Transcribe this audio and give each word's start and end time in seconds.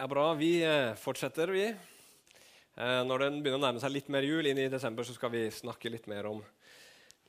er 0.00 0.08
bra. 0.08 0.30
Vi 0.32 0.62
eh, 0.64 0.94
fortsetter, 0.96 1.50
vi. 1.52 1.66
Eh, 1.68 3.00
når 3.04 3.24
den 3.26 3.34
begynner 3.42 3.58
å 3.58 3.64
nærme 3.66 3.82
seg 3.82 3.92
litt 3.92 4.08
mer 4.12 4.24
jul, 4.24 4.46
inn 4.48 4.60
i 4.62 4.70
desember, 4.72 5.04
så 5.04 5.12
skal 5.12 5.32
vi 5.34 5.42
snakke 5.52 5.92
litt 5.92 6.06
mer 6.08 6.30
om 6.30 6.38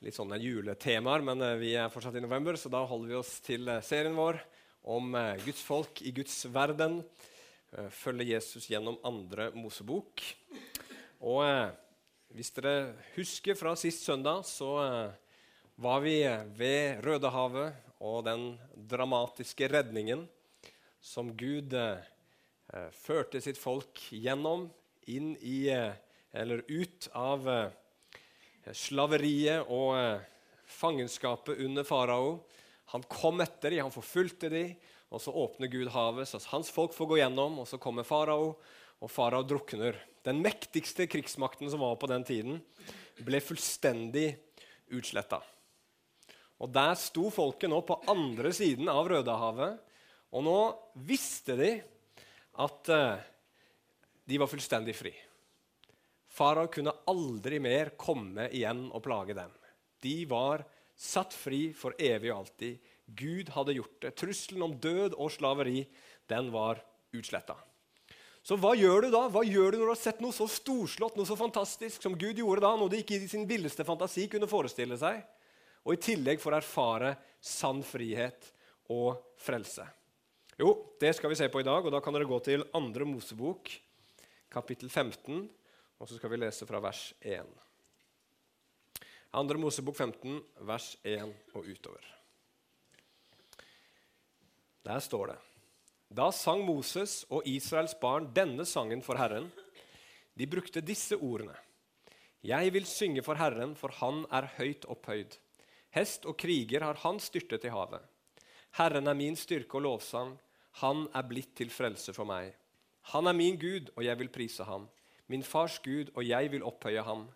litt 0.02 0.16
sånne 0.16 0.38
juletemaer. 0.40 1.24
Men 1.26 1.44
eh, 1.44 1.58
vi 1.60 1.74
er 1.76 1.92
fortsatt 1.92 2.16
i 2.16 2.22
november, 2.24 2.56
så 2.56 2.72
da 2.72 2.80
holder 2.88 3.12
vi 3.12 3.18
oss 3.18 3.34
til 3.44 3.68
serien 3.84 4.16
vår 4.16 4.40
om 4.88 5.12
Guds 5.44 5.60
folk 5.62 6.00
i 6.02 6.14
Guds 6.16 6.40
verden. 6.50 7.02
Følge 7.94 8.32
Jesus 8.32 8.66
gjennom 8.72 8.96
andre 9.06 9.50
Mosebok. 9.54 10.24
Og 11.22 11.44
hvis 12.34 12.50
dere 12.56 12.96
husker 13.14 13.54
fra 13.56 13.76
sist 13.78 14.02
søndag, 14.08 14.42
så 14.48 14.74
var 15.78 16.02
vi 16.02 16.18
ved 16.58 17.04
Rødehavet 17.04 17.78
og 18.02 18.24
den 18.26 18.48
dramatiske 18.90 19.70
redningen 19.70 20.26
som 21.02 21.32
Gud 21.36 21.74
eh, 21.74 21.98
førte 22.96 23.40
sitt 23.44 23.60
folk 23.60 24.00
gjennom, 24.14 24.68
inn 25.10 25.34
i 25.44 25.66
eh, 25.72 25.92
eller 26.32 26.62
ut 26.68 27.08
av 27.18 27.48
eh, 27.50 27.74
slaveriet 28.72 29.68
og 29.68 30.22
fangenskapet 30.72 31.60
under 31.66 31.84
farao. 31.84 32.38
Han 32.94 33.04
kom 33.10 33.42
etter 33.44 33.74
dem, 33.74 33.84
han 33.86 33.94
forfulgte 33.94 34.50
dem, 34.52 34.72
og 35.12 35.20
så 35.20 35.34
åpner 35.36 35.68
Gud 35.68 35.90
havet, 35.92 36.28
så 36.28 36.40
hans 36.52 36.70
folk 36.72 36.94
får 36.96 37.10
gå 37.10 37.20
gjennom, 37.20 37.60
og 37.60 37.68
så 37.68 37.80
kommer 37.80 38.06
farao, 38.08 38.54
og 39.02 39.10
farao 39.10 39.44
drukner. 39.44 39.98
Den 40.24 40.40
mektigste 40.44 41.08
krigsmakten 41.10 41.68
som 41.72 41.82
var 41.82 41.98
på 42.00 42.08
den 42.08 42.24
tiden, 42.24 42.60
ble 43.20 43.42
fullstendig 43.44 44.30
utsletta. 44.94 45.42
Og 46.62 46.70
Der 46.72 46.94
sto 46.96 47.26
folket 47.34 47.72
nå 47.72 47.80
på 47.84 47.98
andre 48.08 48.52
siden 48.54 48.88
av 48.88 49.10
Rødehavet, 49.10 49.80
og 50.32 50.44
nå 50.46 50.58
visste 51.08 51.58
de 51.58 51.72
at 52.60 52.92
uh, 52.92 53.22
de 54.28 54.38
var 54.38 54.50
fullstendig 54.50 54.94
fri. 54.96 55.12
Farao 56.32 56.68
kunne 56.72 56.94
aldri 57.08 57.58
mer 57.60 57.92
komme 58.00 58.48
igjen 58.52 58.86
og 58.90 59.02
plage 59.04 59.36
dem. 59.36 59.52
De 60.02 60.14
var 60.28 60.64
satt 60.96 61.34
fri 61.36 61.70
for 61.76 61.96
evig 62.00 62.32
og 62.32 62.42
alltid. 62.42 62.78
Gud 63.06 63.52
hadde 63.52 63.76
gjort 63.76 63.98
det. 64.04 64.14
Trusselen 64.16 64.64
om 64.64 64.78
død 64.80 65.16
og 65.18 65.32
slaveri 65.34 65.84
den 66.30 66.48
var 66.54 66.80
utsletta. 67.12 67.58
Så 68.42 68.56
hva 68.58 68.72
gjør 68.74 69.04
du 69.04 69.12
da? 69.12 69.26
Hva 69.30 69.44
gjør 69.46 69.74
du 69.74 69.78
når 69.78 69.86
du 69.86 69.92
har 69.92 70.00
sett 70.00 70.22
noe 70.22 70.34
så 70.34 70.48
storslått, 70.50 71.14
noe 71.18 71.28
så 71.28 71.36
fantastisk 71.38 72.02
som 72.02 72.16
Gud 72.18 72.40
gjorde 72.40 72.64
da, 72.64 72.72
noe 72.78 72.90
de 72.90 73.02
ikke 73.02 73.20
i 73.20 73.30
sin 73.30 73.46
villeste 73.46 73.86
fantasi 73.86 74.26
kunne 74.30 74.50
forestille 74.50 74.98
seg, 74.98 75.20
og 75.86 75.94
i 75.94 76.02
tillegg 76.02 76.42
får 76.42 76.58
erfare 76.58 77.12
sann 77.38 77.84
frihet 77.86 78.48
og 78.90 79.20
frelse? 79.42 79.86
Jo, 80.62 80.76
det 81.00 81.10
skal 81.18 81.32
vi 81.32 81.34
se 81.34 81.48
på 81.50 81.58
i 81.58 81.64
dag, 81.66 81.82
og 81.82 81.90
da 81.90 81.98
kan 81.98 82.14
dere 82.14 82.28
gå 82.28 82.36
til 82.46 82.62
2. 82.70 83.06
Mosebok, 83.10 83.66
kapittel 84.52 84.86
15, 84.86 85.48
og 85.98 86.06
så 86.06 86.14
skal 86.14 86.30
vi 86.30 86.36
lese 86.38 86.68
fra 86.68 86.78
vers 86.78 87.00
1. 87.18 87.48
2. 89.34 89.56
Mosebok 89.58 89.96
15, 89.98 90.36
vers 90.68 90.86
1 91.02 91.32
og 91.58 91.66
utover. 91.66 92.06
Der 94.86 95.02
står 95.02 95.32
det 95.32 95.36
Da 96.14 96.28
sang 96.30 96.62
Moses 96.68 97.24
og 97.26 97.42
Israels 97.42 97.96
barn 97.98 98.30
denne 98.30 98.62
sangen 98.62 99.02
for 99.02 99.18
Herren. 99.18 99.50
De 100.38 100.46
brukte 100.46 100.84
disse 100.84 101.18
ordene. 101.18 101.58
Jeg 102.46 102.70
vil 102.70 102.86
synge 102.86 103.26
for 103.26 103.34
Herren, 103.34 103.74
for 103.74 103.98
han 103.98 104.22
er 104.30 104.46
høyt 104.60 104.86
opphøyd. 104.86 105.34
Hest 105.90 106.22
og 106.22 106.38
kriger 106.38 106.86
har 106.86 107.02
han 107.02 107.18
styrtet 107.18 107.66
i 107.66 107.74
havet. 107.74 108.06
Herren 108.78 109.10
er 109.10 109.18
min 109.18 109.34
styrke 109.36 109.80
og 109.82 109.88
lovsang. 109.90 110.38
Han 110.80 111.06
er 111.12 111.28
blitt 111.28 111.52
til 111.58 111.70
frelse 111.70 112.14
for 112.16 112.28
meg. 112.28 112.54
Han 113.12 113.28
er 113.28 113.36
min 113.36 113.58
Gud, 113.60 113.90
og 113.96 114.04
jeg 114.06 114.18
vil 114.18 114.30
prise 114.32 114.64
ham. 114.64 114.88
Min 115.28 115.42
fars 115.42 115.78
Gud, 115.84 116.12
og 116.14 116.24
jeg 116.24 116.50
vil 116.52 116.64
opphøye 116.64 117.02
ham. 117.04 117.26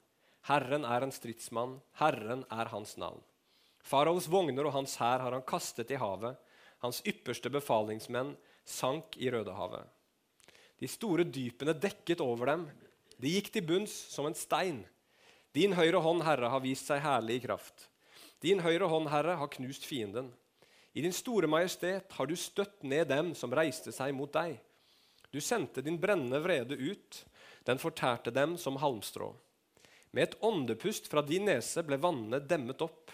Herren 0.47 0.87
er 0.87 1.03
en 1.03 1.13
stridsmann, 1.13 1.81
Herren 1.99 2.45
er 2.55 2.71
hans 2.71 2.97
navn. 2.97 3.23
Faraos 3.83 4.29
vogner 4.31 4.67
og 4.67 4.75
hans 4.75 4.97
hær 4.99 5.23
har 5.23 5.35
han 5.35 5.45
kastet 5.47 5.91
i 5.95 5.99
havet. 5.99 6.39
Hans 6.83 7.03
ypperste 7.07 7.51
befalingsmenn 7.51 8.35
sank 8.67 9.17
i 9.19 9.31
Rødehavet. 9.31 9.87
De 10.79 10.89
store 10.91 11.25
dypene 11.25 11.75
dekket 11.75 12.21
over 12.21 12.51
dem. 12.51 12.67
De 13.17 13.33
gikk 13.33 13.53
til 13.55 13.65
bunns 13.67 13.95
som 14.13 14.27
en 14.29 14.37
stein. 14.37 14.83
Din 15.57 15.73
høyre 15.73 16.03
hånd, 16.05 16.25
Herre, 16.27 16.51
har 16.53 16.61
vist 16.61 16.91
seg 16.91 17.01
herlig 17.01 17.39
i 17.39 17.45
kraft. 17.47 17.87
Din 18.45 18.61
høyre 18.61 18.91
hånd, 18.91 19.09
Herre, 19.09 19.39
har 19.41 19.53
knust 19.55 19.87
fienden. 19.89 20.29
I 20.97 21.03
din 21.05 21.13
store 21.13 21.47
majestet 21.47 22.13
har 22.17 22.27
du 22.27 22.33
støtt 22.41 22.81
ned 22.83 23.11
dem 23.11 23.35
som 23.37 23.53
reiste 23.53 23.93
seg 23.93 24.15
mot 24.17 24.33
deg. 24.33 24.55
Du 25.29 25.43
sendte 25.45 25.83
din 25.85 25.99
brennende 26.01 26.41
vrede 26.41 26.73
ut, 26.73 27.19
den 27.69 27.77
fortærte 27.77 28.33
dem 28.33 28.55
som 28.57 28.79
halmstrå. 28.81 29.35
Med 30.17 30.23
et 30.23 30.39
åndepust 30.41 31.11
fra 31.13 31.21
din 31.21 31.45
nese 31.51 31.85
ble 31.85 31.99
vannene 32.01 32.41
demmet 32.41 32.81
opp. 32.81 33.13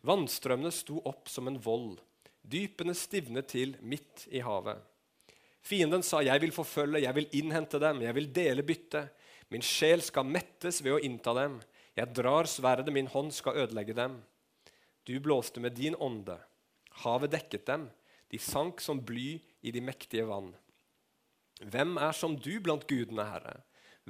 Vannstrømmene 0.00 0.72
sto 0.72 1.02
opp 1.04 1.28
som 1.28 1.50
en 1.50 1.60
vold. 1.60 1.98
Dypene 2.40 2.96
stivnet 2.96 3.50
til 3.52 3.76
midt 3.84 4.24
i 4.32 4.40
havet. 4.40 4.80
Fienden 5.60 6.02
sa, 6.02 6.22
'Jeg 6.22 6.40
vil 6.40 6.56
forfølge, 6.56 7.04
jeg 7.04 7.14
vil 7.14 7.28
innhente 7.32 7.78
dem, 7.78 8.00
jeg 8.00 8.14
vil 8.14 8.32
dele 8.32 8.62
byttet.' 8.62 9.12
'Min 9.50 9.62
sjel 9.62 10.00
skal 10.00 10.24
mettes 10.24 10.80
ved 10.82 10.92
å 10.92 11.04
innta 11.04 11.34
dem.' 11.34 11.60
'Jeg 11.96 12.14
drar 12.14 12.44
sverdet, 12.44 12.92
min 12.92 13.06
hånd 13.06 13.32
skal 13.32 13.56
ødelegge 13.56 13.92
dem.' 13.92 14.22
Du 15.04 15.20
blåste 15.20 15.60
med 15.60 15.76
din 15.76 15.94
ånde. 15.94 16.38
Havet 17.04 17.34
dekket 17.34 17.66
dem. 17.68 17.88
De 18.30 18.38
sank 18.38 18.80
som 18.80 19.00
bly 19.02 19.40
i 19.60 19.72
de 19.74 19.82
mektige 19.82 20.26
vann. 20.28 20.52
Hvem 21.60 21.98
er 22.00 22.14
som 22.16 22.36
du 22.38 22.54
blant 22.62 22.86
gudene, 22.88 23.26
Herre? 23.26 23.58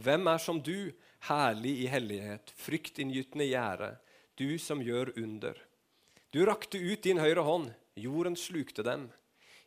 Hvem 0.01 0.29
er 0.31 0.39
som 0.39 0.61
du, 0.63 0.93
herlig 1.27 1.73
i 1.83 1.89
hellighet, 1.91 2.53
fryktinngytende 2.57 3.49
gjerde, 3.51 3.95
du 4.39 4.59
som 4.63 4.83
gjør 4.85 5.13
under? 5.19 5.57
Du 6.31 6.45
rakte 6.47 6.79
ut 6.79 7.03
din 7.03 7.19
høyre 7.19 7.43
hånd, 7.43 7.73
jorden 7.99 8.37
slukte 8.39 8.85
dem. 8.87 9.09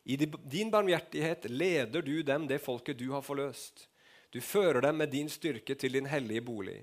I 0.04 0.16
din 0.16 0.70
barmhjertighet 0.72 1.48
leder 1.50 2.02
du 2.02 2.22
dem, 2.22 2.48
det 2.48 2.62
folket 2.64 2.98
du 2.98 3.10
har 3.12 3.24
forløst. 3.24 3.86
Du 4.32 4.40
fører 4.40 4.80
dem 4.84 4.98
med 5.00 5.12
din 5.12 5.28
styrke 5.30 5.76
til 5.78 5.94
din 5.94 6.08
hellige 6.10 6.42
bolig. 6.44 6.80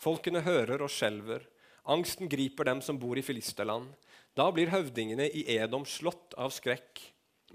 Folkene 0.00 0.40
hører 0.42 0.80
og 0.82 0.90
skjelver. 0.90 1.44
Angsten 1.84 2.28
griper 2.28 2.66
dem 2.68 2.80
som 2.84 2.98
bor 3.00 3.18
i 3.18 3.24
filisterland. 3.24 3.92
Da 4.38 4.46
blir 4.54 4.70
høvdingene 4.70 5.26
i 5.34 5.42
Edom 5.56 5.84
slått 5.88 6.36
av 6.38 6.52
skrekk. 6.54 7.00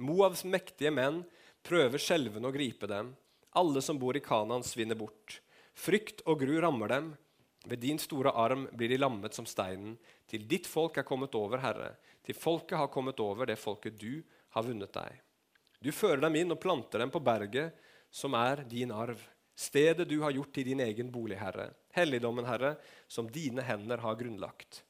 Moavs 0.04 0.44
mektige 0.44 0.92
menn 0.92 1.22
prøver 1.64 2.02
skjelvende 2.02 2.50
å 2.50 2.56
gripe 2.56 2.90
dem. 2.92 3.14
Alle 3.56 3.82
som 3.82 4.00
bor 4.00 4.18
i 4.18 4.24
Kanaan, 4.24 4.66
svinner 4.68 4.98
bort. 5.00 5.40
Frykt 5.76 6.26
og 6.28 6.42
gru 6.44 6.58
rammer 6.60 6.92
dem. 6.92 7.14
Ved 7.66 7.80
din 7.82 8.00
store 8.00 8.34
arm 8.36 8.68
blir 8.76 8.92
de 8.92 9.00
lammet 9.00 9.34
som 9.34 9.48
steinen. 9.48 9.96
Til 10.28 10.44
ditt 10.50 10.68
folk 10.68 11.00
er 11.00 11.08
kommet 11.08 11.36
over, 11.40 11.64
Herre. 11.64 11.94
Til 12.26 12.36
folket 12.36 12.78
har 12.78 12.92
kommet 12.92 13.22
over 13.24 13.48
det 13.48 13.58
folket 13.62 13.96
du 13.98 14.20
har 14.54 14.66
vunnet 14.68 14.92
deg. 14.94 15.22
Du 15.80 15.92
fører 15.96 16.26
dem 16.26 16.36
inn 16.42 16.52
og 16.52 16.60
planter 16.62 17.02
dem 17.02 17.14
på 17.14 17.22
berget, 17.24 17.72
som 18.12 18.36
er 18.38 18.66
din 18.68 18.92
arv. 18.92 19.22
Stedet 19.56 20.08
du 20.10 20.20
har 20.24 20.36
gjort 20.36 20.52
til 20.56 20.68
din 20.68 20.84
egen 20.84 21.08
bolig, 21.12 21.38
Herre. 21.40 21.70
Helligdommen, 21.96 22.48
Herre, 22.48 22.76
som 23.08 23.32
dine 23.32 23.64
hender 23.64 24.04
har 24.04 24.20
grunnlagt. 24.20 24.84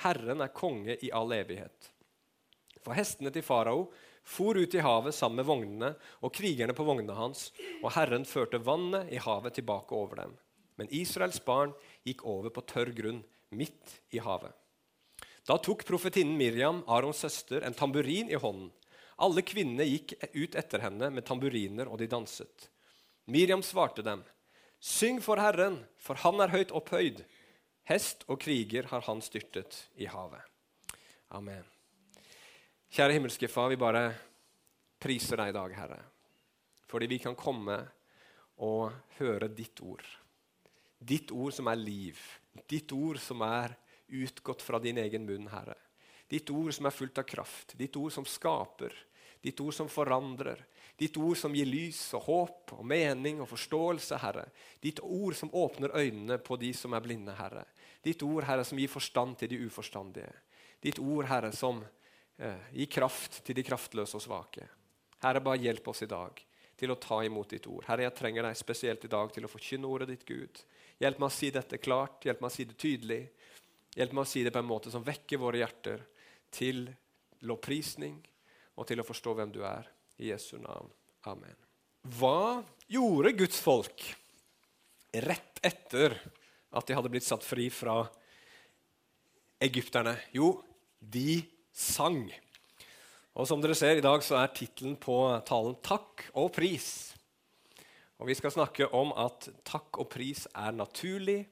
Herren 0.00 0.40
er 0.40 0.54
konge 0.54 0.96
i 1.04 1.10
all 1.12 1.32
evighet. 1.36 1.90
For 2.82 2.96
hestene 2.96 3.30
til 3.30 3.44
farao 3.46 3.90
for 4.24 4.58
ut 4.58 4.74
i 4.74 4.82
havet 4.82 5.14
sammen 5.14 5.40
med 5.40 5.48
vognene 5.48 5.92
og 6.22 6.32
krigerne 6.34 6.74
på 6.76 6.86
vognene 6.86 7.14
hans, 7.16 7.50
og 7.82 7.92
Herren 7.96 8.24
førte 8.28 8.62
vannet 8.62 9.10
i 9.12 9.20
havet 9.22 9.58
tilbake 9.58 9.94
over 9.98 10.22
dem. 10.22 10.34
Men 10.78 10.90
Israels 10.94 11.40
barn 11.44 11.74
gikk 12.06 12.24
over 12.26 12.50
på 12.54 12.64
tørr 12.66 12.92
grunn, 12.96 13.22
midt 13.50 13.98
i 14.14 14.22
havet. 14.22 14.54
Da 15.46 15.58
tok 15.58 15.82
profetinnen 15.84 16.38
Miriam, 16.38 16.84
Arons 16.86 17.18
søster, 17.24 17.66
en 17.66 17.74
tamburin 17.74 18.30
i 18.30 18.38
hånden. 18.38 18.70
Alle 19.22 19.42
kvinnene 19.44 19.84
gikk 19.86 20.14
ut 20.34 20.54
etter 20.58 20.82
henne 20.86 21.10
med 21.10 21.26
tamburiner, 21.26 21.90
og 21.90 21.98
de 21.98 22.08
danset. 22.10 22.68
Miriam 23.26 23.62
svarte 23.62 24.02
dem, 24.06 24.22
Syng 24.82 25.20
for 25.22 25.38
Herren, 25.38 25.76
for 25.98 26.18
han 26.24 26.40
er 26.42 26.50
høyt 26.50 26.72
opphøyd. 26.74 27.20
Hest 27.88 28.22
og 28.30 28.38
kriger 28.42 28.86
har 28.92 29.02
han 29.08 29.22
styrtet 29.24 29.88
i 29.98 30.06
havet. 30.06 30.42
Amen. 31.34 31.64
Kjære 32.92 33.16
himmelske 33.16 33.48
Far, 33.50 33.70
vi 33.72 33.80
bare 33.80 34.12
priser 35.02 35.40
deg 35.40 35.50
i 35.50 35.56
dag, 35.56 35.74
Herre, 35.74 35.98
fordi 36.86 37.08
vi 37.10 37.18
kan 37.24 37.34
komme 37.38 37.78
og 38.62 38.92
høre 39.18 39.48
ditt 39.50 39.80
ord. 39.82 40.04
Ditt 41.02 41.32
ord 41.34 41.54
som 41.56 41.70
er 41.72 41.80
liv. 41.80 42.20
Ditt 42.68 42.92
ord 42.94 43.18
som 43.18 43.42
er 43.42 43.74
utgått 44.12 44.62
fra 44.62 44.78
din 44.78 45.00
egen 45.02 45.24
munn, 45.26 45.48
Herre. 45.50 45.78
Ditt 46.30 46.52
ord 46.54 46.70
som 46.76 46.86
er 46.86 46.94
fullt 46.94 47.18
av 47.18 47.26
kraft. 47.28 47.74
Ditt 47.76 47.96
ord 47.98 48.12
som 48.14 48.28
skaper. 48.28 48.94
Ditt 49.42 49.58
ord 49.60 49.74
som 49.74 49.90
forandrer. 49.90 50.62
Ditt 50.98 51.16
ord 51.16 51.38
som 51.40 51.54
gir 51.56 51.66
lys 51.66 52.00
og 52.18 52.26
håp 52.28 52.74
og 52.76 52.84
mening 52.86 53.40
og 53.42 53.48
forståelse, 53.50 54.18
Herre. 54.22 54.44
Ditt 54.82 55.00
ord 55.02 55.34
som 55.38 55.50
åpner 55.56 55.94
øynene 55.96 56.38
på 56.38 56.58
de 56.60 56.72
som 56.76 56.94
er 56.94 57.02
blinde, 57.04 57.34
Herre. 57.38 57.64
Ditt 58.04 58.22
ord, 58.26 58.44
Herre, 58.46 58.64
som 58.66 58.78
gir 58.78 58.92
forstand 58.92 59.38
til 59.40 59.52
de 59.52 59.60
uforstandige. 59.66 60.30
Ditt 60.82 61.00
ord, 61.02 61.26
Herre, 61.30 61.52
som 61.56 61.80
eh, 62.38 62.70
gir 62.74 62.90
kraft 62.92 63.40
til 63.46 63.56
de 63.58 63.64
kraftløse 63.66 64.18
og 64.18 64.24
svake. 64.24 64.68
Herre, 65.22 65.42
bare 65.42 65.62
hjelp 65.62 65.88
oss 65.88 66.04
i 66.04 66.10
dag 66.10 66.42
til 66.78 66.90
å 66.90 66.98
ta 66.98 67.20
imot 67.24 67.54
ditt 67.54 67.66
ord. 67.70 67.84
Herre, 67.86 68.08
jeg 68.08 68.16
trenger 68.18 68.48
deg 68.48 68.58
spesielt 68.58 69.04
i 69.06 69.10
dag 69.12 69.32
til 69.32 69.46
å 69.46 69.50
forkynne 69.50 69.88
ordet 69.88 70.08
ditt, 70.10 70.26
Gud. 70.26 70.62
Hjelp 71.02 71.22
meg 71.22 71.28
å 71.30 71.34
si 71.34 71.50
dette 71.54 71.78
klart, 71.78 72.24
hjelp 72.26 72.42
meg 72.42 72.50
å 72.50 72.54
si 72.54 72.66
det 72.66 72.78
tydelig. 72.80 73.22
Hjelp 73.94 74.16
meg 74.16 74.24
å 74.24 74.28
si 74.28 74.42
det 74.42 74.52
på 74.54 74.62
en 74.62 74.70
måte 74.70 74.90
som 74.90 75.04
vekker 75.06 75.40
våre 75.40 75.60
hjerter 75.62 76.02
til 76.52 76.88
lovprisning 77.46 78.18
og 78.74 78.88
til 78.88 79.02
å 79.02 79.06
forstå 79.06 79.34
hvem 79.38 79.52
du 79.54 79.60
er. 79.66 79.86
I 80.22 80.30
Jesu 80.30 80.58
navn. 80.62 80.90
Amen. 81.26 81.56
Hva 82.18 82.62
gjorde 82.90 83.34
Guds 83.34 83.58
folk 83.62 84.04
rett 85.12 85.58
etter 85.66 86.14
at 86.72 86.86
de 86.86 86.94
hadde 86.94 87.10
blitt 87.10 87.26
satt 87.26 87.42
fri 87.46 87.66
fra 87.74 88.04
egypterne? 89.62 90.14
Jo, 90.34 90.54
de 90.98 91.42
sang. 91.74 92.24
Og 93.34 93.48
som 93.48 93.62
dere 93.62 93.74
ser, 93.78 93.98
I 93.98 94.04
dag 94.04 94.22
så 94.22 94.38
er 94.38 94.54
tittelen 94.54 94.94
på 95.00 95.16
talen 95.48 95.74
'Takk 95.82 96.30
og 96.38 96.52
pris'. 96.54 97.14
Og 98.20 98.28
Vi 98.28 98.34
skal 98.38 98.54
snakke 98.54 98.86
om 98.94 99.10
at 99.18 99.48
takk 99.64 99.98
og 99.98 100.08
pris 100.10 100.46
er 100.54 100.70
naturlig, 100.70 101.48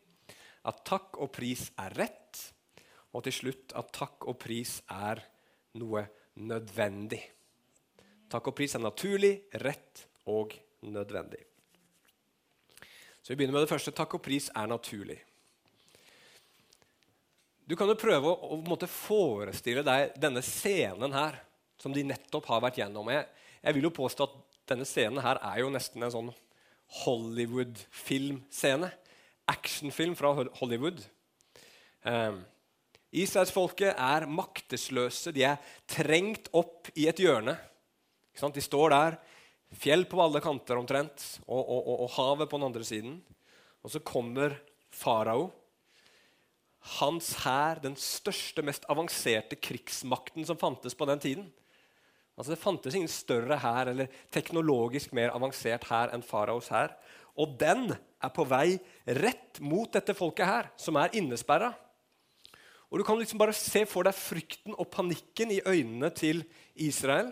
at 0.64 0.84
takk 0.84 1.18
og 1.18 1.32
pris 1.32 1.72
er 1.76 1.90
rett, 1.98 2.52
og 3.12 3.24
til 3.24 3.32
slutt 3.32 3.72
at 3.74 3.90
takk 3.90 4.28
og 4.28 4.38
pris 4.38 4.80
er 4.86 5.18
noe 5.74 6.06
nødvendig. 6.36 7.39
Takk 8.30 8.52
og 8.52 8.54
pris 8.54 8.76
er 8.76 8.82
naturlig, 8.82 9.32
rett 9.58 10.04
og 10.30 10.54
nødvendig. 10.86 11.42
Så 13.22 13.32
Vi 13.32 13.36
begynner 13.36 13.58
med 13.58 13.66
det 13.66 13.72
første. 13.72 13.92
Takk 13.94 14.14
og 14.14 14.22
pris 14.22 14.48
er 14.54 14.66
naturlig. 14.70 15.18
Du 17.66 17.76
kan 17.78 17.90
jo 17.90 17.98
prøve 17.98 18.30
å, 18.30 18.56
å 18.58 18.86
forestille 18.90 19.82
deg 19.86 20.14
denne 20.18 20.42
scenen 20.42 21.12
her, 21.14 21.36
som 21.78 21.94
de 21.94 22.02
nettopp 22.06 22.48
har 22.50 22.62
vært 22.64 22.80
gjennom. 22.80 23.10
Jeg, 23.12 23.26
jeg 23.62 23.76
vil 23.76 23.86
jo 23.86 23.92
påstå 23.94 24.26
at 24.26 24.38
denne 24.72 24.86
scenen 24.86 25.22
her 25.22 25.38
er 25.42 25.60
jo 25.62 25.70
nesten 25.70 26.02
en 26.02 26.14
sånn 26.14 26.32
Hollywood-filmscene. 27.02 28.90
Actionfilm 29.50 30.14
fra 30.18 30.32
Hollywood. 30.60 31.02
Um, 32.06 32.42
Israelsfolket 33.10 33.94
er 33.98 34.26
maktesløse. 34.30 35.32
De 35.34 35.42
er 35.46 35.58
trengt 35.90 36.50
opp 36.54 36.90
i 36.94 37.08
et 37.10 37.22
hjørne. 37.22 37.56
De 38.34 38.62
står 38.62 38.90
der, 38.94 39.16
fjell 39.74 40.04
på 40.08 40.20
alle 40.22 40.42
kanter 40.42 40.78
omtrent, 40.78 41.24
og, 41.46 41.60
og, 41.60 41.80
og, 41.80 41.96
og 42.04 42.12
havet 42.16 42.50
på 42.50 42.58
den 42.58 42.68
andre 42.70 42.84
siden. 42.86 43.16
Og 43.82 43.92
så 43.94 44.02
kommer 44.04 44.58
farao 44.90 45.50
hans 46.80 47.34
hær, 47.44 47.80
den 47.82 47.96
største, 47.98 48.64
mest 48.64 48.86
avanserte 48.90 49.58
krigsmakten 49.60 50.46
som 50.48 50.58
fantes 50.60 50.96
på 50.96 51.08
den 51.08 51.20
tiden. 51.20 51.50
Altså 52.38 52.54
Det 52.54 52.62
fantes 52.62 52.94
ingen 52.96 53.12
større 53.12 53.58
hær 53.60 53.90
eller 53.92 54.08
teknologisk 54.32 55.12
mer 55.12 55.34
avansert 55.36 55.84
hær 55.90 56.14
enn 56.14 56.24
faraos 56.24 56.70
hær. 56.72 56.94
Og 57.36 57.52
den 57.60 57.90
er 57.92 58.32
på 58.32 58.46
vei 58.48 58.78
rett 59.20 59.60
mot 59.60 59.92
dette 59.92 60.16
folket 60.16 60.48
her, 60.48 60.70
som 60.80 60.96
er 60.96 61.12
innesperra. 61.16 61.74
Og 62.90 62.98
Du 62.98 63.04
kan 63.04 63.18
liksom 63.20 63.38
bare 63.38 63.54
se 63.54 63.84
for 63.86 64.08
deg 64.08 64.16
frykten 64.16 64.74
og 64.74 64.88
panikken 64.90 65.52
i 65.52 65.60
øynene 65.62 66.10
til 66.10 66.42
Israel. 66.74 67.30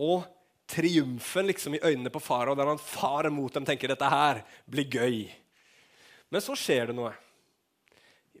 Og 0.00 0.24
triumfen 0.70 1.48
liksom 1.50 1.76
i 1.76 1.82
øynene 1.82 2.12
på 2.14 2.22
farao, 2.22 2.54
der 2.56 2.70
han 2.70 2.80
farer 2.80 3.32
mot 3.34 3.52
dem 3.54 3.66
tenker 3.66 3.90
dette 3.90 4.10
her 4.10 4.44
blir 4.70 4.86
gøy. 4.86 5.24
Men 6.30 6.44
så 6.44 6.54
skjer 6.58 6.90
det 6.90 6.96
noe. 6.98 7.10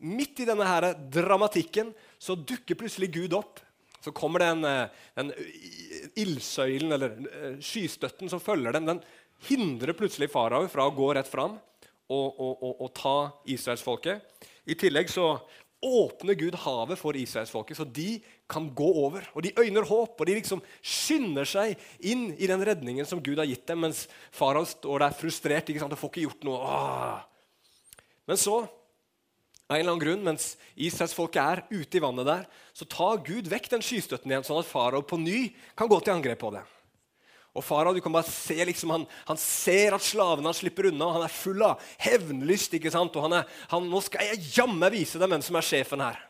Midt 0.00 0.40
i 0.40 0.46
denne 0.48 0.64
her 0.64 0.92
dramatikken 1.12 1.90
så 2.22 2.38
dukker 2.38 2.78
plutselig 2.78 3.10
Gud 3.12 3.34
opp. 3.36 3.58
Så 4.00 4.14
kommer 4.16 4.40
den, 4.40 4.64
den 5.18 5.32
ildsøylen, 6.16 6.94
eller 6.96 7.18
eh, 7.28 7.58
skystøtten 7.60 8.30
som 8.32 8.40
følger 8.40 8.72
dem, 8.72 8.86
den 8.88 9.02
hindrer 9.50 9.92
plutselig 9.96 10.30
farao 10.32 10.68
fra 10.72 10.86
å 10.88 10.94
gå 10.96 11.10
rett 11.16 11.28
fram 11.28 11.58
og, 12.10 12.40
og, 12.40 12.54
og, 12.54 12.72
og 12.86 12.90
ta 12.96 13.16
israelsfolket. 13.52 14.46
I 14.72 14.76
tillegg 14.78 15.12
så 15.12 15.34
åpner 15.80 16.36
Gud 16.36 16.56
havet 16.60 17.00
for 17.00 17.16
israelsfolket, 17.16 17.78
så 17.78 17.86
de 17.88 18.18
kan 18.50 18.66
gå 18.76 18.88
over. 19.04 19.24
Og 19.34 19.42
De 19.42 19.54
øyner 19.58 19.86
håp, 19.88 20.20
og 20.20 20.26
de 20.26 20.36
liksom 20.36 20.60
skynder 20.82 21.48
seg 21.48 21.78
inn 22.00 22.30
i 22.36 22.48
den 22.50 22.64
redningen 22.66 23.08
som 23.08 23.22
Gud 23.22 23.40
har 23.40 23.48
gitt 23.48 23.66
dem, 23.68 23.80
mens 23.86 24.04
farao 24.32 24.66
står 24.68 25.06
der 25.06 25.16
frustrert 25.16 25.72
ikke 25.72 25.80
sant, 25.80 25.96
og 25.96 26.00
får 26.02 26.12
ikke 26.12 26.26
gjort 26.26 26.44
noe. 26.48 26.60
Åh. 26.60 28.04
Men 28.28 28.40
så 28.40 28.58
av 29.70 29.76
en 29.76 29.84
eller 29.84 29.92
annen 29.94 30.02
grunn, 30.02 30.26
mens 30.26 30.56
Israelsfolket 30.74 31.40
er 31.40 31.60
ute 31.70 31.96
i 31.96 32.02
vannet 32.02 32.26
der, 32.26 32.46
så 32.74 32.84
tar 32.90 33.22
Gud 33.22 33.48
vekk 33.48 33.70
den 33.70 33.84
skystøtten 33.86 34.32
igjen, 34.32 34.44
sånn 34.46 34.60
at 34.60 34.68
farao 34.68 35.04
på 35.06 35.20
ny 35.22 35.52
kan 35.78 35.88
gå 35.90 36.00
til 36.02 36.16
angrep 36.16 36.42
på 36.42 36.50
det. 36.56 36.64
Og 37.50 37.64
farao, 37.66 37.94
du 37.96 38.02
kan 38.02 38.14
bare 38.14 38.30
se 38.30 38.54
liksom, 38.68 38.92
han, 38.94 39.04
han, 39.26 39.38
ser 39.40 39.96
at 39.96 40.04
slavene 40.06 40.46
han 40.46 40.54
slipper 40.56 40.90
unna, 40.92 41.08
han 41.16 41.26
er 41.26 41.34
full 41.34 41.64
av 41.66 41.82
hevnlyst. 41.98 42.76
ikke 42.78 42.92
sant? 42.94 43.16
Og 43.18 43.26
han 43.26 43.40
er, 43.40 43.60
han, 43.72 43.88
'Nå 43.90 44.02
skal 44.06 44.30
jeg 44.30 44.52
jammen 44.60 44.92
vise 44.94 45.18
dem 45.18 45.34
hvem 45.34 45.42
som 45.42 45.58
er 45.58 45.66
sjefen 45.66 46.04
her.' 46.04 46.26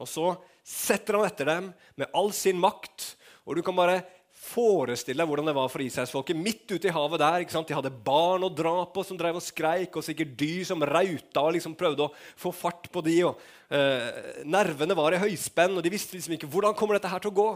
Og 0.00 0.08
så 0.08 0.34
setter 0.64 1.16
han 1.16 1.28
etter 1.28 1.48
dem 1.48 1.72
med 1.96 2.12
all 2.16 2.32
sin 2.36 2.60
makt. 2.60 3.14
Og 3.48 3.56
du 3.56 3.62
kan 3.64 3.76
bare 3.76 4.02
forestille 4.40 5.20
deg 5.20 5.28
hvordan 5.28 5.50
det 5.50 5.56
var 5.56 5.68
for 5.68 5.84
Israelsfolket 5.84 6.38
midt 6.38 6.72
ute 6.72 6.88
i 6.88 6.94
havet 6.94 7.20
der. 7.20 7.44
ikke 7.44 7.54
sant? 7.54 7.68
De 7.68 7.76
hadde 7.76 7.92
barn 7.92 8.44
å 8.46 8.52
dra 8.52 8.86
på 8.88 9.04
som 9.04 9.18
drev 9.20 9.36
og 9.40 9.44
skreik, 9.44 9.96
og 9.96 10.04
sikkert 10.04 10.36
dyr 10.40 10.64
som 10.68 10.84
rauta 10.84 11.44
og 11.44 11.56
liksom 11.56 11.76
prøvde 11.78 12.06
å 12.06 12.14
få 12.40 12.52
fart 12.56 12.88
på 12.92 13.04
de, 13.04 13.18
og 13.28 13.40
eh, 13.68 14.40
Nervene 14.48 14.96
var 14.96 15.16
i 15.16 15.20
høyspenn, 15.20 15.76
og 15.76 15.84
de 15.84 15.92
visste 15.92 16.16
liksom 16.16 16.36
ikke 16.36 16.48
hvordan 16.50 16.76
kommer 16.78 16.96
dette 16.96 17.12
her 17.12 17.20
til 17.22 17.32
å 17.32 17.38
gå. 17.40 17.50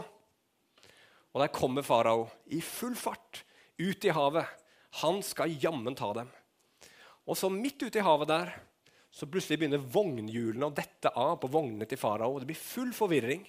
Og 1.35 1.41
der 1.43 1.51
kommer 1.51 1.83
farao 1.83 2.29
i 2.55 2.61
full 2.63 2.95
fart 2.95 3.43
ut 3.75 4.07
i 4.07 4.13
havet. 4.15 4.47
Han 5.03 5.19
skal 5.19 5.51
jammen 5.59 5.97
ta 5.99 6.13
dem. 6.15 6.29
Og 7.27 7.35
så 7.35 7.49
midt 7.51 7.83
ute 7.83 7.99
i 7.99 8.05
havet 8.05 8.31
der 8.31 8.53
så 9.15 9.27
plutselig 9.31 9.59
begynner 9.59 9.83
vognhjulene 9.83 10.67
å 10.67 10.75
dette 10.75 11.11
av 11.11 11.37
på 11.39 11.49
vognene 11.51 11.87
til 11.87 11.99
farao. 11.99 12.39
Det 12.39 12.47
blir 12.49 12.59
full 12.59 12.91
forvirring. 12.95 13.43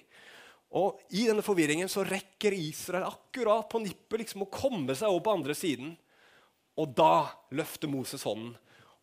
Og 0.79 0.99
I 1.15 1.25
denne 1.29 1.43
forvirringen 1.43 1.87
så 1.91 2.03
rekker 2.07 2.55
Israel 2.55 3.07
akkurat 3.07 3.67
på 3.71 3.81
nippet 3.83 4.23
liksom 4.23 4.43
å 4.43 4.51
komme 4.51 4.95
seg 4.95 5.11
over 5.11 5.23
på 5.23 5.35
andre 5.39 5.55
siden. 5.55 5.93
Og 6.79 6.91
da 6.95 7.27
løfter 7.55 7.91
Moses 7.91 8.23
hånden, 8.27 8.53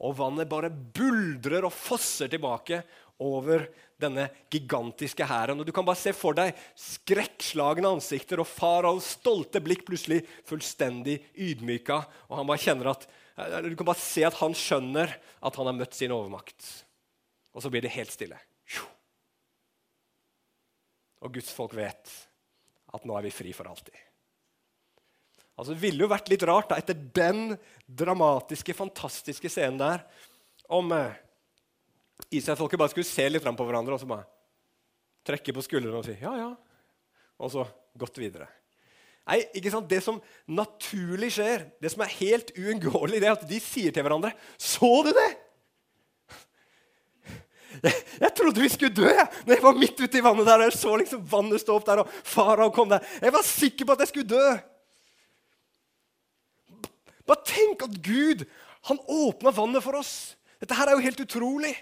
og 0.05 0.17
vannet 0.19 0.51
bare 0.51 0.73
buldrer 0.73 1.65
og 1.65 1.73
fosser 1.73 2.29
tilbake 2.33 2.83
over 3.23 3.69
denne 4.01 4.29
gigantiske 4.51 5.27
hæren. 5.27 5.63
Du 5.65 5.73
kan 5.73 5.87
bare 5.87 6.01
se 6.01 6.13
for 6.17 6.37
deg 6.37 6.57
skrekkslagne 6.79 7.95
ansikter 7.97 8.43
og 8.43 8.51
faraos 8.51 9.15
stolte 9.19 9.63
blikk 9.65 9.85
plutselig 9.87 10.23
fullstendig 10.49 11.21
ydmyka. 11.35 12.01
Og 12.29 12.41
han 12.41 12.49
bare 12.51 12.65
kjenner 12.65 12.91
at, 12.95 13.07
Du 13.67 13.75
kan 13.77 13.87
bare 13.87 14.03
se 14.03 14.25
at 14.27 14.37
han 14.39 14.55
skjønner 14.55 15.15
at 15.43 15.57
han 15.59 15.71
har 15.71 15.79
møtt 15.79 15.95
sin 15.95 16.15
overmakt. 16.15 16.67
Og 17.55 17.63
så 17.63 17.71
blir 17.71 17.83
det 17.83 17.95
helt 17.95 18.13
stille. 18.15 18.39
Og 21.25 21.33
Guds 21.33 21.51
folk 21.57 21.73
vet 21.77 22.11
at 22.95 23.07
nå 23.09 23.17
er 23.17 23.25
vi 23.25 23.33
fri 23.33 23.55
for 23.57 23.67
alltid. 23.71 23.97
Altså, 25.55 25.73
det 25.73 25.83
ville 25.83 26.05
jo 26.05 26.11
vært 26.11 26.29
litt 26.33 26.45
rart 26.47 26.73
da, 26.73 26.79
etter 26.83 26.99
den 27.17 27.55
dramatiske, 27.87 28.75
fantastiske 28.75 29.51
scenen 29.51 29.79
der 29.81 30.03
om 30.75 30.91
eh, 30.97 31.15
Israelsfolket 32.31 32.81
bare 32.81 32.93
skulle 32.93 33.09
se 33.09 33.29
litt 33.29 33.45
fram 33.45 33.57
på 33.59 33.67
hverandre 33.67 33.97
og 33.97 34.03
så 34.03 34.09
bare 34.09 34.27
trekke 35.25 35.55
på 35.57 35.65
skuldrene 35.65 36.01
og 36.01 36.07
si 36.07 36.17
ja, 36.21 36.35
ja. 36.39 36.51
Og 37.41 37.51
så 37.51 37.65
gått 37.99 38.19
videre. 38.21 38.47
Nei, 39.25 39.41
ikke 39.57 39.73
sant? 39.73 39.89
Det 39.89 40.03
som 40.05 40.19
naturlig 40.53 41.31
skjer, 41.39 41.65
det 41.81 41.91
som 41.95 42.03
er 42.05 42.13
helt 42.19 42.53
uunngåelig, 42.59 43.23
det 43.23 43.29
er 43.29 43.39
at 43.39 43.47
de 43.49 43.61
sier 43.63 43.95
til 43.95 44.05
hverandre 44.05 44.35
Så 44.61 44.91
du 45.07 45.11
det? 45.17 45.31
Jeg, 47.83 47.95
jeg, 48.21 48.31
trodde 48.39 48.63
vi 48.63 48.69
skulle 48.71 48.95
dø 48.95 49.09
jeg. 49.09 49.27
Når 49.47 49.57
jeg 49.57 49.65
var 49.65 49.81
midt 49.81 49.99
ute 49.99 50.21
i 50.21 50.23
vannet 50.23 50.47
der, 50.47 50.61
og 50.63 50.69
jeg 50.69 50.77
så 50.79 50.93
liksom 51.01 51.25
vannet 51.27 51.63
stå 51.63 51.75
opp 51.75 51.89
der, 51.89 52.05
og 52.05 52.13
farao 52.29 52.71
kom 52.75 52.93
der. 52.93 53.03
Jeg 53.19 53.35
var 53.35 53.49
sikker 53.49 53.89
på 53.89 53.97
at 53.97 54.05
jeg 54.05 54.13
skulle 54.13 54.31
dø. 54.31 54.53
Bare 57.25 57.49
tenk 57.49 57.83
at 57.89 57.99
Gud 58.05 58.45
han 58.91 59.01
åpna 59.09 59.53
vannet 59.57 59.85
for 59.85 59.99
oss. 59.99 60.37
Dette 60.61 60.77
her 60.77 60.91
er 60.91 60.99
jo 60.99 61.05
helt 61.07 61.25
utrolig. 61.25 61.73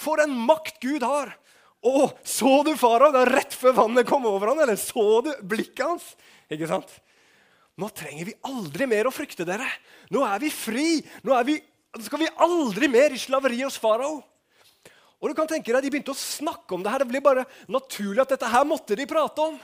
For 0.00 0.22
en 0.24 0.32
makt 0.48 0.80
Gud 0.82 1.04
har! 1.04 1.34
Å, 1.80 2.10
så 2.28 2.58
du 2.66 2.74
farao 2.76 3.24
rett 3.24 3.54
før 3.56 3.76
vannet 3.78 4.08
kom 4.08 4.26
over 4.28 4.52
ham? 4.52 4.58
Eller 4.60 4.76
så 4.80 5.22
du 5.24 5.30
blikket 5.48 5.86
hans? 5.86 6.10
Ikke 6.52 6.68
sant? 6.68 6.90
Nå 7.80 7.88
trenger 7.96 8.28
vi 8.28 8.36
aldri 8.44 8.88
mer 8.90 9.08
å 9.08 9.14
frykte 9.14 9.46
dere. 9.48 9.68
Nå 10.12 10.24
er 10.28 10.42
vi 10.42 10.50
fri. 10.52 10.88
Nå 11.24 11.32
er 11.36 11.46
vi, 11.48 11.56
skal 12.04 12.20
vi 12.20 12.28
aldri 12.44 12.90
mer 12.92 13.16
i 13.16 13.20
slaveri 13.20 13.62
hos 13.62 13.80
farao. 13.80 14.18
Og 15.20 15.28
du 15.28 15.36
kan 15.36 15.48
tenke 15.48 15.72
deg, 15.72 15.84
De 15.84 15.92
begynte 15.92 16.12
å 16.12 16.20
snakke 16.20 16.76
om 16.76 16.84
det 16.84 16.92
her. 16.92 17.04
Det 17.04 17.12
blir 17.12 17.24
bare 17.24 17.46
naturlig 17.68 18.24
at 18.24 18.34
dette 18.36 18.52
her 18.52 18.66
måtte 18.68 18.96
de 18.96 19.08
prate 19.08 19.48
om. 19.48 19.56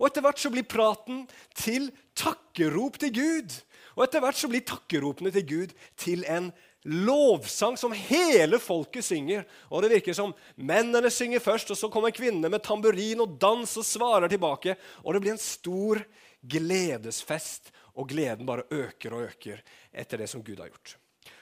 Og 0.00 0.08
Etter 0.08 0.24
hvert 0.24 0.40
så 0.40 0.52
blir 0.52 0.64
praten 0.64 1.26
til 1.52 1.90
takkerop 2.16 2.96
til 3.00 3.12
Gud. 3.16 3.56
Og 3.98 4.06
etter 4.06 4.22
hvert 4.22 4.38
så 4.38 4.48
blir 4.48 4.64
takkeropene 4.64 5.32
til 5.34 5.44
Gud 5.44 5.72
til 6.00 6.22
en 6.30 6.48
lovsang 6.84 7.76
som 7.76 7.92
hele 7.92 8.58
folket 8.62 9.04
synger. 9.04 9.44
Og 9.68 9.82
Det 9.82 9.92
virker 9.96 10.16
som 10.16 10.34
mennene 10.56 11.10
synger 11.12 11.42
først, 11.44 11.70
og 11.74 11.78
så 11.78 11.90
kommer 11.92 12.14
kvinnene 12.14 12.48
med 12.48 12.64
tamburin 12.64 13.20
og 13.20 13.36
dans 13.40 13.76
og 13.76 13.86
svarer 13.86 14.28
tilbake. 14.28 14.76
Og 15.04 15.14
det 15.14 15.22
blir 15.24 15.36
en 15.36 15.42
stor 15.42 16.02
gledesfest 16.40 17.72
og 17.94 18.08
gleden 18.08 18.48
bare 18.48 18.64
øker 18.70 19.12
og 19.12 19.28
øker 19.28 19.60
etter 19.92 20.22
det 20.22 20.30
som 20.30 20.42
Gud 20.42 20.60
har 20.62 20.70
gjort. 20.70 20.96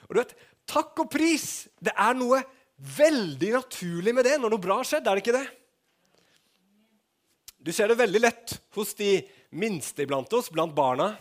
Og 0.09 0.15
du 0.15 0.23
vet, 0.23 0.35
Takk 0.69 1.01
og 1.01 1.09
pris! 1.09 1.69
Det 1.81 1.95
er 1.97 2.17
noe 2.17 2.43
veldig 2.99 3.55
naturlig 3.57 4.13
med 4.15 4.27
det 4.29 4.37
når 4.41 4.53
noe 4.53 4.63
bra 4.63 4.77
har 4.83 4.89
skjedd. 4.89 5.07
er 5.09 5.17
det 5.17 5.25
ikke 5.25 5.39
det? 5.39 5.47
Du 7.59 7.73
ser 7.75 7.89
det 7.91 7.99
veldig 7.99 8.21
lett 8.21 8.55
hos 8.77 8.93
de 8.99 9.17
minste 9.51 10.05
iblant 10.05 10.33
oss, 10.37 10.51
blant 10.53 10.75
barna, 10.77 11.15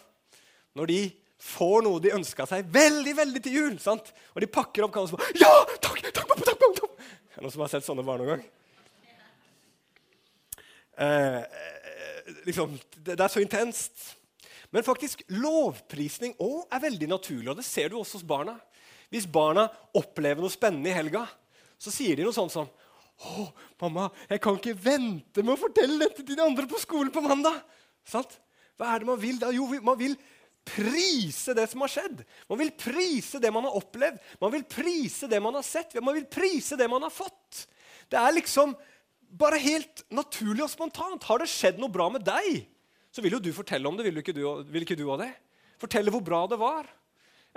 når 0.76 0.92
de 0.92 1.00
får 1.38 1.84
noe 1.86 2.02
de 2.02 2.14
ønska 2.18 2.48
seg 2.50 2.68
veldig 2.74 3.14
veldig 3.18 3.42
til 3.46 3.58
jul. 3.60 3.80
sant? 3.82 4.12
Og 4.34 4.42
de 4.42 4.50
pakker 4.50 4.86
opp 4.86 4.94
kan 4.96 5.08
og 5.08 5.14
så 5.14 5.34
Ja! 5.40 5.54
Takk! 5.82 6.02
Takk, 6.12 6.28
takk, 6.34 6.44
takk, 6.44 6.78
takk! 6.82 6.94
Er 7.38 7.42
det 7.42 7.46
noen 7.46 7.54
som 7.54 7.66
har 7.66 7.74
sett 7.74 7.86
sånne 7.86 8.06
barn 8.06 8.24
noen 8.24 8.36
gang? 8.36 8.46
Eh, 10.98 11.42
eh, 11.44 12.32
liksom, 12.48 12.74
det, 12.98 13.14
det 13.14 13.22
er 13.22 13.30
så 13.30 13.44
intenst. 13.44 14.08
Men 14.74 14.86
faktisk, 14.86 15.22
lovprisning 15.32 16.34
òg 16.44 16.66
er 16.74 16.82
veldig 16.84 17.12
naturlig, 17.12 17.52
og 17.52 17.60
det 17.60 17.68
ser 17.68 17.92
du 17.92 18.00
også 18.00 18.18
hos 18.18 18.28
barna. 18.28 18.58
Hvis 19.14 19.30
barna 19.30 19.68
opplever 19.96 20.44
noe 20.44 20.52
spennende 20.52 20.92
i 20.92 20.98
helga, 20.98 21.24
så 21.80 21.94
sier 21.94 22.18
de 22.18 22.26
noe 22.26 22.36
sånt 22.36 22.52
som 22.52 22.68
å, 23.18 23.48
mamma, 23.82 24.10
jeg 24.30 24.42
kan 24.44 24.58
ikke 24.60 24.76
vente 24.78 25.42
med 25.42 25.56
å 25.56 25.62
fortelle 25.62 25.98
dette 26.04 26.26
til 26.26 26.38
de 26.38 26.44
andre 26.44 26.68
på 26.70 26.82
skolen 26.82 27.14
på 27.14 27.24
mandag. 27.24 27.62
Sant? 28.06 28.36
Hva 28.78 28.92
er 28.94 29.02
det 29.02 29.10
man 29.10 29.22
vil 29.22 29.40
da? 29.42 29.50
Jo, 29.56 29.66
man 29.82 29.98
vil 29.98 30.14
prise 30.68 31.56
det 31.58 31.66
som 31.72 31.82
har 31.84 31.92
skjedd. 31.92 32.22
Man 32.52 32.60
vil 32.62 32.74
prise 32.78 33.40
det 33.44 33.52
man 33.54 33.66
har 33.68 33.80
opplevd. 33.80 34.20
Man 34.44 34.54
vil 34.54 34.68
prise 34.70 35.30
det 35.32 35.40
man 35.44 35.58
har 35.58 35.66
sett. 35.66 35.96
Man 36.04 36.18
vil 36.18 36.28
prise 36.32 36.78
det 36.80 36.90
man 36.92 37.06
har 37.08 37.14
fått. 37.14 37.66
Det 38.12 38.20
er 38.20 38.36
liksom 38.36 38.76
bare 39.28 39.60
helt 39.60 40.04
naturlig 40.14 40.66
og 40.66 40.72
spontant. 40.72 41.26
Har 41.28 41.42
det 41.42 41.50
skjedd 41.52 41.82
noe 41.82 41.92
bra 41.92 42.10
med 42.14 42.26
deg, 42.28 42.64
så 43.12 43.24
vil 43.24 43.38
jo 43.38 43.44
du 43.44 43.52
fortelle 43.56 43.90
om 43.90 43.98
det. 43.98 44.08
Vil 44.08 44.22
ikke 44.22 44.36
du, 44.36 44.44
vil 44.72 44.88
det? 45.24 45.32
Fortelle 45.82 46.14
hvor 46.14 46.24
bra 46.26 46.46
det 46.50 46.60
var. 46.62 46.88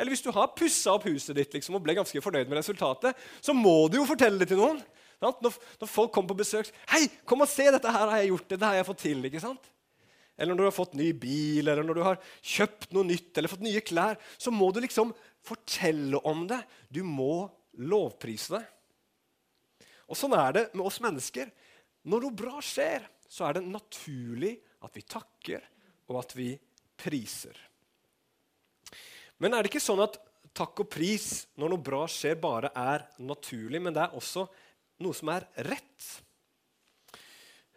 Eller 0.01 0.15
hvis 0.15 0.25
du 0.25 0.31
har 0.33 0.55
pussa 0.57 0.95
opp 0.95 1.05
huset 1.09 1.37
ditt 1.37 1.53
liksom, 1.53 1.77
og 1.77 1.85
ble 1.85 1.97
ganske 1.99 2.23
fornøyd 2.25 2.49
med 2.49 2.61
resultatet, 2.63 3.17
så 3.45 3.53
må 3.57 3.85
du 3.93 3.99
jo 4.01 4.09
fortelle 4.09 4.41
det 4.41 4.49
til 4.53 4.61
noen. 4.61 4.81
Når, 5.21 5.59
folk 5.85 6.15
kommer 6.15 6.33
på 6.33 6.41
besøk 6.41 6.71
'Hei, 6.89 7.05
kom 7.29 7.45
og 7.45 7.49
se! 7.49 7.67
Dette 7.69 7.93
her 7.93 8.09
har 8.09 8.23
jeg 8.23 8.31
gjort. 8.33 8.49
Dette 8.49 8.65
har 8.65 8.79
jeg 8.79 8.87
fått 8.89 9.03
til.' 9.05 9.27
ikke 9.29 9.43
sant? 9.43 9.69
Eller 10.41 10.57
når 10.57 10.65
du 10.65 10.69
har 10.71 10.77
fått 10.77 10.97
ny 10.97 11.11
bil, 11.13 11.69
eller 11.69 11.85
når 11.85 11.99
du 11.99 12.03
har 12.07 12.21
kjøpt 12.41 12.95
noe 12.97 13.05
nytt 13.05 13.37
eller 13.37 13.53
fått 13.53 13.65
nye 13.67 13.83
klær, 13.85 14.17
så 14.41 14.53
må 14.55 14.71
du 14.73 14.81
liksom 14.81 15.13
fortelle 15.45 16.21
om 16.25 16.47
det. 16.49 16.63
Du 16.89 17.03
må 17.05 17.45
lovprise 17.85 18.57
det. 18.57 18.63
Og 20.11 20.19
Sånn 20.19 20.35
er 20.35 20.57
det 20.57 20.65
med 20.73 20.87
oss 20.89 20.99
mennesker. 21.05 21.53
Når 22.09 22.25
noe 22.25 22.37
bra 22.41 22.63
skjer, 22.65 23.05
så 23.31 23.47
er 23.47 23.59
det 23.59 23.69
naturlig 23.69 24.57
at 24.83 24.97
vi 24.97 25.05
takker, 25.07 25.63
og 26.11 26.23
at 26.23 26.33
vi 26.35 26.55
priser. 26.99 27.55
Men 29.41 29.55
er 29.55 29.63
det 29.63 29.71
ikke 29.71 29.85
sånn 29.85 30.03
at 30.03 30.19
takk 30.57 30.83
og 30.83 30.91
pris 30.91 31.47
når 31.61 31.75
noe 31.75 31.85
bra 31.85 32.03
skjer, 32.11 32.41
bare 32.41 32.73
er 32.75 33.07
naturlig, 33.23 33.81
men 33.81 33.95
det 33.95 34.03
er 34.03 34.17
også 34.19 34.49
noe 35.05 35.17
som 35.17 35.31
er 35.33 35.47
rett? 35.69 36.09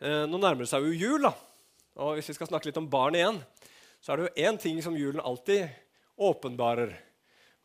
Eh, 0.04 0.24
nå 0.28 0.40
nærmer 0.40 0.66
det 0.66 0.72
seg 0.74 0.88
jo 0.88 0.96
jul, 0.98 1.28
da. 1.28 1.36
Og 1.96 2.16
hvis 2.18 2.32
vi 2.32 2.38
skal 2.38 2.50
snakke 2.50 2.70
litt 2.70 2.80
om 2.82 2.90
barn 2.90 3.18
igjen, 3.18 3.40
så 4.02 4.14
er 4.14 4.20
det 4.20 4.26
jo 4.28 4.48
én 4.48 4.60
ting 4.60 4.80
som 4.84 4.96
julen 4.98 5.22
alltid 5.24 5.68
åpenbarer, 6.18 6.94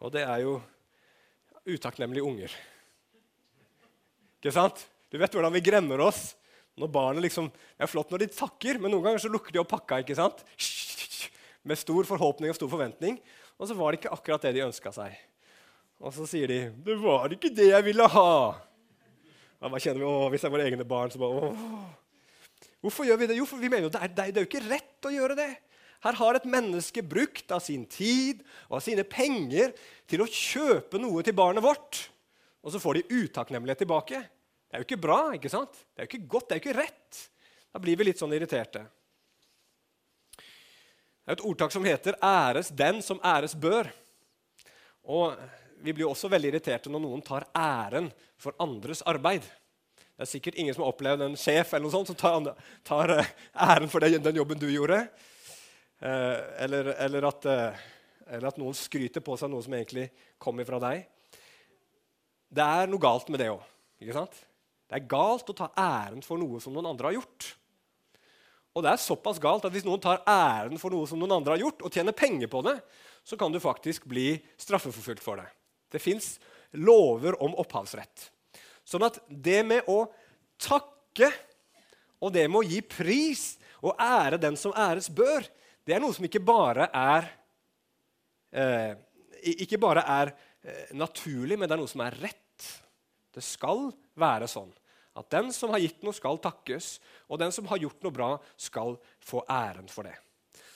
og 0.01 0.13
det 0.15 0.25
er 0.25 0.45
jo 0.45 0.59
utakknemlige 1.69 2.25
unger. 2.25 2.53
Ikke 4.39 4.55
sant? 4.55 4.85
Du 5.11 5.19
vet 5.19 5.33
hvordan 5.35 5.55
vi 5.57 5.65
gremmer 5.65 6.01
oss 6.05 6.37
når 6.79 6.91
barnet 6.95 7.25
liksom, 7.25 7.49
Det 7.51 7.83
er 7.83 7.91
flott 7.91 8.13
når 8.13 8.23
de 8.23 8.29
takker, 8.31 8.79
men 8.79 8.93
noen 8.93 9.09
ganger 9.09 9.25
så 9.25 9.31
lukker 9.33 9.55
de 9.55 9.59
opp 9.59 9.73
pakka. 9.73 9.99
ikke 10.05 10.15
sant? 10.15 10.45
Med 11.67 11.81
stor 11.81 12.07
forhåpning 12.07 12.53
og 12.53 12.59
stor 12.59 12.71
forventning. 12.71 13.19
Og 13.59 13.67
så 13.67 13.75
var 13.75 13.91
det 13.91 13.99
ikke 13.99 14.15
akkurat 14.15 14.45
det 14.47 14.55
de 14.55 14.63
ønska 14.69 14.93
seg. 14.95 15.17
Og 15.99 16.15
så 16.15 16.27
sier 16.31 16.47
de 16.47 16.71
'Det 16.71 16.97
var 17.03 17.27
ikke 17.35 17.51
det 17.51 17.71
jeg 17.71 17.85
ville 17.85 18.07
ha'. 18.07 18.55
Da 19.61 19.69
bare 19.69 19.81
kjenner 19.81 19.99
vi, 19.99 20.07
å, 20.07 20.31
Hvis 20.31 20.41
det 20.41 20.47
er 20.47 20.55
våre 20.55 20.67
egne 20.71 20.85
barn, 20.85 21.11
så 21.11 21.19
bare 21.19 21.51
åh. 21.51 21.91
Hvorfor 22.85 23.09
gjør 23.09 23.19
vi 23.21 23.29
det? 23.31 23.39
Jo, 23.41 23.47
for 23.49 23.59
vi 23.59 23.71
mener 23.71 23.89
jo 23.89 23.95
det 23.95 24.03
er, 24.05 24.13
det 24.15 24.29
er 24.29 24.45
jo 24.45 24.51
ikke 24.51 24.67
rett 24.69 25.09
å 25.09 25.15
gjøre 25.15 25.37
det. 25.39 25.51
Her 26.05 26.19
har 26.21 26.39
et 26.39 26.47
menneske 26.47 27.03
brukt 27.03 27.51
av 27.51 27.63
sin 27.65 27.83
tid 27.91 28.45
og 28.69 28.79
av 28.79 28.85
sine 28.85 29.03
penger 29.03 29.73
til 30.07 30.23
å 30.23 30.31
kjøpe 30.31 31.01
noe 31.03 31.25
til 31.27 31.35
barnet 31.35 31.65
vårt, 31.65 32.05
og 32.63 32.71
så 32.71 32.79
får 32.83 33.01
de 33.01 33.25
utakknemlighet 33.25 33.83
tilbake. 33.83 34.21
Det 34.69 34.77
er 34.77 34.83
jo 34.83 34.87
ikke 34.87 35.01
bra. 35.01 35.19
ikke 35.35 35.51
sant? 35.51 35.75
Det 35.91 36.03
er 36.03 36.07
jo 36.07 36.13
ikke 36.13 36.31
godt, 36.37 36.49
det 36.49 36.55
er 36.55 36.61
jo 36.61 36.65
ikke 36.67 36.79
rett. 36.79 37.21
Da 37.73 37.83
blir 37.83 37.99
vi 37.99 38.07
litt 38.07 38.21
sånn 38.21 38.35
irriterte. 38.37 38.85
Det 40.39 41.35
er 41.35 41.37
et 41.37 41.45
ordtak 41.45 41.73
som 41.73 41.85
heter 41.85 42.17
'æres 42.23 42.71
den 42.73 43.03
som 43.03 43.21
æres 43.21 43.55
bør'. 43.55 43.91
Og 45.05 45.37
Vi 45.81 45.93
blir 45.93 46.09
også 46.09 46.29
veldig 46.29 46.49
irriterte 46.49 46.91
når 46.91 47.01
noen 47.01 47.23
tar 47.23 47.45
æren 47.55 48.11
for 48.37 48.53
andres 48.59 49.03
arbeid. 49.03 49.45
Det 50.19 50.25
er 50.25 50.31
sikkert 50.33 50.57
ingen 50.59 50.75
som 50.75 50.83
har 50.83 50.91
opplevd 50.91 51.23
en 51.23 51.37
sjef 51.39 51.77
eller 51.77 51.85
noe 51.87 51.95
sånt 51.95 52.09
som 52.11 52.17
tar, 52.19 52.49
tar 52.83 53.13
eh, 53.15 53.29
æren 53.55 53.91
for 53.91 54.03
den, 54.03 54.17
den 54.19 54.39
jobben 54.41 54.59
du 54.59 54.65
gjorde. 54.67 54.97
Eh, 56.03 56.39
eller, 56.65 56.89
eller, 57.05 57.27
at, 57.29 57.45
eh, 57.47 57.85
eller, 58.27 58.49
at, 58.51 58.57
noen 58.59 58.75
skryter 58.75 59.23
på 59.23 59.37
seg 59.39 59.53
noe 59.53 59.63
som 59.63 59.77
egentlig 59.79 60.09
kommer 60.43 60.67
fra 60.67 60.81
deg. 60.83 61.05
Det 62.51 62.65
er 62.67 62.91
noe 62.91 63.03
galt 63.05 63.31
med 63.31 63.39
det 63.39 63.47
òg. 63.53 63.63
Det 64.03 64.99
er 64.99 65.05
galt 65.07 65.53
å 65.53 65.55
ta 65.55 65.69
æren 65.79 66.25
for 66.27 66.43
noe 66.43 66.59
som 66.65 66.75
noen 66.75 66.89
andre 66.91 67.13
har 67.13 67.21
gjort. 67.21 67.47
Og 68.75 68.83
det 68.83 68.91
er 68.91 69.03
såpass 69.03 69.39
galt 69.43 69.69
at 69.69 69.75
hvis 69.75 69.87
noen 69.87 70.03
tar 70.03 70.25
æren 70.27 70.83
for 70.83 70.95
noe 70.95 71.07
som 71.07 71.23
noen 71.23 71.37
andre 71.37 71.55
har 71.55 71.63
gjort, 71.63 71.85
og 71.87 71.95
tjener 71.95 72.17
penger 72.17 72.51
på 72.51 72.65
det, 72.67 72.75
så 73.23 73.39
kan 73.39 73.55
du 73.55 73.61
faktisk 73.63 74.11
bli 74.11 74.33
straffeforfulgt 74.59 75.23
for 75.23 75.39
det. 75.39 75.47
Det 75.95 76.03
fins 76.03 76.41
lover 76.75 77.39
om 77.39 77.55
opphavsrett. 77.63 78.33
Sånn 78.89 79.05
at 79.05 79.21
det 79.29 79.61
med 79.69 79.89
å 79.91 80.07
takke 80.61 81.29
og 82.25 82.33
det 82.35 82.47
med 82.49 82.63
å 82.63 82.67
gi 82.67 82.81
pris 82.83 83.51
og 83.85 83.99
ære 84.01 84.41
den 84.41 84.57
som 84.59 84.75
æres 84.75 85.11
bør, 85.13 85.45
det 85.87 85.95
er 85.95 86.03
noe 86.03 86.15
som 86.17 86.25
ikke 86.27 86.43
bare 86.43 86.89
er 86.97 87.29
eh, 88.51 88.97
ikke 89.63 89.79
bare 89.81 90.03
er 90.03 90.33
eh, 90.65 90.91
naturlig, 90.97 91.59
men 91.59 91.69
det 91.69 91.77
er 91.77 91.81
noe 91.81 91.91
som 91.91 92.03
er 92.05 92.17
rett. 92.19 92.69
Det 93.35 93.45
skal 93.45 93.91
være 94.19 94.49
sånn 94.51 94.73
at 95.19 95.29
den 95.35 95.51
som 95.55 95.73
har 95.75 95.83
gitt 95.83 96.03
noe, 96.07 96.15
skal 96.15 96.39
takkes, 96.39 96.99
og 97.27 97.41
den 97.43 97.51
som 97.55 97.67
har 97.71 97.81
gjort 97.83 98.05
noe 98.07 98.15
bra, 98.15 98.29
skal 98.55 98.95
få 99.25 99.43
æren 99.51 99.89
for 99.91 100.07
det. 100.07 100.15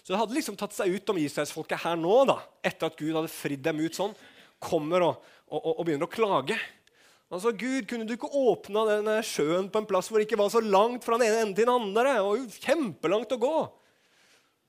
Så 0.03 0.11
det 0.11 0.19
hadde 0.19 0.35
liksom 0.35 0.57
tatt 0.59 0.75
seg 0.75 0.97
ut 0.97 1.13
om 1.13 1.21
israelsfolket 1.23 1.85
her 1.85 1.99
nå, 2.01 2.17
da, 2.27 2.41
etter 2.59 2.89
at 2.89 2.97
Gud 2.99 3.15
hadde 3.15 3.31
fridd 3.31 3.63
dem 3.63 3.83
ut 3.85 3.95
sånn, 3.95 4.17
kommer 4.63 5.07
og, 5.07 5.29
og, 5.47 5.69
og 5.77 5.85
begynner 5.87 6.09
å 6.09 6.11
klage. 6.11 6.59
Altså, 7.33 7.55
Gud, 7.57 7.87
kunne 7.89 8.05
du 8.05 8.13
ikke 8.13 8.29
åpna 8.29 8.85
denne 8.91 9.15
sjøen 9.25 9.71
på 9.73 9.81
en 9.81 9.89
plass 9.89 10.11
hvor 10.11 10.21
det 10.21 10.27
ikke 10.27 10.41
var 10.41 10.51
så 10.53 10.61
langt 10.61 11.05
fra 11.07 11.17
den 11.17 11.31
ene 11.31 11.39
enden 11.47 11.55
til 11.57 11.65
den 11.65 11.73
andre? 11.73 12.19
og 12.21 12.59
kjempelangt 12.61 13.33
å 13.33 13.41
gå. 13.41 13.59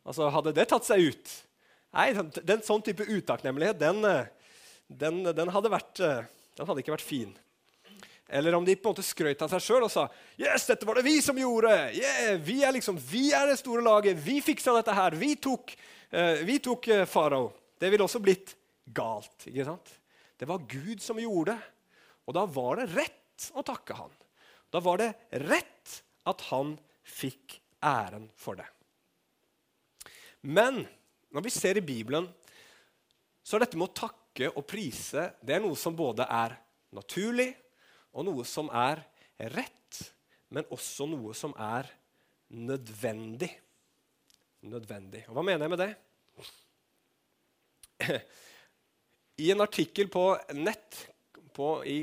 Altså, 0.08 0.30
Hadde 0.32 0.56
det 0.56 0.70
tatt 0.72 0.88
seg 0.88 1.10
ut? 1.12 1.34
Nei, 1.94 2.08
den, 2.16 2.64
sånn 2.66 2.82
type 2.82 3.06
utakknemlighet, 3.06 3.78
den, 3.82 4.00
den, 4.88 5.20
den, 5.28 5.52
hadde 5.54 5.72
vært, 5.74 6.00
den 6.00 6.70
hadde 6.70 6.82
ikke 6.82 6.96
vært 6.96 7.06
fin. 7.06 7.36
Eller 8.34 8.56
om 8.56 8.64
de 8.66 8.78
på 8.80 8.88
en 8.88 8.96
måte 8.96 9.06
skrøt 9.06 9.44
av 9.46 9.52
seg 9.52 9.62
sjøl 9.62 9.84
og 9.86 9.92
sa 9.94 10.08
Yes, 10.40 10.66
dette 10.66 10.88
var 10.88 10.98
det 10.98 11.06
vi 11.06 11.20
som 11.22 11.38
gjorde! 11.38 11.70
Yeah, 11.94 12.40
vi, 12.42 12.62
er 12.66 12.74
liksom, 12.74 12.96
vi 12.98 13.28
er 13.36 13.52
det 13.52 13.60
store 13.60 13.84
laget! 13.86 14.18
Vi 14.24 14.40
fiksa 14.42 14.74
dette 14.80 14.96
her! 14.96 15.20
Vi 15.20 15.36
tok, 15.44 15.76
uh, 16.16 16.56
tok 16.64 16.90
uh, 16.96 17.04
farao. 17.10 17.52
Det 17.78 17.92
ville 17.92 18.08
også 18.08 18.24
blitt 18.24 18.56
galt. 18.96 19.36
ikke 19.52 19.68
sant? 19.68 19.94
Det 20.40 20.48
var 20.50 20.64
Gud 20.72 21.04
som 21.04 21.20
gjorde 21.22 21.54
det. 21.54 21.73
Og 22.28 22.36
da 22.38 22.46
var 22.48 22.80
det 22.80 22.92
rett 22.94 23.50
å 23.54 23.64
takke 23.66 23.98
han. 23.98 24.14
Da 24.72 24.82
var 24.84 25.02
det 25.02 25.12
rett 25.44 26.00
at 26.30 26.42
han 26.50 26.76
fikk 27.04 27.60
æren 27.84 28.30
for 28.40 28.58
det. 28.58 28.68
Men 30.42 30.82
når 31.34 31.46
vi 31.46 31.52
ser 31.54 31.80
i 31.80 31.86
Bibelen, 31.86 32.28
så 33.44 33.58
er 33.58 33.66
dette 33.66 33.80
med 33.80 33.90
å 33.90 33.98
takke 34.06 34.50
og 34.54 34.66
prise 34.68 35.28
det 35.44 35.58
er 35.58 35.64
noe 35.64 35.78
som 35.80 35.96
både 35.96 36.26
er 36.26 36.56
naturlig 36.96 37.52
og 38.14 38.28
noe 38.28 38.46
som 38.48 38.70
er 38.70 39.02
rett, 39.54 40.00
men 40.54 40.68
også 40.74 41.08
noe 41.10 41.34
som 41.38 41.54
er 41.58 41.90
nødvendig. 42.54 43.50
Nødvendig. 44.70 45.26
Og 45.28 45.36
hva 45.36 45.44
mener 45.46 45.66
jeg 45.66 45.74
med 45.74 45.82
det? 45.82 45.94
I 49.44 49.50
en 49.52 49.66
artikkel 49.66 50.12
på 50.14 50.28
nett 50.56 51.02
på, 51.56 51.70
i 51.86 51.98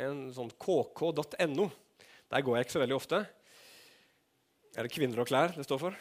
en 0.00 0.26
sånn 0.34 0.50
kk.no 0.60 1.68
Der 2.30 2.44
går 2.44 2.56
jeg 2.56 2.66
ikke 2.66 2.76
så 2.76 2.82
veldig 2.82 2.96
ofte. 2.96 3.20
Er 4.74 4.86
det 4.86 4.94
kvinner 4.94 5.22
og 5.22 5.30
klær 5.30 5.54
det 5.54 5.66
står 5.68 5.82
for? 5.82 5.98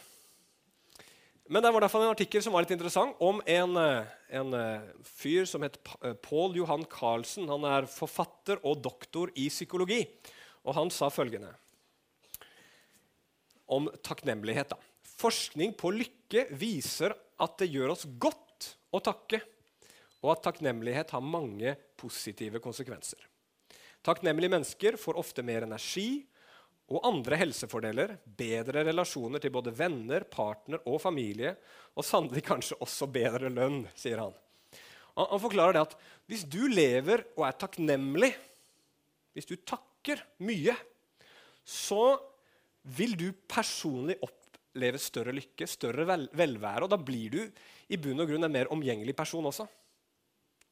Men 1.51 1.62
det 1.62 1.74
var 1.75 1.83
derfor 1.83 2.01
en 2.01 2.13
artikkel 2.13 2.41
som 2.41 2.55
var 2.55 2.63
litt 2.63 2.72
interessant, 2.74 3.17
om 3.19 3.41
en, 3.45 3.75
eh, 3.77 4.13
en 4.39 4.55
eh, 4.55 4.86
fyr 5.03 5.43
som 5.50 5.62
het 5.65 5.75
Paul 6.24 6.55
Johan 6.55 6.86
Carlsen. 6.89 7.50
Han 7.51 7.67
er 7.67 7.89
forfatter 7.91 8.63
og 8.63 8.79
doktor 8.81 9.33
i 9.36 9.50
psykologi. 9.51 10.05
Og 10.63 10.77
han 10.77 10.89
sa 10.93 11.12
følgende 11.12 11.51
om 13.74 13.89
takknemlighet. 14.03 14.74
Da. 14.74 14.79
Forskning 15.19 15.75
på 15.79 15.91
lykke 15.93 16.48
viser 16.60 17.15
at 17.41 17.57
det 17.60 17.72
gjør 17.74 17.93
oss 17.95 18.05
godt 18.19 18.72
å 18.93 19.01
takke, 19.03 19.41
og 20.24 20.34
at 20.34 20.44
takknemlighet 20.48 21.12
har 21.13 21.24
mange 21.24 21.75
positive 22.00 22.62
konsekvenser. 22.63 23.20
Takknemlige 24.03 24.51
mennesker 24.51 24.98
får 25.00 25.20
ofte 25.20 25.44
mer 25.46 25.68
energi 25.68 26.24
og 26.92 27.06
andre 27.08 27.38
helsefordeler, 27.39 28.18
bedre 28.25 28.84
relasjoner 28.89 29.42
til 29.42 29.53
både 29.56 29.72
venner, 29.75 30.25
partner 30.27 30.82
og 30.89 31.00
familie, 31.01 31.53
og 31.96 32.06
sannelig 32.06 32.44
kanskje 32.46 32.80
også 32.84 33.08
bedre 33.12 33.51
lønn, 33.51 33.86
sier 33.96 34.20
han. 34.20 34.34
Han, 35.15 35.30
han 35.32 35.44
forklarer 35.44 35.77
det 35.77 35.86
at 35.86 35.96
hvis 36.27 36.44
du 36.50 36.65
lever 36.72 37.24
og 37.38 37.48
er 37.48 37.60
takknemlig, 37.63 38.34
hvis 39.34 39.48
du 39.50 39.56
takker 39.63 40.22
mye, 40.44 40.75
så 41.63 42.18
vil 42.98 43.15
du 43.15 43.30
personlig 43.48 44.18
oppleve 44.25 45.00
større 45.00 45.34
lykke, 45.36 45.68
større 45.70 46.06
vel 46.10 46.27
velvære, 46.36 46.84
og 46.84 46.92
da 46.92 47.00
blir 47.00 47.32
du 47.32 47.39
i 47.88 48.00
bunn 48.01 48.20
og 48.20 48.27
grunn 48.30 48.50
en 48.50 48.56
mer 48.60 48.72
omgjengelig 48.75 49.15
person 49.15 49.48
også. 49.48 49.70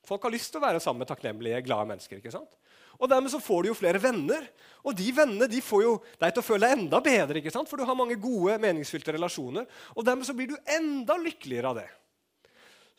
Folk 0.05 0.25
har 0.25 0.33
lyst 0.33 0.49
til 0.53 0.61
å 0.61 0.65
være 0.65 0.81
sammen 0.81 1.03
med 1.03 1.11
takknemlige, 1.11 1.61
glade 1.65 1.89
mennesker. 1.91 2.17
ikke 2.17 2.33
sant? 2.33 2.57
Og 3.01 3.09
Dermed 3.09 3.31
så 3.33 3.39
får 3.41 3.63
du 3.63 3.71
jo 3.71 3.77
flere 3.77 4.01
venner, 4.01 4.43
og 4.85 4.93
de 4.97 5.07
vennene 5.15 5.47
de 5.49 5.61
får 5.63 5.83
jo 5.85 5.95
deg 6.21 6.33
til 6.33 6.41
å 6.41 6.45
føle 6.45 6.67
deg 6.67 6.77
enda 6.77 6.99
bedre. 7.01 7.39
ikke 7.39 7.53
sant? 7.53 7.69
For 7.69 7.77
du 7.77 7.85
har 7.85 7.97
mange 7.97 8.17
gode, 8.21 8.59
meningsfylte 8.61 9.15
relasjoner, 9.15 9.65
og 9.95 10.05
dermed 10.05 10.27
så 10.27 10.35
blir 10.37 10.51
du 10.51 10.57
enda 10.69 11.17
lykkeligere 11.21 11.71
av 11.71 11.81
det. 11.81 11.89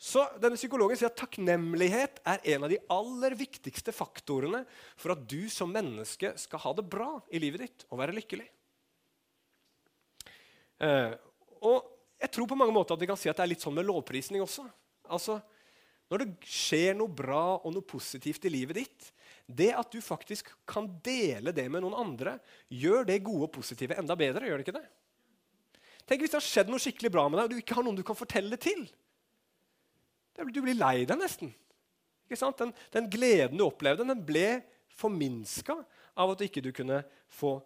Så 0.03 0.25
denne 0.41 0.59
Psykologen 0.59 0.99
sier 0.99 1.07
at 1.07 1.19
takknemlighet 1.19 2.19
er 2.27 2.41
en 2.55 2.65
av 2.65 2.71
de 2.73 2.81
aller 2.91 3.35
viktigste 3.39 3.93
faktorene 3.95 4.65
for 4.99 5.13
at 5.13 5.21
du 5.29 5.47
som 5.51 5.71
menneske 5.71 6.33
skal 6.41 6.59
ha 6.59 6.73
det 6.75 6.83
bra 6.91 7.21
i 7.31 7.39
livet 7.39 7.63
ditt 7.63 7.85
og 7.87 8.01
være 8.01 8.15
lykkelig. 8.17 8.49
Eh, 10.83 11.13
og 11.63 11.87
jeg 12.19 12.33
tror 12.35 12.49
på 12.51 12.57
mange 12.59 12.75
måter 12.75 12.97
at 12.97 13.03
vi 13.03 13.07
kan 13.07 13.19
si 13.19 13.31
at 13.31 13.39
det 13.39 13.45
er 13.45 13.53
litt 13.53 13.63
sånn 13.63 13.77
med 13.77 13.87
lovprisning 13.87 14.43
også. 14.43 14.65
Altså, 15.07 15.39
Når 16.11 16.23
det 16.23 16.49
skjer 16.49 16.97
noe 16.97 17.11
bra 17.11 17.59
og 17.59 17.71
noe 17.73 17.85
positivt 17.85 18.45
i 18.47 18.51
livet 18.53 18.81
ditt, 18.81 19.07
det 19.47 19.71
at 19.75 19.91
du 19.91 19.99
faktisk 20.03 20.51
kan 20.69 20.87
dele 21.03 21.51
det 21.55 21.65
med 21.71 21.83
noen 21.83 21.97
andre, 21.99 22.37
gjør 22.71 23.07
det 23.07 23.23
gode 23.25 23.47
og 23.47 23.55
positive 23.55 23.97
enda 23.99 24.15
bedre. 24.19 24.47
gjør 24.47 24.61
det 24.61 24.67
ikke 24.67 24.77
det? 24.79 24.87
Tenk 26.07 26.23
hvis 26.23 26.33
det 26.33 26.39
har 26.39 26.45
skjedd 26.45 26.71
noe 26.71 26.83
skikkelig 26.83 27.11
bra 27.11 27.25
med 27.29 27.39
deg, 27.39 27.47
og 27.47 27.53
du 27.53 27.63
ikke 27.63 27.77
har 27.77 27.85
noen 27.85 27.99
du 27.99 28.05
kan 28.07 28.19
fortelle 28.19 28.55
det 28.55 28.63
til. 28.63 28.85
Du 30.33 30.61
blir 30.63 30.77
lei 30.77 31.03
deg 31.07 31.19
nesten. 31.19 31.53
Den, 32.33 32.71
den, 32.95 33.09
gleden 33.13 33.59
du 33.59 33.67
opplevde, 33.67 34.07
den 34.07 34.23
ble 34.25 34.63
forminska 34.97 35.75
av 36.17 36.33
at 36.33 36.41
ikke 36.45 36.63
du 36.63 36.71
ikke 36.71 36.81
kunne 36.81 37.03
få 37.29 37.57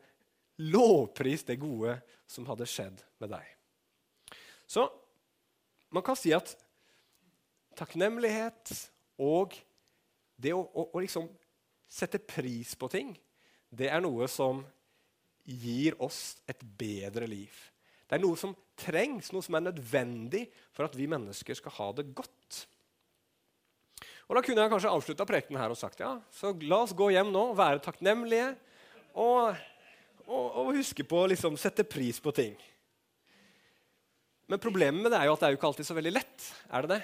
lovpris 0.59 1.45
det 1.47 1.59
gode 1.61 1.95
som 2.27 2.47
hadde 2.49 2.67
skjedd 2.67 3.03
med 3.21 3.31
deg. 3.31 3.45
Så 4.67 4.87
man 5.93 6.03
kan 6.03 6.17
si 6.19 6.33
at 6.35 6.51
takknemlighet 7.77 8.73
og 9.23 9.55
det 10.37 10.53
å, 10.53 10.61
å, 10.61 10.89
å 10.93 11.01
liksom 11.01 11.29
sette 11.87 12.19
pris 12.19 12.75
på 12.77 12.89
ting, 12.91 13.13
det 13.69 13.89
er 13.91 14.03
noe 14.03 14.27
som 14.31 14.61
gir 15.47 15.95
oss 16.03 16.37
et 16.49 16.61
bedre 16.77 17.27
liv. 17.29 17.53
Det 18.07 18.17
er 18.17 18.23
noe 18.23 18.39
som 18.39 18.53
trengs, 18.79 19.31
noe 19.33 19.43
som 19.43 19.57
er 19.57 19.67
nødvendig 19.67 20.45
for 20.75 20.87
at 20.87 20.95
vi 20.95 21.07
mennesker 21.11 21.57
skal 21.57 21.75
ha 21.79 21.87
det 21.97 22.09
godt. 22.15 22.65
Og 24.27 24.35
Da 24.35 24.43
kunne 24.43 24.63
jeg 24.63 24.71
kanskje 24.73 24.91
avslutta 24.91 25.27
prekenen 25.27 25.59
her 25.61 25.71
og 25.71 25.79
sagt 25.79 26.03
ja, 26.03 26.17
så 26.35 26.51
la 26.67 26.81
oss 26.83 26.95
gå 26.95 27.09
hjem 27.15 27.31
nå 27.31 27.49
være 27.55 27.83
takknemlige 27.83 28.51
og, 29.15 29.55
og, 30.27 30.47
og 30.63 30.73
huske 30.75 31.05
på 31.07 31.23
å 31.23 31.29
liksom, 31.31 31.55
sette 31.59 31.87
pris 31.87 32.19
på 32.23 32.35
ting. 32.35 32.57
Men 34.47 34.63
problemet 34.63 35.03
med 35.03 35.11
det 35.11 35.19
er 35.19 35.27
jo 35.27 35.35
at 35.35 35.43
det 35.43 35.47
er 35.47 35.55
jo 35.55 35.59
ikke 35.59 35.69
alltid 35.71 35.87
så 35.87 35.95
veldig 35.95 36.13
lett. 36.15 36.49
Er 36.71 36.85
det 36.85 36.95
det? 36.95 37.01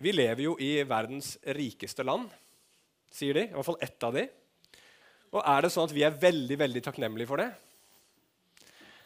Vi 0.00 0.12
lever 0.12 0.42
jo 0.44 0.56
i 0.60 0.72
verdens 0.84 1.36
rikeste 1.56 2.04
land, 2.04 2.28
sier 3.12 3.38
de. 3.38 3.46
I 3.48 3.54
hvert 3.54 3.68
fall 3.68 3.84
ett 3.84 4.04
av 4.04 4.16
de. 4.16 4.26
Og 5.32 5.40
er 5.40 5.64
det 5.64 5.70
sånn 5.72 5.88
at 5.88 5.94
vi 5.96 6.04
er 6.06 6.18
veldig 6.20 6.58
veldig 6.60 6.82
takknemlige 6.84 7.30
for 7.30 7.40
det? 7.40 7.48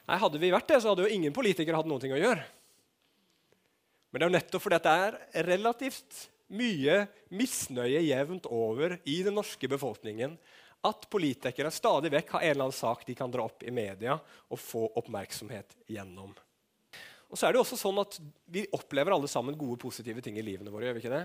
Nei, 0.08 0.18
Hadde 0.18 0.40
vi 0.42 0.50
vært 0.50 0.68
det, 0.70 0.80
så 0.82 0.90
hadde 0.90 1.06
jo 1.06 1.14
ingen 1.14 1.34
politikere 1.34 1.78
hatt 1.78 1.88
noe 1.88 2.02
å 2.02 2.22
gjøre. 2.24 2.42
Men 4.10 4.18
det 4.18 4.26
er 4.26 4.30
jo 4.30 4.36
nettopp 4.38 4.64
fordi 4.64 4.80
det 4.82 4.94
er 5.06 5.46
relativt 5.46 6.24
mye 6.50 6.96
misnøye 7.38 8.02
jevnt 8.02 8.48
over 8.50 8.96
i 9.06 9.20
den 9.22 9.36
norske 9.38 9.70
befolkningen 9.70 10.34
at 10.86 11.06
politikere 11.12 11.70
stadig 11.70 12.10
vekk 12.14 12.34
har 12.34 12.42
en 12.42 12.50
eller 12.50 12.66
annen 12.66 12.74
sak 12.74 13.04
de 13.06 13.14
kan 13.14 13.30
dra 13.30 13.44
opp 13.46 13.62
i 13.62 13.74
media 13.74 14.16
og 14.48 14.58
få 14.58 14.86
oppmerksomhet 14.98 15.76
gjennom. 15.92 16.32
Og 17.30 17.38
så 17.38 17.46
er 17.46 17.52
det 17.52 17.60
jo 17.60 17.64
også 17.64 17.78
sånn 17.78 18.00
at 18.02 18.18
Vi 18.50 18.64
opplever 18.74 19.14
alle 19.14 19.30
sammen 19.30 19.58
gode, 19.58 19.78
positive 19.80 20.22
ting 20.24 20.38
i 20.38 20.44
livene 20.44 20.72
våre. 20.72 20.88
gjør 20.88 20.98
vi 20.98 21.04
ikke 21.04 21.14
det? 21.14 21.24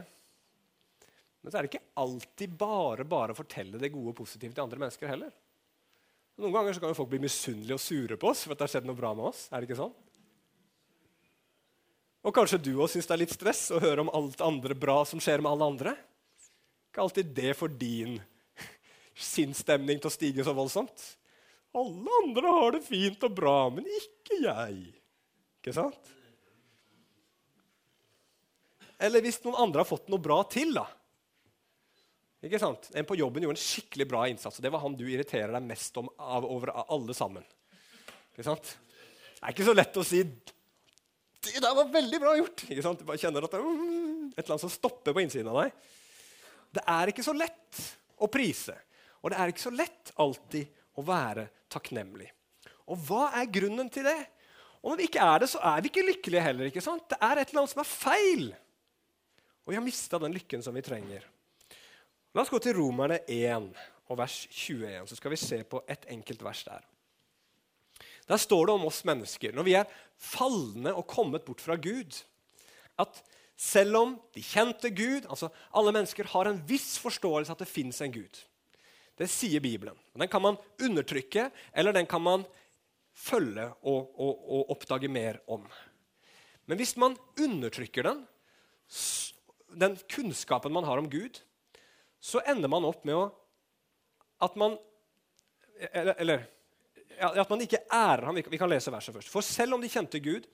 Men 1.42 1.52
så 1.52 1.58
er 1.58 1.66
det 1.66 1.74
ikke 1.74 2.02
alltid 2.02 2.54
bare 2.58 3.06
bare 3.06 3.34
å 3.34 3.38
fortelle 3.38 3.82
det 3.82 3.94
gode 3.94 4.14
og 4.14 4.18
positive 4.18 4.54
til 4.54 4.64
andre 4.64 4.82
mennesker 4.82 5.12
heller. 5.12 5.34
Noen 6.42 6.56
ganger 6.56 6.74
så 6.74 6.82
kan 6.82 6.92
jo 6.92 6.98
folk 6.98 7.12
bli 7.12 7.22
misunnelige 7.22 7.78
og 7.78 7.84
sure 7.84 8.18
på 8.20 8.32
oss 8.32 8.42
for 8.44 8.56
at 8.56 8.60
det 8.60 8.66
har 8.66 8.74
skjedd 8.74 8.88
noe 8.90 8.98
bra 8.98 9.14
med 9.16 9.30
oss. 9.30 9.46
Er 9.52 9.62
det 9.62 9.70
ikke 9.70 9.78
sånn? 9.78 9.94
Og 12.26 12.34
kanskje 12.34 12.58
du 12.66 12.72
òg 12.74 12.90
syns 12.90 13.06
det 13.06 13.14
er 13.14 13.22
litt 13.22 13.36
stress 13.36 13.68
å 13.70 13.82
høre 13.84 14.02
om 14.02 14.10
alt 14.18 14.42
andre 14.42 14.74
bra 14.74 15.04
som 15.06 15.22
skjer 15.22 15.44
med 15.46 15.54
alle 15.54 15.70
andre. 15.76 15.94
Ikke 16.90 17.06
alltid 17.06 17.30
det 17.38 17.54
får 17.60 17.78
din 17.78 18.18
sinnsstemning 19.36 20.02
til 20.02 20.10
å 20.10 20.16
stige 20.16 20.46
så 20.48 20.56
voldsomt. 20.58 21.10
Alle 21.78 22.20
andre 22.24 22.58
har 22.58 22.74
det 22.74 22.86
fint 22.88 23.22
og 23.28 23.38
bra, 23.38 23.58
men 23.70 23.86
ikke 23.86 24.42
jeg. 24.42 24.95
Ikke 25.66 25.74
sant? 25.74 26.12
Eller 29.02 29.24
hvis 29.26 29.40
noen 29.42 29.58
andre 29.64 29.82
har 29.82 29.90
fått 29.90 30.12
noe 30.14 30.22
bra 30.22 30.44
til, 30.46 30.76
da. 30.78 30.84
Ikke 32.46 32.60
sant? 32.62 32.92
En 32.94 33.08
på 33.10 33.18
jobben 33.18 33.42
gjorde 33.42 33.58
en 33.58 33.64
skikkelig 33.64 34.06
bra 34.12 34.28
innsats, 34.30 34.60
og 34.60 34.66
det 34.66 34.72
var 34.76 34.84
han 34.84 34.94
du 34.94 35.08
irriterer 35.10 35.56
deg 35.56 35.66
mest 35.66 35.98
om 35.98 36.12
av 36.22 36.46
over 36.46 36.70
alle 36.86 37.16
sammen. 37.18 37.42
Ikke 38.36 38.46
sant? 38.46 38.76
Det 39.32 39.42
er 39.42 39.56
ikke 39.56 39.66
så 39.66 39.74
lett 39.74 39.98
å 39.98 40.06
si 40.06 40.22
'Det 40.22 41.62
der 41.62 41.76
var 41.76 41.90
veldig 41.90 42.20
bra 42.20 42.36
gjort!' 42.38 42.70
Ikke 42.70 42.86
sant? 42.86 43.00
Du 43.00 43.06
bare 43.06 43.18
kjenner 43.18 43.44
at 43.44 43.52
det 43.52 43.60
er 43.60 43.66
et 43.66 44.46
eller 44.46 44.54
annet 44.54 44.62
som 44.62 44.70
stopper 44.70 45.14
på 45.14 45.22
innsiden 45.22 45.50
av 45.50 45.64
deg. 45.64 45.74
Det 46.74 46.84
er 46.86 47.08
ikke 47.10 47.26
så 47.26 47.34
lett 47.34 47.82
å 48.22 48.30
prise, 48.30 48.78
og 49.22 49.32
det 49.32 49.40
er 49.40 49.48
ikke 49.50 49.66
så 49.66 49.74
lett 49.74 50.14
alltid 50.16 50.68
å 50.98 51.02
være 51.02 51.50
takknemlig. 51.70 52.30
Og 52.86 52.98
hva 52.98 53.34
er 53.34 53.50
grunnen 53.50 53.90
til 53.90 54.04
det? 54.04 54.35
Og 54.86 54.92
når 54.94 55.00
vi 55.02 55.08
ikke 55.10 55.26
er 55.26 55.42
det, 55.42 55.50
så 55.50 55.60
er 55.66 55.82
vi 55.82 55.90
ikke 55.90 56.06
lykkelige 56.06 56.46
heller. 56.46 56.70
ikke 56.70 56.84
sant? 56.86 57.08
Det 57.10 57.18
er 57.18 57.40
et 57.42 57.50
eller 57.50 57.64
annet 57.64 57.74
som 57.74 57.82
er 57.82 57.90
feil. 57.90 58.44
Og 59.66 59.74
vi 59.74 59.80
har 59.80 59.84
mista 59.84 60.20
den 60.22 60.36
lykken 60.36 60.62
som 60.62 60.78
vi 60.78 60.84
trenger. 60.86 61.26
La 62.36 62.44
oss 62.44 62.52
gå 62.54 62.60
til 62.62 62.78
Romerne 62.78 63.18
1 63.26 63.72
og 64.06 64.20
vers 64.20 64.44
21, 64.52 65.08
så 65.10 65.18
skal 65.18 65.34
vi 65.34 65.40
se 65.42 65.64
på 65.66 65.82
et 65.90 66.06
enkelt 66.14 66.44
vers 66.46 66.62
der. 66.68 66.84
Der 68.30 68.38
står 68.38 68.68
det 68.68 68.76
om 68.76 68.86
oss 68.86 69.02
mennesker, 69.08 69.56
når 69.58 69.66
vi 69.66 69.74
er 69.80 69.90
falne 70.22 70.94
og 70.94 71.08
kommet 71.10 71.46
bort 71.48 71.64
fra 71.66 71.80
Gud, 71.82 72.22
at 73.02 73.24
selv 73.58 73.98
om 73.98 74.14
de 74.36 74.44
kjente 74.44 74.92
Gud 74.92 75.26
altså 75.32 75.48
Alle 75.74 75.94
mennesker 75.96 76.28
har 76.28 76.50
en 76.50 76.60
viss 76.68 76.98
forståelse 77.00 77.52
at 77.52 77.64
det 77.64 77.72
fins 77.72 78.02
en 78.04 78.12
Gud. 78.12 78.42
Det 79.16 79.30
sier 79.32 79.64
Bibelen. 79.64 79.96
Den 80.14 80.28
kan 80.28 80.44
man 80.44 80.60
undertrykke, 80.84 81.50
eller 81.74 81.96
den 81.96 82.06
kan 82.06 82.22
man 82.22 82.44
følge 83.16 83.66
og, 83.88 84.12
og, 84.20 84.46
og 84.58 84.72
oppdage 84.76 85.10
mer 85.12 85.40
om. 85.52 85.64
Men 86.66 86.80
hvis 86.82 86.96
man 87.00 87.16
undertrykker 87.40 88.08
den, 88.10 88.24
den 89.76 89.98
kunnskapen 90.12 90.74
man 90.74 90.88
har 90.88 91.02
om 91.02 91.10
Gud, 91.10 91.40
så 92.20 92.42
ender 92.48 92.72
man 92.72 92.88
opp 92.88 93.06
med 93.08 93.18
å 93.18 93.26
at 94.46 94.56
man 94.60 94.78
Eller, 95.76 96.16
eller 96.24 96.44
at 97.20 97.50
man 97.52 97.62
ikke 97.62 97.82
ærer 97.92 98.26
ham. 98.30 98.38
Vi 98.40 98.58
kan 98.58 98.70
lese 98.72 98.92
verset 98.92 99.16
først. 99.16 99.32
For 99.32 99.44
selv 99.44 99.76
om 99.76 99.82
de 99.84 99.90
kjente 99.92 100.22
Gud, 100.24 100.46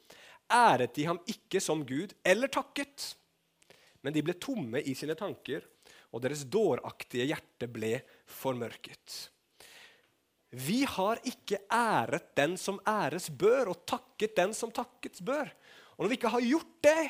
æret 0.49 0.95
de 0.95 1.05
ham 1.05 1.19
ikke 1.29 1.61
som 1.61 1.83
Gud 1.85 2.15
eller 2.25 2.49
takket. 2.49 3.11
Men 4.01 4.15
de 4.15 4.23
ble 4.25 4.33
tomme 4.41 4.81
i 4.81 4.95
sine 4.97 5.13
tanker, 5.17 5.61
og 6.09 6.23
deres 6.23 6.41
dåraktige 6.49 7.27
hjerte 7.29 7.69
ble 7.69 7.99
formørket. 8.25 9.29
Vi 10.51 10.81
har 10.83 11.21
ikke 11.23 11.61
æret 11.71 12.33
den 12.35 12.57
som 12.59 12.79
æres 12.87 13.29
bør, 13.31 13.71
og 13.71 13.85
takket 13.87 14.35
den 14.35 14.55
som 14.55 14.71
takkets 14.71 15.23
bør. 15.23 15.47
Og 15.95 16.03
når 16.03 16.11
vi 16.11 16.17
ikke 16.19 16.33
har 16.33 16.43
gjort 16.43 16.73
det, 16.83 17.03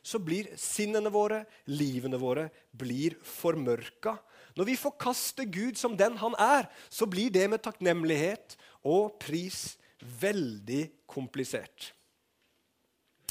så 0.00 0.20
blir 0.22 0.48
sinnene 0.56 1.10
våre, 1.12 1.42
livene 1.68 2.20
våre, 2.20 2.46
blir 2.72 3.18
formørka. 3.20 4.16
Når 4.56 4.70
vi 4.70 4.78
forkaster 4.80 5.48
Gud 5.52 5.76
som 5.76 5.96
den 5.98 6.16
han 6.22 6.36
er, 6.40 6.70
så 6.88 7.06
blir 7.06 7.30
det 7.34 7.44
med 7.50 7.62
takknemlighet 7.62 8.56
og 8.88 9.18
pris 9.20 9.76
veldig 10.22 10.86
komplisert. 11.10 11.92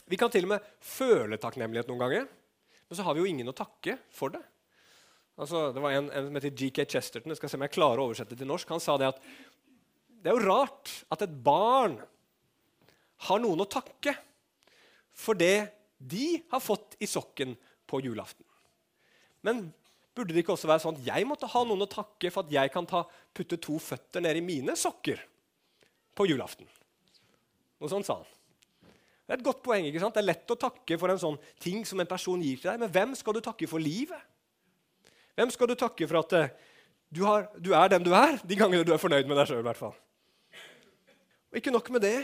Vi 0.08 0.20
kan 0.20 0.32
til 0.32 0.46
og 0.46 0.54
med 0.54 0.68
føle 0.84 1.40
takknemlighet 1.42 1.90
noen 1.90 2.04
ganger, 2.04 2.30
men 2.88 2.96
så 2.96 3.04
har 3.04 3.16
vi 3.16 3.26
jo 3.26 3.32
ingen 3.32 3.50
å 3.52 3.58
takke 3.58 3.98
for 4.14 4.32
det. 4.32 4.44
Altså, 5.38 5.68
det 5.74 5.82
var 5.84 5.94
En, 5.94 6.08
en 6.10 6.30
som 6.30 6.38
heter 6.40 6.56
GK 6.56 6.86
Chesterton, 6.90 7.32
jeg 7.32 7.38
skal 7.38 7.52
se 7.52 7.58
om 7.60 7.66
jeg 7.68 7.76
klarer 7.76 8.02
å 8.02 8.08
oversette 8.08 8.38
til 8.38 8.50
norsk. 8.50 8.70
Han 8.74 8.82
sa 8.82 8.96
det 8.98 9.12
at 9.12 9.20
det 10.28 10.34
er 10.34 10.42
jo 10.42 10.50
rart 10.50 10.90
at 11.16 11.22
et 11.24 11.36
barn 11.40 11.94
har 13.30 13.40
noen 13.40 13.62
å 13.64 13.68
takke 13.72 14.12
for 15.16 15.40
det 15.40 15.70
de 15.96 16.42
har 16.52 16.60
fått 16.60 16.98
i 17.00 17.08
sokken 17.08 17.54
på 17.88 18.02
julaften. 18.04 18.44
Men 19.48 19.70
burde 20.12 20.36
det 20.36 20.42
ikke 20.44 20.58
også 20.58 20.68
være 20.68 20.84
sånn 20.84 20.98
at 21.00 21.06
jeg 21.08 21.28
måtte 21.30 21.48
ha 21.48 21.62
noen 21.64 21.86
å 21.86 21.88
takke 21.88 22.28
for 22.28 22.44
at 22.44 22.52
jeg 22.52 22.74
kan 22.74 22.90
ta, 22.90 23.06
putte 23.08 23.56
to 23.64 23.78
føtter 23.80 24.26
ned 24.26 24.36
i 24.36 24.42
mine 24.44 24.76
sokker 24.76 25.22
på 26.12 26.26
julaften? 26.28 26.68
Noe 27.80 27.92
sånt 27.94 28.10
sa 28.10 28.18
han. 28.20 28.34
Det 28.84 29.32
er 29.32 29.40
et 29.40 29.46
godt 29.46 29.62
poeng. 29.64 29.88
ikke 29.88 30.02
sant? 30.04 30.18
Det 30.18 30.26
er 30.26 30.28
lett 30.28 30.52
å 30.52 30.58
takke 30.60 30.98
for 31.00 31.14
en 31.14 31.22
sånn 31.22 31.38
ting 31.64 31.88
som 31.88 32.04
en 32.04 32.10
person 32.10 32.44
gir 32.44 32.60
til 32.60 32.74
deg, 32.74 32.82
men 32.84 32.92
hvem 32.92 33.16
skal 33.16 33.40
du 33.40 33.40
takke 33.46 33.72
for 33.72 33.80
livet? 33.80 34.28
Hvem 35.40 35.56
skal 35.56 35.72
du 35.72 35.78
takke 35.80 36.04
for 36.12 36.20
at 36.20 36.36
uh, 36.36 36.76
du, 37.16 37.24
har, 37.24 37.48
du, 37.56 37.72
er 37.72 37.96
den 37.96 38.04
du 38.04 38.12
er, 38.12 38.42
de 38.44 38.60
gangene 38.60 38.84
du 38.84 38.92
er 38.92 39.00
fornøyd 39.00 39.32
med 39.32 39.40
deg 39.40 39.54
sjøl? 39.54 39.96
Og 41.52 41.60
ikke 41.60 41.74
nok 41.74 41.90
med 41.96 42.04
det. 42.04 42.18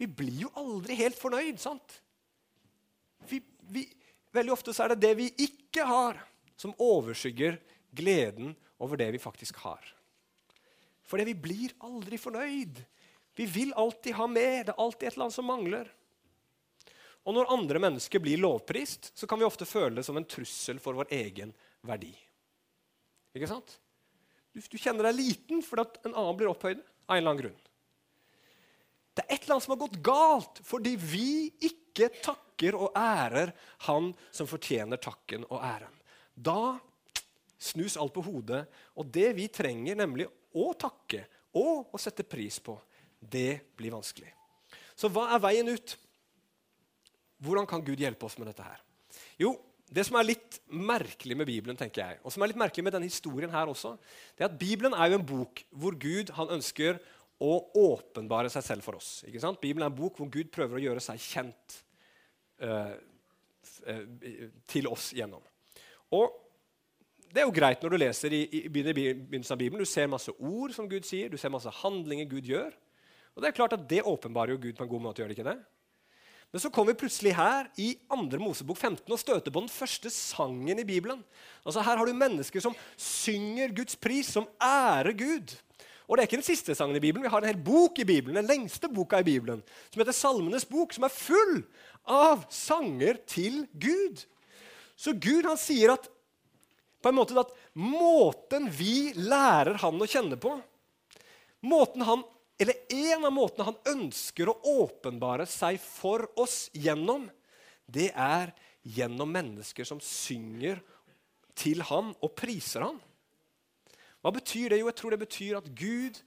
Vi 0.00 0.08
blir 0.08 0.46
jo 0.46 0.52
aldri 0.56 0.96
helt 1.00 1.18
fornøyd, 1.18 1.58
sant? 1.60 1.98
Vi, 3.28 3.40
vi, 3.68 3.84
veldig 4.32 4.54
ofte 4.54 4.72
så 4.72 4.86
er 4.86 4.94
det 4.94 5.02
det 5.04 5.14
vi 5.18 5.28
ikke 5.44 5.84
har, 5.84 6.20
som 6.56 6.72
overskygger 6.80 7.58
gleden 7.96 8.54
over 8.80 9.00
det 9.00 9.10
vi 9.12 9.20
faktisk 9.20 9.60
har. 9.64 9.84
Fordi 11.10 11.26
vi 11.28 11.36
blir 11.36 11.74
aldri 11.84 12.16
fornøyd. 12.20 12.80
Vi 13.36 13.46
vil 13.48 13.72
alltid 13.78 14.14
ha 14.16 14.26
mer. 14.30 14.64
Det 14.64 14.74
er 14.74 14.82
alltid 14.84 15.08
et 15.08 15.14
eller 15.14 15.26
annet 15.26 15.36
som 15.36 15.48
mangler. 15.48 15.90
Og 17.28 17.36
når 17.36 17.52
andre 17.52 17.82
mennesker 17.82 18.22
blir 18.22 18.40
lovprist, 18.40 19.10
så 19.18 19.28
kan 19.28 19.40
vi 19.40 19.46
ofte 19.46 19.68
føle 19.68 19.98
det 19.98 20.06
som 20.06 20.16
en 20.16 20.28
trussel 20.28 20.80
for 20.82 20.96
vår 20.96 21.10
egen 21.18 21.52
verdi. 21.86 22.12
Ikke 23.36 23.50
sant? 23.50 23.76
Du, 24.50 24.60
du 24.60 24.78
kjenner 24.80 25.06
deg 25.06 25.18
liten 25.18 25.60
fordi 25.62 26.00
en 26.08 26.14
annen 26.14 26.38
blir 26.38 26.50
opphøyd 26.50 26.80
av 26.80 27.16
en 27.16 27.20
eller 27.20 27.34
annen 27.34 27.42
grunn. 27.42 27.60
Det 29.14 29.24
er 29.24 29.34
et 29.34 29.42
eller 29.42 29.56
annet 29.56 29.66
som 29.66 29.74
har 29.74 29.82
gått 29.82 30.00
galt 30.06 30.60
fordi 30.66 30.94
vi 31.00 31.30
ikke 31.66 32.10
takker 32.22 32.76
og 32.78 32.94
ærer 32.96 33.52
han 33.88 34.12
som 34.30 34.48
fortjener 34.48 35.00
takken 35.02 35.46
og 35.48 35.58
æren. 35.58 35.96
Da 36.34 36.78
snus 37.60 37.98
alt 38.00 38.14
på 38.16 38.24
hodet, 38.24 38.64
og 38.96 39.08
det 39.12 39.34
vi 39.36 39.48
trenger, 39.52 39.98
nemlig 39.98 40.26
å 40.56 40.70
takke 40.78 41.26
og 41.58 41.90
å 41.92 42.00
sette 42.00 42.24
pris 42.24 42.56
på, 42.62 42.76
det 43.20 43.60
blir 43.76 43.92
vanskelig. 43.92 44.30
Så 44.96 45.10
hva 45.12 45.26
er 45.34 45.42
veien 45.42 45.68
ut? 45.68 45.96
Hvordan 47.40 47.68
kan 47.68 47.84
Gud 47.84 48.00
hjelpe 48.00 48.26
oss 48.28 48.38
med 48.40 48.48
dette 48.50 48.64
her? 48.64 48.80
Jo, 49.40 49.54
det 49.90 50.04
som 50.06 50.16
er 50.20 50.28
litt 50.28 50.60
merkelig 50.70 51.36
med 51.36 51.48
Bibelen, 51.48 51.78
tenker 51.78 52.04
jeg, 52.04 52.20
og 52.22 52.32
som 52.32 52.44
er 52.44 52.52
litt 52.52 52.60
merkelig 52.60 52.84
med 52.86 52.94
denne 52.94 53.08
historien 53.10 53.52
her 53.52 53.70
også, 53.72 53.96
det 54.38 54.44
er 54.44 54.50
at 54.52 54.60
Bibelen 54.60 54.94
er 54.94 55.10
jo 55.10 55.18
en 55.18 55.26
bok 55.26 55.64
hvor 55.74 55.96
Gud 55.98 56.30
han 56.36 56.52
ønsker 56.56 57.00
å 57.40 57.54
åpenbare 57.80 58.50
seg 58.52 58.64
selv 58.66 58.84
for 58.84 58.98
oss. 59.00 59.22
Ikke 59.28 59.40
sant? 59.42 59.60
Bibelen 59.62 59.86
er 59.86 59.92
en 59.92 59.96
bok 59.96 60.20
hvor 60.20 60.28
Gud 60.32 60.50
prøver 60.52 60.76
å 60.78 60.84
gjøre 60.84 61.04
seg 61.04 61.22
kjent 61.24 61.78
uh, 62.64 62.92
til 64.68 64.90
oss 64.90 65.10
gjennom. 65.16 65.42
Og 66.12 66.36
det 67.30 67.42
er 67.42 67.46
jo 67.46 67.54
greit 67.54 67.82
når 67.82 67.94
du 67.94 67.98
leser 68.02 68.34
i, 68.34 68.42
i 68.58 68.68
begynnelsen 68.68 69.54
av 69.54 69.60
Bibelen. 69.60 69.82
Du 69.84 69.88
ser 69.88 70.10
masse 70.10 70.32
ord 70.36 70.74
som 70.74 70.88
Gud 70.90 71.06
sier, 71.06 71.30
du 71.30 71.38
ser 71.38 71.52
masse 71.54 71.70
handlinger 71.80 72.28
Gud 72.30 72.48
gjør. 72.50 72.74
Og 73.36 73.42
det 73.42 73.50
er 73.50 73.56
klart 73.56 73.76
at 73.76 73.86
det 73.88 74.02
åpenbarer 74.02 74.56
jo 74.56 74.62
Gud 74.64 74.76
på 74.76 74.84
en 74.84 74.90
god 74.90 75.04
måte. 75.04 75.22
gjør 75.22 75.30
det 75.30 75.38
ikke 75.38 75.50
det? 75.52 75.60
Men 76.50 76.62
så 76.64 76.70
kommer 76.74 76.92
vi 76.92 77.02
plutselig 77.04 77.36
her 77.38 77.68
i 77.78 77.92
2. 78.10 78.38
Mosebok 78.42 78.78
15 78.78 79.14
og 79.14 79.20
støter 79.22 79.54
på 79.54 79.62
den 79.62 79.70
første 79.70 80.10
sangen 80.10 80.82
i 80.82 80.86
Bibelen. 80.86 81.22
Altså 81.62 81.84
Her 81.86 82.00
har 82.00 82.06
du 82.06 82.16
mennesker 82.16 82.62
som 82.64 82.74
synger 82.98 83.70
Guds 83.76 83.94
pris, 83.94 84.32
som 84.34 84.48
ærer 84.58 85.14
Gud. 85.14 85.54
Og 86.10 86.16
det 86.18 86.24
er 86.24 86.26
ikke 86.26 86.40
den 86.40 86.48
siste 86.48 86.74
sangen 86.74 86.98
i 86.98 87.02
Bibelen. 87.02 87.22
Vi 87.22 87.30
har 87.30 87.44
en 87.44 87.52
hel 87.52 87.60
bok 87.62 88.00
i 88.02 88.06
Bibelen, 88.08 88.40
den 88.40 88.50
lengste 88.50 88.90
boka 88.90 89.20
i 89.22 89.26
Bibelen, 89.26 89.60
som 89.92 90.02
heter 90.02 90.16
Salmenes 90.16 90.66
bok, 90.66 90.90
som 90.90 91.06
er 91.06 91.14
full 91.14 91.60
av 92.10 92.42
sanger 92.50 93.20
til 93.30 93.62
Gud. 93.78 94.24
Så 94.98 95.14
Gud 95.14 95.46
han 95.46 95.60
sier 95.60 95.94
at 95.94 96.10
på 97.00 97.08
en 97.08 97.16
måte 97.16 97.38
at 97.38 97.54
måten 97.78 98.66
vi 98.74 99.14
lærer 99.14 99.78
han 99.80 100.02
å 100.02 100.08
kjenne 100.10 100.36
på, 100.40 100.58
måten 101.64 102.02
han 102.04 102.26
eller 102.60 102.76
en 102.92 103.24
av 103.24 103.32
måtene 103.32 103.70
han 103.70 103.78
ønsker 103.94 104.50
å 104.50 104.58
åpenbare 104.82 105.46
seg 105.48 105.78
for 105.80 106.26
oss 106.42 106.66
gjennom, 106.76 107.30
det 107.88 108.10
er 108.12 108.52
gjennom 108.84 109.30
mennesker 109.32 109.86
som 109.88 110.02
synger 110.04 110.82
til 111.56 111.80
han 111.88 112.12
og 112.20 112.34
priser 112.36 112.84
ham. 112.84 112.98
Hva 114.20 114.32
betyr 114.36 114.72
det? 114.72 114.80
Jo, 114.80 114.88
jeg 114.90 114.98
tror 115.00 115.14
det 115.14 115.22
betyr 115.22 115.58
at 115.60 115.68
Gud 115.76 116.20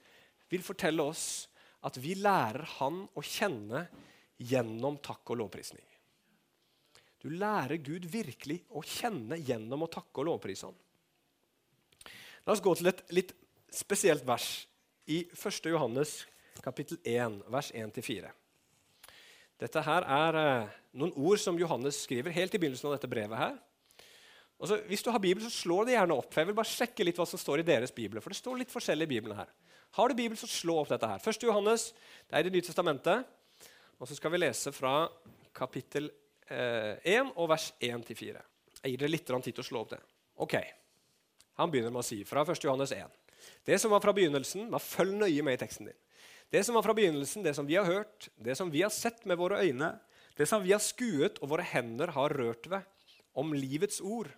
vil 0.50 0.64
fortelle 0.66 1.04
oss 1.06 1.46
at 1.84 1.98
vi 2.00 2.16
lærer 2.18 2.64
Han 2.78 3.04
å 3.14 3.22
kjenne 3.22 3.86
gjennom 4.40 4.96
takk 5.04 5.34
og 5.34 5.42
lovprisning. 5.42 5.84
Du 7.22 7.30
lærer 7.32 7.80
Gud 7.80 8.04
virkelig 8.10 8.58
å 8.76 8.82
kjenne 8.84 9.38
gjennom 9.40 9.86
å 9.86 9.90
takke 9.92 10.20
og 10.20 10.28
lovprise 10.28 10.68
ham. 10.68 10.76
La 12.44 12.52
oss 12.52 12.60
gå 12.64 12.74
til 12.76 12.90
et 12.90 13.00
litt 13.16 13.32
spesielt 13.72 14.26
vers 14.28 14.66
i 15.08 15.22
1. 15.32 15.70
Johannes 15.72 16.18
kapittel 16.64 16.98
1, 17.00 17.38
vers 17.52 17.70
1-4. 17.72 18.32
Dette 19.60 19.84
her 19.86 20.06
er 20.10 20.38
eh, 20.40 20.74
noen 20.98 21.14
ord 21.16 21.40
som 21.40 21.58
Johannes 21.58 22.02
skriver 22.04 22.34
helt 22.34 22.54
i 22.54 22.60
begynnelsen 22.60 22.90
av 22.90 22.96
dette 22.96 23.10
brevet. 23.10 23.38
her. 23.38 23.56
Og 24.64 24.70
så, 24.70 24.78
hvis 24.88 25.02
du 25.04 25.10
har 25.12 25.20
Bibelen, 25.20 25.44
så 25.44 25.52
slå 25.52 25.82
det 25.84 25.92
gjerne 25.92 26.16
opp. 26.16 26.32
Jeg 26.32 26.48
vil 26.48 26.56
bare 26.56 26.70
sjekke 26.70 27.04
litt 27.04 27.18
hva 27.20 27.26
som 27.28 27.40
står 27.40 27.60
i 27.60 27.66
deres 27.68 27.92
bibler. 27.92 28.24
For 28.24 28.32
det 28.32 28.38
står 28.38 28.62
litt 28.62 28.72
forskjellig 28.72 29.04
i 29.04 29.10
Bibelen 29.10 29.36
her. 29.36 29.50
Har 29.98 30.08
du 30.08 30.16
Bibelen, 30.16 30.40
så 30.40 30.48
slå 30.48 30.78
opp 30.80 30.88
dette 30.88 31.10
her. 31.10 31.20
1. 31.20 31.44
Johannes, 31.44 31.90
det 32.24 32.38
er 32.38 32.46
i 32.46 32.48
Det 32.48 32.54
nye 32.54 32.64
testamentet. 32.64 33.26
Og 34.00 34.08
så 34.08 34.16
skal 34.16 34.32
vi 34.32 34.40
lese 34.40 34.72
fra 34.72 34.94
kapittel 35.54 36.08
eh, 36.48 36.96
1 37.12 37.34
og 37.36 37.50
vers 37.52 37.68
1-4. 37.76 38.40
Jeg 38.80 38.94
gir 38.94 39.04
dere 39.04 39.12
litt 39.12 39.28
tid 39.28 39.52
til 39.52 39.60
å 39.60 39.66
slå 39.68 39.84
opp 39.84 39.92
det. 39.92 40.00
Ok. 40.40 40.56
Han 41.60 41.70
begynner 41.70 41.92
med 41.92 42.00
å 42.00 42.06
si 42.06 42.22
fra 42.24 42.46
1. 42.48 42.64
Johannes 42.64 42.94
1. 42.96 43.12
Det 43.68 43.76
som 43.78 43.92
var 43.92 44.00
fra 44.00 44.16
begynnelsen, 44.16 44.70
var 44.72 44.80
følg 44.80 45.18
nøye 45.20 45.44
med 45.44 45.58
i 45.58 45.60
teksten 45.60 45.92
din. 45.92 46.00
Det 46.50 46.64
som 46.64 46.76
var 46.76 46.86
fra 46.86 46.96
begynnelsen, 46.96 47.44
det 47.44 47.52
som 47.56 47.68
vi 47.68 47.76
har 47.76 47.84
hørt, 47.84 48.30
det 48.40 48.56
som 48.56 48.72
vi 48.72 48.80
har 48.80 48.92
sett 48.92 49.26
med 49.28 49.36
våre 49.36 49.60
øyne, 49.60 49.92
det 50.40 50.48
som 50.48 50.64
vi 50.64 50.72
har 50.72 50.82
skuet 50.82 51.36
og 51.42 51.52
våre 51.52 51.66
hender 51.68 52.16
har 52.16 52.32
rørt 52.32 52.66
ved, 52.70 52.82
om 53.36 53.52
livets 53.54 54.00
ord. 54.00 54.32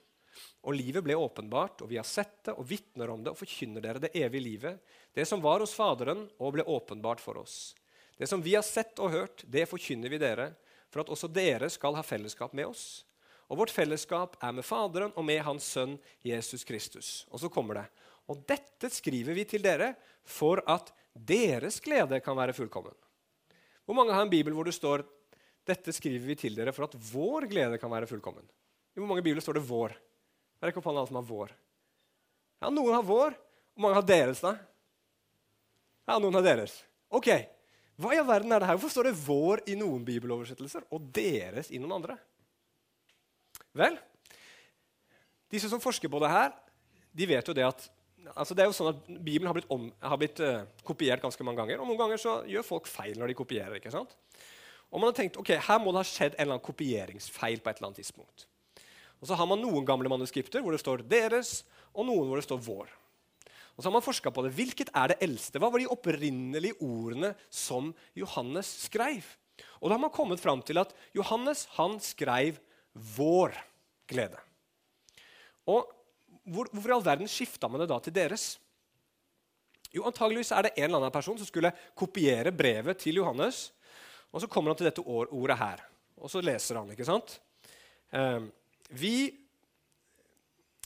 Og 0.66 0.76
livet 0.76 1.04
ble 1.04 1.16
åpenbart, 1.18 1.82
og 1.82 1.90
vi 1.90 1.98
har 2.00 2.06
sett 2.08 2.44
det 2.48 2.56
og 2.56 2.66
vitner 2.68 3.10
om 3.12 3.22
det 3.24 3.32
og 3.32 3.40
forkynner 3.40 3.84
dere 3.84 4.02
det 4.02 4.12
evige 4.18 4.44
livet, 4.44 4.94
det 5.14 5.26
som 5.28 5.42
var 5.44 5.62
hos 5.62 5.74
Faderen 5.76 6.26
og 6.38 6.56
ble 6.56 6.66
åpenbart 6.66 7.22
for 7.22 7.40
oss. 7.42 7.74
Det 8.16 8.28
som 8.28 8.42
vi 8.42 8.54
har 8.56 8.64
sett 8.64 8.98
og 9.02 9.12
hørt, 9.12 9.44
det 9.44 9.68
forkynner 9.68 10.12
vi 10.12 10.20
dere, 10.20 10.50
for 10.92 11.02
at 11.02 11.12
også 11.12 11.28
dere 11.28 11.68
skal 11.72 11.96
ha 11.98 12.04
fellesskap 12.06 12.54
med 12.56 12.70
oss. 12.70 13.04
Og 13.46 13.60
vårt 13.60 13.74
fellesskap 13.74 14.38
er 14.42 14.54
med 14.56 14.66
Faderen 14.66 15.12
og 15.14 15.26
med 15.26 15.42
Hans 15.46 15.66
Sønn 15.74 15.96
Jesus 16.24 16.64
Kristus. 16.66 17.26
Og 17.30 17.42
så 17.42 17.50
kommer 17.52 17.82
det. 17.82 17.86
Og 18.32 18.40
dette 18.48 18.90
skriver 18.90 19.36
vi 19.36 19.44
til 19.46 19.62
dere 19.62 19.92
for 20.26 20.62
at 20.66 20.90
deres 21.14 21.78
glede 21.84 22.18
kan 22.24 22.36
være 22.38 22.56
fullkommen. 22.56 22.94
Hvor 23.86 23.94
mange 23.94 24.14
har 24.16 24.26
en 24.26 24.32
bibel 24.32 24.56
hvor 24.56 24.66
det 24.66 24.74
står 24.74 25.04
dette 25.66 25.94
skriver 25.94 26.26
vi 26.26 26.36
til 26.38 26.58
dere 26.58 26.74
for 26.74 26.86
at 26.86 26.96
vår 27.12 27.48
glede 27.50 27.78
kan 27.82 27.90
være 27.90 28.08
fullkommen? 28.10 28.44
I 28.94 29.00
hvor 29.02 29.10
mange 29.10 29.22
bibler 29.22 29.42
står 29.42 29.58
det 29.58 29.66
'vår'? 29.68 29.94
Ikke 30.64 30.80
opp 30.80 30.88
alle 30.88 31.06
som 31.06 31.18
har 31.18 31.26
'vår'? 31.26 31.52
Ja, 32.62 32.70
Noen 32.70 32.94
har 32.94 33.02
'vår'. 33.02 33.34
og 33.76 33.82
mange 33.82 33.94
har 33.94 34.02
deres, 34.02 34.40
da? 34.40 34.56
Ja, 36.08 36.18
noen 36.18 36.34
har 36.34 36.42
deres. 36.42 36.82
Ok, 37.10 37.28
Hva 37.96 38.12
i 38.12 38.18
all 38.18 38.26
verden 38.26 38.52
er 38.52 38.60
det 38.60 38.68
her? 38.68 38.76
Hvorfor 38.76 38.90
står 38.90 39.04
det 39.04 39.14
'vår' 39.16 39.68
i 39.68 39.74
noen 39.74 40.04
bibeloversettelser 40.04 40.82
og 40.90 41.00
'deres' 41.12 41.70
i 41.70 41.78
noen 41.78 41.92
andre? 41.92 42.18
Vel, 43.72 43.98
disse 45.50 45.68
som 45.68 45.80
forsker 45.80 46.08
på 46.08 46.20
det 46.20 46.30
her, 46.30 46.52
de 47.16 47.26
vet 47.26 47.48
jo 47.48 47.54
det 47.54 47.64
at 47.64 47.90
altså 48.34 48.54
det 48.54 48.64
er 48.64 48.66
jo 48.66 48.76
sånn 48.76 48.90
at 48.90 49.06
Bibelen 49.06 49.46
har 49.46 49.54
blitt, 49.54 49.68
om, 49.70 49.92
har 50.02 50.18
blitt 50.18 50.40
uh, 50.40 50.64
kopiert 50.86 51.22
ganske 51.22 51.44
mange 51.46 51.60
ganger. 51.62 51.80
Og 51.80 51.86
noen 51.86 52.00
ganger 52.00 52.20
så 52.20 52.34
gjør 52.48 52.66
folk 52.66 52.90
feil 52.90 53.18
når 53.18 53.28
de 53.30 53.38
kopierer. 53.38 53.76
ikke 53.78 53.92
sant? 53.94 54.16
Og 54.90 55.00
man 55.00 55.10
har 55.10 55.16
tenkt 55.18 55.38
ok, 55.40 55.54
her 55.68 55.80
må 55.82 55.92
det 55.92 56.02
ha 56.02 56.08
skjedd 56.08 56.34
en 56.34 56.40
eller 56.42 56.56
annen 56.56 56.66
kopieringsfeil. 56.66 57.60
på 57.60 57.70
et 57.70 57.78
eller 57.78 57.90
annet 57.90 58.00
tidspunkt. 58.02 58.46
Og 59.26 59.32
så 59.32 59.40
har 59.40 59.48
man 59.50 59.58
noen 59.58 59.82
gamle 59.82 60.06
manuskripter 60.06 60.62
hvor 60.62 60.70
det 60.70 60.78
står 60.78 61.02
'deres', 61.02 61.64
og 61.90 62.06
noen 62.06 62.28
hvor 62.30 62.38
det 62.38 62.46
står 62.46 62.60
'vår'. 62.62 62.92
Og 63.74 63.82
så 63.82 63.88
har 63.88 63.96
man 63.98 64.04
forska 64.06 64.30
på 64.30 64.44
det. 64.44 64.54
Hvilket 64.54 64.90
er 64.94 65.08
det 65.08 65.16
eldste? 65.18 65.58
Hva 65.58 65.66
var 65.66 65.82
de 65.82 65.90
opprinnelige 65.90 66.78
ordene 66.78 67.34
som 67.50 67.90
Johannes 68.14 68.70
skrev? 68.86 69.26
Og 69.82 69.90
da 69.90 69.96
har 69.96 70.04
man 70.04 70.14
kommet 70.14 70.38
fram 70.38 70.62
til 70.62 70.78
at 70.78 70.94
Johannes 71.12 71.66
han 71.74 71.98
skrev 71.98 72.60
'vår 72.94 73.50
glede'. 74.06 74.38
Og 75.66 75.90
hvor, 76.46 76.70
hvorfor 76.70 76.88
i 76.88 76.94
all 76.94 77.02
verden 77.02 77.26
skifta 77.26 77.66
man 77.68 77.80
det 77.80 77.88
da 77.88 77.98
til 77.98 78.14
deres? 78.14 78.60
Jo, 79.90 80.04
antageligvis 80.06 80.52
er 80.52 80.62
det 80.62 80.72
en 80.76 80.84
eller 80.84 80.98
annen 80.98 81.10
person 81.10 81.36
som 81.36 81.46
skulle 81.46 81.72
kopiere 81.96 82.52
brevet 82.52 82.98
til 82.98 83.16
Johannes. 83.16 83.72
Og 84.30 84.40
så 84.40 84.46
kommer 84.46 84.70
han 84.70 84.76
til 84.76 84.86
dette 84.86 85.02
ordet 85.02 85.58
her, 85.58 85.82
og 86.16 86.30
så 86.30 86.40
leser 86.40 86.78
han. 86.78 86.90
ikke 86.90 87.04
sant? 87.04 87.40
Eh, 88.12 88.46
vi, 88.90 89.34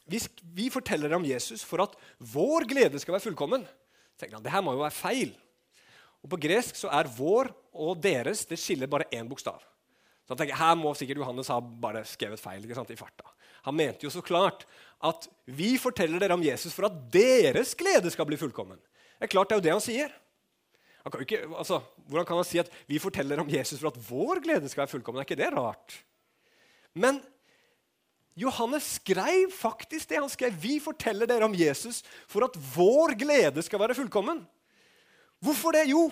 vi, 0.06 0.20
vi, 0.54 0.68
forteller 0.72 1.12
om 1.16 1.24
Jesus 1.26 1.64
for 1.66 1.84
at 1.84 1.96
vår 2.18 2.68
glede 2.70 3.00
skal 3.00 3.16
være 3.16 3.28
fullkommen. 3.28 3.66
tenker 4.18 4.36
han, 4.36 4.44
Det 4.44 4.52
her 4.52 4.64
må 4.64 4.74
jo 4.76 4.84
være 4.84 4.96
feil. 4.96 5.34
Og 6.20 6.30
På 6.30 6.40
gresk 6.40 6.76
så 6.76 6.88
er 6.88 7.08
'vår' 7.08 7.52
og 7.72 7.98
'deres' 7.98 8.48
det 8.48 8.58
skiller 8.58 8.86
bare 8.86 9.08
én 9.12 9.28
bokstav. 9.28 9.60
Så 10.24 10.34
han 10.34 10.38
tenker, 10.38 10.56
Her 10.56 10.74
må 10.74 10.94
sikkert 10.94 11.18
Johannes 11.18 11.48
ha 11.48 11.60
bare 11.60 12.04
skrevet 12.04 12.40
feil 12.40 12.62
ikke 12.62 12.74
sant, 12.74 12.90
i 12.90 12.96
farta. 12.96 13.24
Han 13.62 13.74
mente 13.74 14.04
jo 14.04 14.10
så 14.10 14.22
klart 14.22 14.66
at 15.02 15.28
vi 15.46 15.76
forteller 15.78 16.18
dere 16.18 16.36
om 16.36 16.42
Jesus 16.42 16.74
for 16.74 16.86
at 16.86 17.12
deres 17.12 17.74
glede 17.74 18.10
skal 18.10 18.26
bli 18.26 18.36
fullkommen. 18.36 18.78
Det 19.18 19.28
er 19.28 19.32
klart 19.32 19.48
det 19.48 19.56
er 19.56 19.60
jo 19.60 19.66
det 19.66 19.72
han 19.72 19.84
sier. 19.84 20.12
Han 21.04 21.12
kan 21.12 21.24
ikke, 21.24 21.40
altså, 21.56 21.80
hvordan 22.08 22.26
kan 22.28 22.36
han 22.36 22.44
si 22.44 22.60
at 22.60 22.70
vi 22.88 22.98
forteller 23.00 23.40
om 23.40 23.48
Jesus 23.48 23.80
for 23.80 23.88
at 23.88 24.00
vår 24.10 24.42
glede 24.44 24.68
skal 24.68 24.84
være 24.84 24.92
fullkommen? 24.94 25.20
Er 25.20 25.28
ikke 25.28 25.40
det 25.40 25.52
rart? 25.56 26.04
Men 26.94 27.22
Johannes 28.40 28.96
skrev 28.96 29.50
faktisk 29.52 30.08
det. 30.08 30.20
Han 30.20 30.32
skrev 30.32 30.56
vi 30.62 30.78
forteller 30.82 31.28
dere 31.28 31.44
om 31.44 31.56
Jesus 31.56 32.00
for 32.30 32.46
at 32.46 32.56
vår 32.74 33.14
glede 33.20 33.64
skal 33.66 33.82
være 33.82 33.96
fullkommen. 33.98 34.42
Hvorfor 35.44 35.76
det? 35.76 35.88
Jo, 35.90 36.08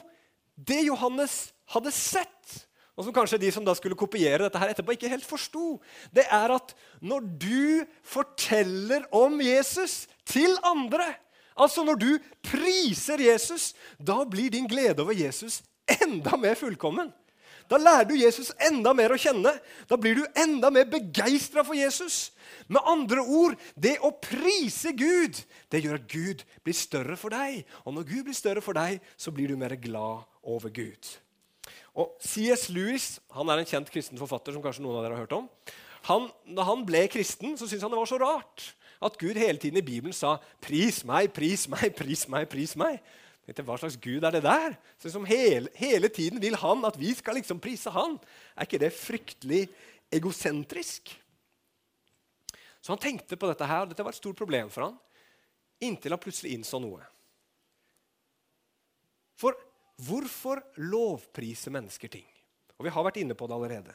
det 0.57 0.83
Johannes 0.87 1.51
hadde 1.73 1.93
sett, 1.95 2.65
og 2.99 3.07
som 3.07 3.15
kanskje 3.15 3.39
de 3.39 3.51
som 3.55 3.65
da 3.65 3.75
skulle 3.79 3.99
kopiere 3.99 4.43
dette 4.43 4.59
her 4.59 4.73
etterpå, 4.73 4.97
ikke 4.97 5.11
helt 5.13 5.27
forsto, 5.27 5.77
det 6.11 6.25
er 6.25 6.55
at 6.57 6.73
når 7.05 7.29
du 7.39 7.85
forteller 8.03 9.05
om 9.15 9.39
Jesus 9.45 10.09
til 10.27 10.57
andre, 10.67 11.07
altså 11.55 11.85
når 11.87 12.01
du 12.01 12.11
priser 12.43 13.23
Jesus, 13.23 13.71
da 14.01 14.25
blir 14.27 14.51
din 14.51 14.67
glede 14.67 15.05
over 15.05 15.15
Jesus 15.15 15.61
enda 16.03 16.37
mer 16.41 16.59
fullkommen. 16.59 17.13
Da 17.69 17.77
lærer 17.77 18.09
du 18.09 18.15
Jesus 18.17 18.51
enda 18.65 18.95
mer 18.97 19.13
å 19.13 19.21
kjenne. 19.21 19.53
Da 19.89 19.99
blir 20.01 20.17
du 20.19 20.25
enda 20.39 20.71
mer 20.73 20.89
begeistra 20.89 21.65
for 21.67 21.77
Jesus. 21.77 22.31
Med 22.69 22.85
andre 22.89 23.23
ord, 23.23 23.57
det 23.77 23.99
å 24.05 24.11
prise 24.23 24.95
Gud, 24.97 25.37
det 25.73 25.83
gjør 25.85 25.99
at 26.01 26.09
Gud 26.11 26.45
blir 26.65 26.77
større 26.77 27.17
for 27.21 27.35
deg. 27.35 27.63
Og 27.85 27.97
når 27.97 28.09
Gud 28.09 28.29
blir 28.29 28.37
større 28.37 28.65
for 28.65 28.77
deg, 28.79 29.03
så 29.21 29.33
blir 29.35 29.53
du 29.53 29.61
mer 29.61 29.77
glad 29.81 30.25
over 30.43 30.73
Gud. 30.73 31.13
Og 31.99 32.17
C.S. 32.25 32.69
Lewis 32.73 33.19
han 33.35 33.51
er 33.51 33.61
en 33.61 33.69
kjent 33.69 33.93
kristen 33.93 34.21
forfatter 34.21 34.55
som 34.55 34.65
kanskje 34.65 34.85
noen 34.85 35.01
av 35.01 35.07
dere 35.07 35.19
har 35.19 35.27
hørt 35.27 35.37
om. 35.37 35.49
Han, 36.09 36.29
når 36.47 36.69
han 36.69 36.85
ble 36.89 37.07
kristen, 37.13 37.57
så 37.59 37.67
syntes 37.67 37.85
han 37.85 37.93
det 37.93 38.01
var 38.01 38.09
så 38.09 38.21
rart 38.23 38.69
at 39.05 39.19
Gud 39.19 39.39
hele 39.39 39.59
tiden 39.59 39.79
i 39.79 39.85
Bibelen 39.85 40.15
sa 40.15 40.39
'pris 40.61 41.05
meg, 41.05 41.33
pris 41.33 41.69
meg, 41.69 41.95
pris 41.95 42.27
meg'. 42.27 42.49
pris 42.49 42.77
meg. 42.77 43.01
Hva 43.49 43.79
slags 43.81 43.97
Gud 43.97 44.25
er 44.25 44.35
det 44.35 44.45
der? 44.45 44.75
Så 45.01 45.13
som 45.13 45.25
hele, 45.29 45.71
hele, 45.79 46.11
tiden 46.13 46.41
vil 46.43 46.57
han 46.61 46.85
at 46.85 46.99
vi 47.01 47.15
skal 47.17 47.39
liksom 47.39 47.61
prise 47.65 47.93
han. 47.95 48.19
Er 48.55 48.69
ikke 48.69 48.83
det 48.83 48.93
fryktelig 48.93 49.63
egosentrisk? 50.13 51.15
Så 52.81 52.93
han 52.93 53.01
tenkte 53.01 53.39
på 53.41 53.49
dette 53.49 53.67
her, 53.69 53.87
og 53.87 53.93
dette 53.93 54.05
var 54.05 54.13
et 54.13 54.21
stort 54.21 54.39
problem 54.39 54.69
for 54.73 54.87
han, 54.87 54.99
inntil 55.81 56.13
han 56.15 56.21
plutselig 56.21 56.53
innså 56.59 56.81
noe. 56.83 57.01
For 59.39 59.57
Hvorfor 59.99 60.61
lovprise 60.79 61.73
mennesker 61.75 62.11
ting? 62.13 62.27
Og 62.79 62.87
Vi 62.87 62.93
har 62.95 63.03
vært 63.03 63.19
inne 63.19 63.35
på 63.35 63.49
det 63.51 63.57
allerede. 63.57 63.95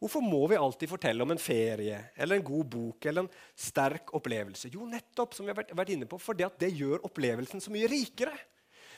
Hvorfor 0.00 0.24
må 0.24 0.46
vi 0.48 0.56
alltid 0.56 0.88
fortelle 0.88 1.20
om 1.20 1.34
en 1.34 1.42
ferie 1.42 1.98
eller 2.16 2.38
en 2.38 2.44
god 2.44 2.70
bok 2.72 3.04
eller 3.04 3.26
en 3.26 3.34
sterk 3.52 4.14
opplevelse? 4.16 4.70
Jo, 4.72 4.86
nettopp, 4.88 5.34
som 5.36 5.44
vi 5.44 5.52
har 5.52 5.60
vært 5.76 5.92
inne 5.92 6.08
på, 6.08 6.16
fordi 6.16 6.46
at 6.46 6.56
det 6.62 6.72
gjør 6.72 7.04
opplevelsen 7.04 7.60
så 7.60 7.72
mye 7.74 7.90
rikere. 7.90 8.32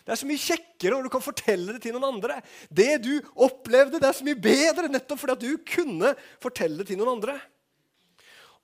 Det 0.03 0.15
er 0.15 0.19
så 0.19 0.27
mye 0.27 0.43
kjekkere 0.43 0.97
når 0.97 1.07
du 1.07 1.13
kan 1.15 1.25
fortelle 1.25 1.77
det 1.77 1.83
til 1.85 1.95
noen 1.95 2.09
andre. 2.17 2.41
Det 2.69 2.97
du 3.05 3.13
opplevde, 3.47 4.01
det 4.03 4.09
er 4.09 4.17
så 4.19 4.27
mye 4.27 4.41
bedre 4.43 4.91
nettopp 4.91 5.21
fordi 5.23 5.37
at 5.37 5.45
du 5.45 5.67
kunne 5.69 6.15
fortelle 6.43 6.83
det 6.83 6.89
til 6.91 6.99
noen 6.99 7.15
andre. 7.17 7.37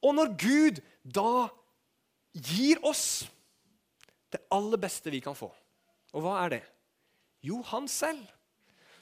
Og 0.03 0.15
når 0.19 0.35
Gud 0.39 0.81
da 1.03 1.49
gir 2.35 2.83
oss 2.87 3.27
det 4.35 4.43
aller 4.53 4.81
beste 4.81 5.11
vi 5.15 5.23
kan 5.25 5.37
få, 5.39 5.49
og 6.15 6.25
hva 6.25 6.35
er 6.43 6.59
det? 6.59 6.65
Jo, 7.47 7.63
han 7.71 7.87
selv. 7.91 8.27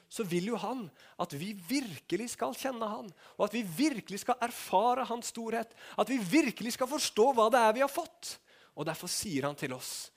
Så 0.07 0.23
vil 0.23 0.45
jo 0.53 0.59
han 0.61 0.85
at 1.19 1.33
vi 1.35 1.49
virkelig 1.67 2.29
skal 2.37 2.55
kjenne 2.55 2.87
han, 2.87 3.09
og 3.35 3.47
at 3.49 3.57
vi 3.57 3.65
virkelig 3.65 4.21
skal 4.23 4.39
erfare 4.45 5.03
hans 5.09 5.33
storhet. 5.33 5.73
At 5.99 6.07
vi 6.07 6.19
virkelig 6.21 6.77
skal 6.77 6.87
forstå 6.87 7.25
hva 7.35 7.49
det 7.51 7.59
er 7.59 7.75
vi 7.75 7.83
har 7.83 7.91
fått. 7.91 8.37
Og 8.77 8.87
Derfor 8.87 9.11
sier 9.11 9.49
han 9.49 9.57
til 9.59 9.75
oss, 9.75 10.13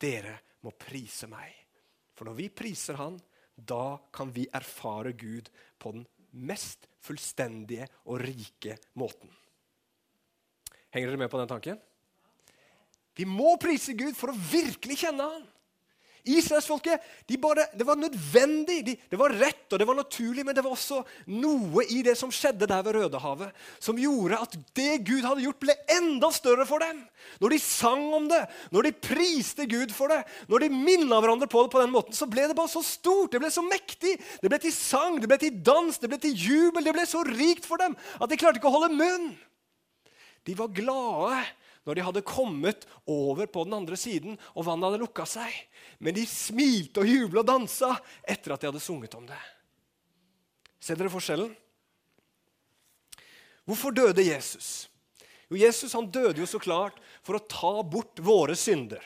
dere 0.00 0.38
må 0.64 0.72
prise 0.78 1.28
meg. 1.28 1.63
For 2.14 2.28
når 2.28 2.38
vi 2.38 2.50
priser 2.54 2.98
han, 2.98 3.16
da 3.54 3.96
kan 4.14 4.30
vi 4.34 4.48
erfare 4.54 5.12
Gud 5.18 5.50
på 5.78 5.94
den 5.94 6.04
mest 6.34 6.88
fullstendige 7.04 7.86
og 8.10 8.22
rike 8.24 8.78
måten. 8.98 9.30
Henger 10.94 11.10
dere 11.10 11.22
med 11.24 11.30
på 11.30 11.40
den 11.40 11.50
tanken? 11.50 11.80
Vi 13.14 13.26
må 13.26 13.54
prise 13.62 13.94
Gud 13.98 14.14
for 14.18 14.32
å 14.32 14.38
virkelig 14.50 15.00
kjenne 15.04 15.26
han. 15.30 15.44
Israelsfolket 16.24 17.02
de 17.28 17.36
det 17.36 17.84
var 17.84 17.98
nødvendig, 18.00 18.78
de, 18.86 18.94
det 18.96 19.18
var 19.20 19.32
rett 19.36 19.72
og 19.72 19.78
det 19.78 19.86
var 19.86 19.98
naturlig, 19.98 20.44
men 20.46 20.56
det 20.56 20.64
var 20.64 20.72
også 20.72 21.02
noe 21.28 21.84
i 21.92 22.00
det 22.06 22.14
som 22.16 22.32
skjedde 22.32 22.68
der 22.70 22.84
ved 22.86 22.96
Rødehavet, 22.96 23.52
som 23.78 23.98
gjorde 24.00 24.38
at 24.40 24.56
det 24.76 25.02
Gud 25.04 25.20
hadde 25.26 25.44
gjort, 25.44 25.60
ble 25.60 25.74
enda 25.92 26.30
større 26.32 26.64
for 26.68 26.80
dem. 26.80 27.02
Når 27.42 27.52
de 27.52 27.58
sang 27.60 28.06
om 28.16 28.28
det, 28.30 28.40
når 28.72 28.88
de 28.88 28.94
priste 29.04 29.66
Gud 29.68 29.92
for 29.92 30.12
det, 30.12 30.22
når 30.48 30.64
de 30.64 30.70
minna 30.72 31.20
hverandre 31.20 31.48
på 31.50 31.66
det 31.66 31.72
på 31.74 31.82
den 31.82 31.92
måten, 31.92 32.16
så 32.16 32.28
ble 32.30 32.46
det 32.48 32.56
bare 32.56 32.72
så 32.72 32.80
stort, 32.84 33.34
det 33.34 33.42
ble 33.42 33.52
så 33.52 33.64
mektig. 33.66 34.16
Det 34.40 34.52
ble 34.52 34.60
til 34.62 34.72
sang, 34.72 35.18
det 35.20 35.28
ble 35.28 35.38
til 35.42 35.60
dans, 35.66 36.00
det 36.00 36.08
ble 36.08 36.20
til 36.22 36.32
jubel. 36.32 36.84
Det 36.84 36.96
ble 36.96 37.04
så 37.08 37.20
rikt 37.28 37.68
for 37.68 37.84
dem 37.84 37.98
at 38.16 38.30
de 38.30 38.40
klarte 38.40 38.62
ikke 38.62 38.72
å 38.72 38.78
holde 38.78 38.96
munn. 38.96 39.34
De 40.44 40.56
var 40.56 40.72
glade 40.72 41.44
når 41.84 41.96
de 41.96 42.04
hadde 42.06 42.24
kommet 42.26 42.86
over 43.10 43.48
på 43.50 43.64
den 43.66 43.76
andre 43.76 43.96
siden, 44.00 44.38
og 44.56 44.66
vannet 44.66 44.88
hadde 44.88 45.02
lukka 45.02 45.26
seg. 45.28 45.52
Men 46.00 46.16
de 46.16 46.24
smilte 46.28 47.02
og 47.02 47.10
jubla 47.10 47.42
og 47.42 47.50
dansa 47.50 47.92
etter 48.22 48.54
at 48.54 48.62
de 48.62 48.70
hadde 48.70 48.82
sunget 48.82 49.16
om 49.18 49.26
det. 49.28 49.40
Ser 50.80 50.98
dere 51.00 51.12
forskjellen? 51.12 51.52
Hvorfor 53.64 53.94
døde 53.96 54.24
Jesus? 54.24 54.88
Jo, 55.48 55.56
Jesus 55.60 55.92
han 55.96 56.10
døde 56.12 56.40
jo 56.40 56.48
så 56.48 56.60
klart 56.60 56.96
for 57.24 57.36
å 57.36 57.44
ta 57.48 57.76
bort 57.84 58.20
våre 58.20 58.56
synder. 58.56 59.02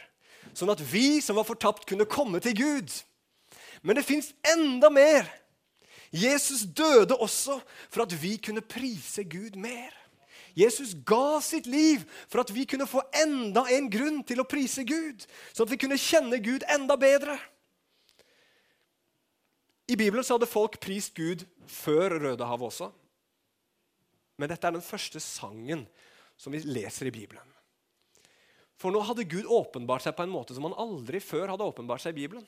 Sånn 0.55 0.73
at 0.73 0.83
vi 0.83 1.21
som 1.23 1.39
var 1.39 1.47
fortapt, 1.47 1.87
kunne 1.87 2.09
komme 2.09 2.41
til 2.43 2.57
Gud. 2.59 2.91
Men 3.83 3.99
det 3.99 4.07
fins 4.07 4.33
enda 4.47 4.91
mer. 4.91 5.29
Jesus 6.11 6.65
døde 6.65 7.19
også 7.21 7.59
for 7.91 8.07
at 8.07 8.15
vi 8.17 8.37
kunne 8.43 8.65
prise 8.65 9.27
Gud 9.29 9.59
mer. 9.61 9.93
Jesus 10.59 10.95
ga 11.07 11.39
sitt 11.45 11.69
liv 11.71 12.03
for 12.27 12.43
at 12.43 12.51
vi 12.55 12.65
kunne 12.67 12.89
få 12.91 13.05
enda 13.15 13.63
en 13.77 13.87
grunn 13.93 14.25
til 14.27 14.43
å 14.43 14.49
prise 14.49 14.83
Gud, 14.87 15.23
sånn 15.53 15.69
at 15.69 15.75
vi 15.75 15.81
kunne 15.85 16.01
kjenne 16.01 16.41
Gud 16.43 16.67
enda 16.67 16.97
bedre. 16.99 17.37
I 19.89 19.97
Bibelen 19.97 20.27
så 20.27 20.37
hadde 20.37 20.51
folk 20.51 20.81
prist 20.83 21.15
Gud 21.17 21.47
før 21.71 22.19
Rødehavet 22.21 22.69
også. 22.73 22.91
Men 24.39 24.51
dette 24.51 24.69
er 24.69 24.75
den 24.77 24.85
første 24.85 25.23
sangen 25.23 25.87
som 26.39 26.55
vi 26.55 26.61
leser 26.67 27.09
i 27.09 27.15
Bibelen. 27.15 27.55
For 28.79 28.95
nå 28.95 29.01
hadde 29.03 29.27
Gud 29.27 29.49
åpenbart 29.51 30.05
seg 30.05 30.15
på 30.15 30.27
en 30.27 30.35
måte 30.35 30.55
som 30.55 30.69
han 30.69 30.77
aldri 30.79 31.23
før 31.23 31.51
hadde 31.51 31.67
åpenbart 31.67 32.05
seg 32.05 32.15
i 32.15 32.21
Bibelen. 32.21 32.45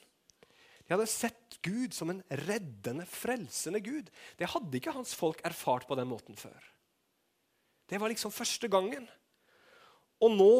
De 0.86 0.94
hadde 0.94 1.10
sett 1.10 1.58
Gud 1.62 1.94
som 1.94 2.12
en 2.12 2.22
reddende, 2.46 3.06
frelsende 3.06 3.80
Gud. 3.82 4.10
Det 4.38 4.50
hadde 4.52 4.78
ikke 4.78 4.94
hans 4.94 5.14
folk 5.18 5.42
erfart 5.46 5.88
på 5.88 5.98
den 5.98 6.08
måten 6.10 6.38
før. 6.38 6.58
Det 7.90 7.98
var 7.98 8.12
liksom 8.12 8.32
første 8.32 8.70
gangen. 8.70 9.08
Og 10.22 10.36
nå 10.36 10.54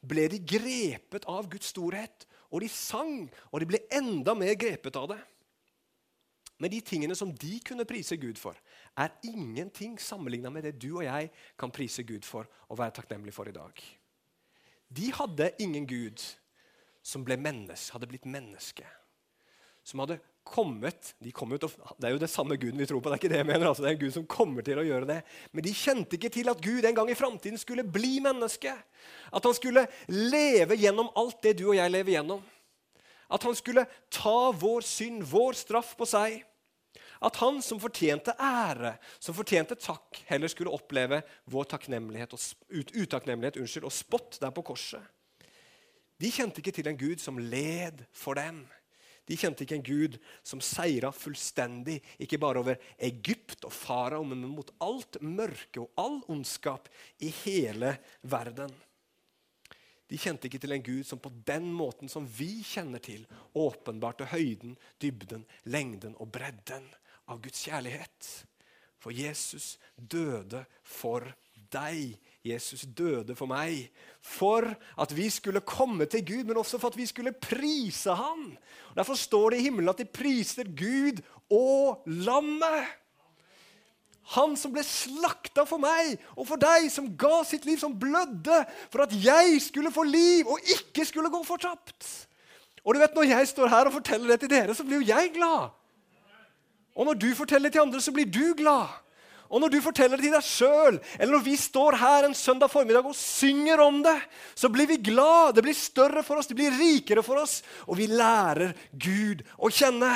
ble 0.00 0.26
de 0.32 0.38
grepet 0.40 1.26
av 1.28 1.48
Guds 1.52 1.74
storhet, 1.74 2.24
og 2.50 2.64
de 2.64 2.70
sang, 2.72 3.28
og 3.52 3.60
de 3.60 3.68
ble 3.68 3.82
enda 3.94 4.34
mer 4.34 4.56
grepet 4.58 4.96
av 4.98 5.10
det. 5.12 5.20
Men 6.60 6.72
de 6.72 6.80
tingene 6.84 7.16
som 7.16 7.30
de 7.32 7.54
kunne 7.64 7.86
prise 7.88 8.18
Gud 8.20 8.40
for, 8.40 8.56
er 8.96 9.14
ingenting 9.24 9.96
sammenligna 10.00 10.50
med 10.52 10.66
det 10.66 10.74
du 10.80 10.90
og 10.98 11.06
jeg 11.06 11.30
kan 11.60 11.72
prise 11.72 12.04
Gud 12.04 12.26
for 12.28 12.48
og 12.68 12.80
være 12.80 12.98
takknemlig 12.98 13.32
for 13.32 13.48
i 13.48 13.54
dag. 13.54 13.80
De 14.90 15.12
hadde 15.14 15.52
ingen 15.62 15.86
Gud 15.88 16.20
som 17.02 17.24
ble 17.24 17.38
menneske, 17.40 17.94
hadde 17.94 18.08
blitt 18.10 18.28
menneske. 18.28 18.84
Som 19.86 20.02
hadde 20.02 20.18
kommet 20.44 21.14
de 21.18 21.32
kom 21.32 21.52
ut, 21.52 21.64
Det 21.98 22.06
er 22.08 22.14
jo 22.14 22.20
det 22.20 22.30
samme 22.30 22.56
Guden 22.56 22.80
vi 22.80 22.86
tror 22.86 23.00
på. 23.00 23.10
Det 23.10 23.16
er 23.16 23.22
ikke 23.22 23.32
det 23.32 23.40
jeg 23.42 23.48
mener, 23.48 23.68
altså, 23.68 23.84
det 23.84 23.90
er 23.90 23.96
en 23.96 24.02
Gud 24.02 24.14
som 24.14 24.26
kommer 24.26 24.66
til 24.66 24.80
å 24.80 24.86
gjøre 24.86 25.08
det. 25.08 25.18
Men 25.52 25.64
de 25.66 25.74
kjente 25.76 26.16
ikke 26.16 26.32
til 26.32 26.50
at 26.50 26.62
Gud 26.64 26.84
en 26.84 26.96
gang 26.96 27.10
i 27.10 27.18
framtiden 27.18 27.60
skulle 27.60 27.86
bli 27.86 28.18
menneske. 28.24 28.72
At 29.30 29.46
han 29.46 29.56
skulle 29.56 29.86
leve 30.08 30.78
gjennom 30.80 31.12
alt 31.18 31.42
det 31.44 31.56
du 31.60 31.68
og 31.70 31.76
jeg 31.78 31.92
lever 31.92 32.16
gjennom. 32.16 32.42
At 33.30 33.46
han 33.46 33.54
skulle 33.54 33.86
ta 34.10 34.50
vår 34.58 34.86
synd, 34.86 35.22
vår 35.30 35.58
straff, 35.58 35.94
på 35.98 36.08
seg. 36.08 36.40
At 37.20 37.36
han 37.42 37.60
som 37.62 37.78
fortjente 37.78 38.32
ære, 38.40 38.94
som 39.20 39.36
fortjente 39.36 39.76
takk, 39.78 40.22
heller 40.26 40.50
skulle 40.50 40.72
oppleve 40.72 41.20
vår 41.52 41.68
takknemlighet 41.76 42.32
og, 42.34 42.46
utakknemlighet 42.72 43.60
unnskyld, 43.60 43.86
og 43.86 43.94
spott 43.94 44.40
der 44.40 44.54
på 44.56 44.64
korset. 44.72 45.04
De 46.20 46.32
kjente 46.32 46.60
ikke 46.60 46.74
til 46.74 46.88
en 46.90 46.98
Gud 47.00 47.20
som 47.20 47.38
led 47.38 48.02
for 48.16 48.36
dem 48.40 48.64
de 49.28 49.36
kjente 49.38 49.64
ikke 49.64 49.76
en 49.78 49.86
gud 49.86 50.18
som 50.46 50.62
seira 50.64 51.12
fullstendig, 51.14 52.00
ikke 52.18 52.38
bare 52.40 52.62
over 52.62 52.78
Egypt 52.98 53.66
og 53.68 53.74
farao, 53.74 54.24
men 54.26 54.46
mot 54.50 54.72
alt 54.82 55.20
mørke 55.22 55.84
og 55.84 56.00
all 56.00 56.20
ondskap 56.32 56.88
i 57.22 57.30
hele 57.44 57.94
verden. 58.22 58.72
De 60.10 60.18
kjente 60.18 60.48
ikke 60.48 60.58
til 60.58 60.74
en 60.74 60.82
gud 60.82 61.04
som 61.06 61.20
på 61.22 61.30
den 61.46 61.68
måten 61.70 62.10
som 62.10 62.24
vi 62.26 62.64
kjenner 62.66 63.02
til, 63.02 63.22
åpenbarte 63.54 64.26
høyden, 64.32 64.74
dybden, 64.98 65.44
lengden 65.70 66.16
og 66.18 66.32
bredden 66.34 66.88
av 67.30 67.38
Guds 67.44 67.62
kjærlighet. 67.68 68.30
For 69.00 69.14
Jesus 69.14 69.76
døde 69.94 70.64
for 70.82 71.28
deg. 71.70 72.18
Jesus 72.44 72.86
døde 72.96 73.34
for 73.36 73.50
meg. 73.50 73.90
For 74.24 74.64
at 75.00 75.12
vi 75.16 75.28
skulle 75.32 75.60
komme 75.60 76.06
til 76.08 76.24
Gud, 76.24 76.44
men 76.48 76.56
også 76.56 76.78
for 76.80 76.88
at 76.88 76.96
vi 76.96 77.06
skulle 77.06 77.32
prise 77.32 78.14
Han. 78.16 78.56
Og 78.90 78.96
derfor 78.96 79.14
står 79.14 79.50
det 79.50 79.60
i 79.60 79.68
himmelen 79.68 79.92
at 79.92 80.00
de 80.00 80.08
priser 80.08 80.64
Gud 80.64 81.20
og 81.50 82.02
lammet. 82.06 82.88
Han 84.36 84.54
som 84.56 84.72
ble 84.72 84.82
slakta 84.86 85.64
for 85.66 85.82
meg 85.82 86.14
og 86.36 86.46
for 86.46 86.60
deg, 86.60 86.86
som 86.92 87.08
ga 87.18 87.40
sitt 87.46 87.64
liv, 87.66 87.80
som 87.80 87.96
blødde 87.98 88.60
for 88.92 89.02
at 89.02 89.14
jeg 89.16 89.58
skulle 89.64 89.90
få 89.92 90.04
liv 90.06 90.46
og 90.46 90.62
ikke 90.78 91.04
skulle 91.08 91.32
gå 91.32 91.42
fortapt. 91.44 92.06
Og 92.84 92.94
du 92.94 93.00
vet, 93.00 93.14
Når 93.14 93.22
jeg 93.22 93.48
står 93.48 93.68
her 93.68 93.86
og 93.86 93.92
forteller 93.92 94.28
det 94.28 94.40
til 94.40 94.50
dere, 94.50 94.74
så 94.74 94.84
blir 94.84 95.02
jo 95.02 95.12
jeg 95.16 95.32
glad. 95.34 95.68
Og 96.96 97.06
når 97.06 97.14
du 97.14 97.34
forteller 97.34 97.68
det 97.68 97.72
til 97.72 97.80
andre, 97.80 98.00
så 98.00 98.12
blir 98.12 98.24
du 98.24 98.54
glad. 98.56 98.88
Og 99.50 99.58
når 99.58 99.72
du 99.72 99.80
forteller 99.82 100.20
det 100.20 100.28
til 100.28 100.34
deg 100.36 100.46
sjøl, 100.46 100.98
eller 101.18 101.34
når 101.34 101.42
vi 101.42 101.56
står 101.58 101.96
her 101.98 102.26
en 102.28 102.36
søndag 102.38 102.70
formiddag 102.70 103.06
og 103.10 103.16
synger 103.18 103.82
om 103.82 103.98
det, 104.04 104.16
så 104.54 104.70
blir 104.70 104.86
vi 104.86 105.00
glad. 105.10 105.56
Det 105.56 105.64
blir 105.66 105.74
større 105.74 106.22
for 106.26 106.38
oss, 106.38 106.46
det 106.46 106.58
blir 106.58 106.76
rikere 106.78 107.24
for 107.26 107.42
oss, 107.42 107.60
og 107.90 107.98
vi 107.98 108.06
lærer 108.06 108.76
Gud 108.94 109.42
å 109.58 109.72
kjenne. 109.74 110.12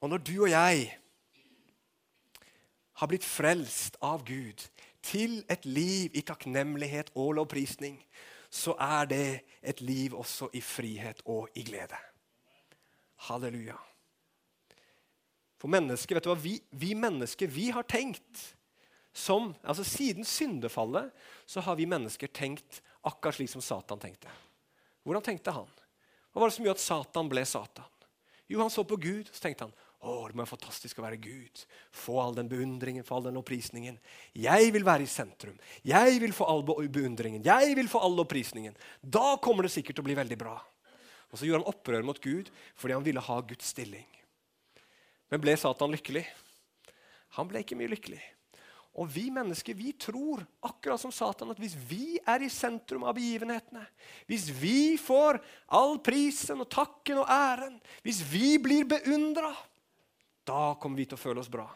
Og 0.00 0.12
når 0.12 0.24
du 0.24 0.32
og 0.38 0.48
jeg 0.52 0.86
har 2.96 3.10
blitt 3.10 3.28
frelst 3.28 3.98
av 4.00 4.24
Gud 4.24 4.64
til 5.04 5.42
et 5.52 5.68
liv 5.68 6.16
i 6.16 6.24
takknemlighet 6.24 7.12
og 7.14 7.36
lovprisning, 7.36 7.98
så 8.48 8.72
er 8.80 9.10
det 9.10 9.28
et 9.60 9.82
liv 9.84 10.16
også 10.16 10.48
i 10.56 10.62
frihet 10.64 11.20
og 11.28 11.52
i 11.54 11.66
glede. 11.66 11.98
Halleluja. 13.28 13.76
For 15.66 15.74
mennesker, 15.74 16.14
vet 16.14 16.22
du 16.22 16.30
hva? 16.30 16.38
Vi, 16.38 16.52
vi 16.78 16.92
mennesker 16.94 17.50
vi 17.50 17.64
har 17.74 17.82
tenkt 17.90 18.52
som 19.10 19.48
altså 19.66 19.82
Siden 19.82 20.22
syndefallet 20.22 21.10
så 21.42 21.58
har 21.66 21.74
vi 21.74 21.88
mennesker 21.90 22.30
tenkt 22.30 22.78
akkurat 23.02 23.34
slik 23.34 23.50
som 23.50 23.64
Satan 23.64 23.98
tenkte. 23.98 24.30
Hvordan 25.02 25.24
tenkte 25.26 25.56
han? 25.56 25.66
Hva 26.30 26.44
var 26.44 26.52
det 26.52 26.54
som 26.54 26.68
gjorde 26.68 26.78
at 26.78 26.84
Satan 26.84 27.32
ble 27.32 27.42
Satan? 27.50 28.06
Jo, 28.46 28.60
han 28.60 28.70
så 28.70 28.86
på 28.86 28.94
Gud 28.94 29.26
og 29.26 29.34
så 29.34 29.42
tenkte 29.42 29.66
han, 29.66 29.74
å, 30.06 30.14
det 30.28 30.36
må 30.36 30.44
være 30.44 30.52
fantastisk 30.52 31.00
å 31.00 31.06
være 31.08 31.18
Gud. 31.18 31.66
Få 31.90 32.20
all 32.22 32.38
den 32.38 32.52
beundringen, 32.52 33.02
få 33.02 33.16
all 33.16 33.26
den 33.26 33.42
opprisningen. 33.42 33.98
Jeg 34.38 34.70
vil 34.70 34.86
være 34.86 35.02
i 35.02 35.10
sentrum. 35.10 35.56
Jeg 35.82 36.20
vil 36.22 36.36
få 36.36 36.46
all 36.46 36.62
beundringen. 36.62 37.42
Jeg 37.42 37.74
vil 37.74 37.90
få 37.90 38.04
all 38.06 38.22
opprisningen. 38.22 38.78
Da 39.02 39.34
kommer 39.42 39.66
det 39.66 39.74
sikkert 39.74 39.98
til 39.98 40.06
å 40.06 40.10
bli 40.12 40.20
veldig 40.20 40.38
bra. 40.46 40.60
Og 41.32 41.40
Så 41.40 41.50
gjorde 41.50 41.64
han 41.64 41.74
opprør 41.74 42.06
mot 42.06 42.22
Gud 42.22 42.54
fordi 42.78 42.94
han 42.94 43.08
ville 43.08 43.26
ha 43.32 43.40
Guds 43.50 43.74
stilling. 43.74 44.06
Men 45.32 45.42
ble 45.42 45.56
Satan 45.58 45.92
lykkelig? 45.94 46.24
Han 47.36 47.48
ble 47.50 47.62
ikke 47.64 47.78
mye 47.78 47.92
lykkelig. 47.92 48.22
Og 48.96 49.08
vi 49.12 49.26
mennesker 49.28 49.76
vi 49.76 49.90
tror, 50.00 50.40
akkurat 50.64 51.00
som 51.00 51.12
Satan, 51.12 51.50
at 51.52 51.58
hvis 51.60 51.74
vi 51.76 52.16
er 52.24 52.40
i 52.46 52.52
sentrum 52.52 53.04
av 53.04 53.18
begivenhetene, 53.18 53.82
hvis 54.28 54.48
vi 54.56 54.96
får 55.00 55.36
all 55.76 55.98
prisen 56.04 56.62
og 56.64 56.70
takken 56.72 57.20
og 57.20 57.28
æren, 57.28 57.76
hvis 58.06 58.22
vi 58.24 58.54
blir 58.62 58.88
beundra, 58.88 59.50
da 60.48 60.70
kommer 60.80 61.02
vi 61.02 61.08
til 61.10 61.18
å 61.18 61.20
føle 61.20 61.42
oss 61.42 61.52
bra. 61.52 61.66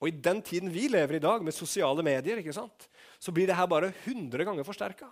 Og 0.00 0.08
i 0.08 0.16
den 0.24 0.40
tiden 0.44 0.72
vi 0.72 0.86
lever 0.92 1.18
i 1.18 1.24
dag, 1.24 1.44
med 1.44 1.56
sosiale 1.56 2.04
medier, 2.04 2.40
ikke 2.40 2.56
sant, 2.56 2.88
så 3.20 3.32
blir 3.34 3.48
det 3.48 3.56
her 3.58 3.68
bare 3.68 3.92
100 3.92 4.44
ganger 4.48 4.64
forsterka. 4.64 5.10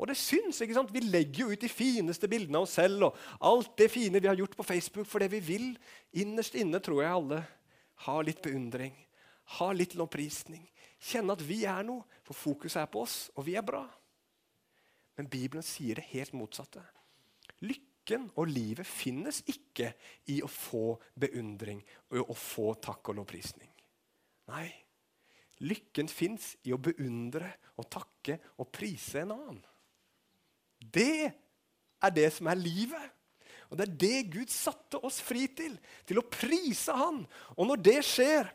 Og 0.00 0.08
det 0.08 0.16
syns. 0.18 0.60
ikke 0.60 0.74
sant? 0.76 0.92
Vi 0.94 1.02
legger 1.04 1.44
jo 1.44 1.52
ut 1.52 1.62
de 1.62 1.70
fineste 1.70 2.28
bildene 2.30 2.58
av 2.58 2.66
oss 2.66 2.76
selv 2.78 3.08
og 3.08 3.18
alt 3.44 3.76
det 3.78 3.90
fine 3.92 4.20
vi 4.20 4.30
har 4.30 4.38
gjort 4.38 4.56
på 4.56 4.66
Facebook, 4.66 5.06
for 5.06 5.22
det 5.22 5.30
vi 5.34 5.42
vil 5.44 5.68
innerst 6.12 6.56
inne, 6.58 6.80
tror 6.82 7.02
jeg 7.02 7.12
alle 7.12 7.42
har 8.06 8.26
litt 8.26 8.42
beundring, 8.42 8.94
har 9.58 9.74
litt 9.76 9.94
lovprisning, 9.98 10.64
kjenne 11.02 11.36
at 11.36 11.44
vi 11.44 11.62
er 11.68 11.84
noe, 11.86 12.06
for 12.26 12.38
fokuset 12.38 12.82
er 12.82 12.90
på 12.90 13.04
oss, 13.04 13.16
og 13.36 13.46
vi 13.46 13.56
er 13.58 13.66
bra. 13.66 13.84
Men 15.18 15.30
Bibelen 15.30 15.64
sier 15.66 15.98
det 15.98 16.08
helt 16.10 16.34
motsatte. 16.34 16.82
Lykken 17.62 18.30
og 18.40 18.48
livet 18.50 18.88
finnes 18.88 19.42
ikke 19.50 19.92
i 20.32 20.40
å 20.42 20.50
få 20.50 20.96
beundring 21.14 21.82
og 22.10 22.32
å 22.32 22.38
få 22.38 22.72
takk 22.82 23.12
og 23.12 23.20
lovprisning. 23.20 23.70
Nei, 24.50 24.66
lykken 25.62 26.10
fins 26.10 26.56
i 26.66 26.72
å 26.74 26.80
beundre 26.82 27.52
og 27.78 27.86
takke 27.92 28.40
og 28.58 28.72
prise 28.74 29.22
en 29.22 29.36
annen. 29.36 29.62
Det 30.92 31.32
er 32.02 32.14
det 32.14 32.28
som 32.36 32.50
er 32.50 32.60
livet. 32.60 33.10
Og 33.72 33.78
Det 33.78 33.86
er 33.86 33.98
det 34.04 34.32
Gud 34.34 34.50
satte 34.52 35.00
oss 35.00 35.22
fri 35.24 35.46
til, 35.48 35.78
til 36.04 36.20
å 36.20 36.28
prise 36.28 36.92
Han. 36.92 37.22
Og 37.56 37.70
når 37.70 37.80
det 37.80 37.98
skjer, 38.04 38.50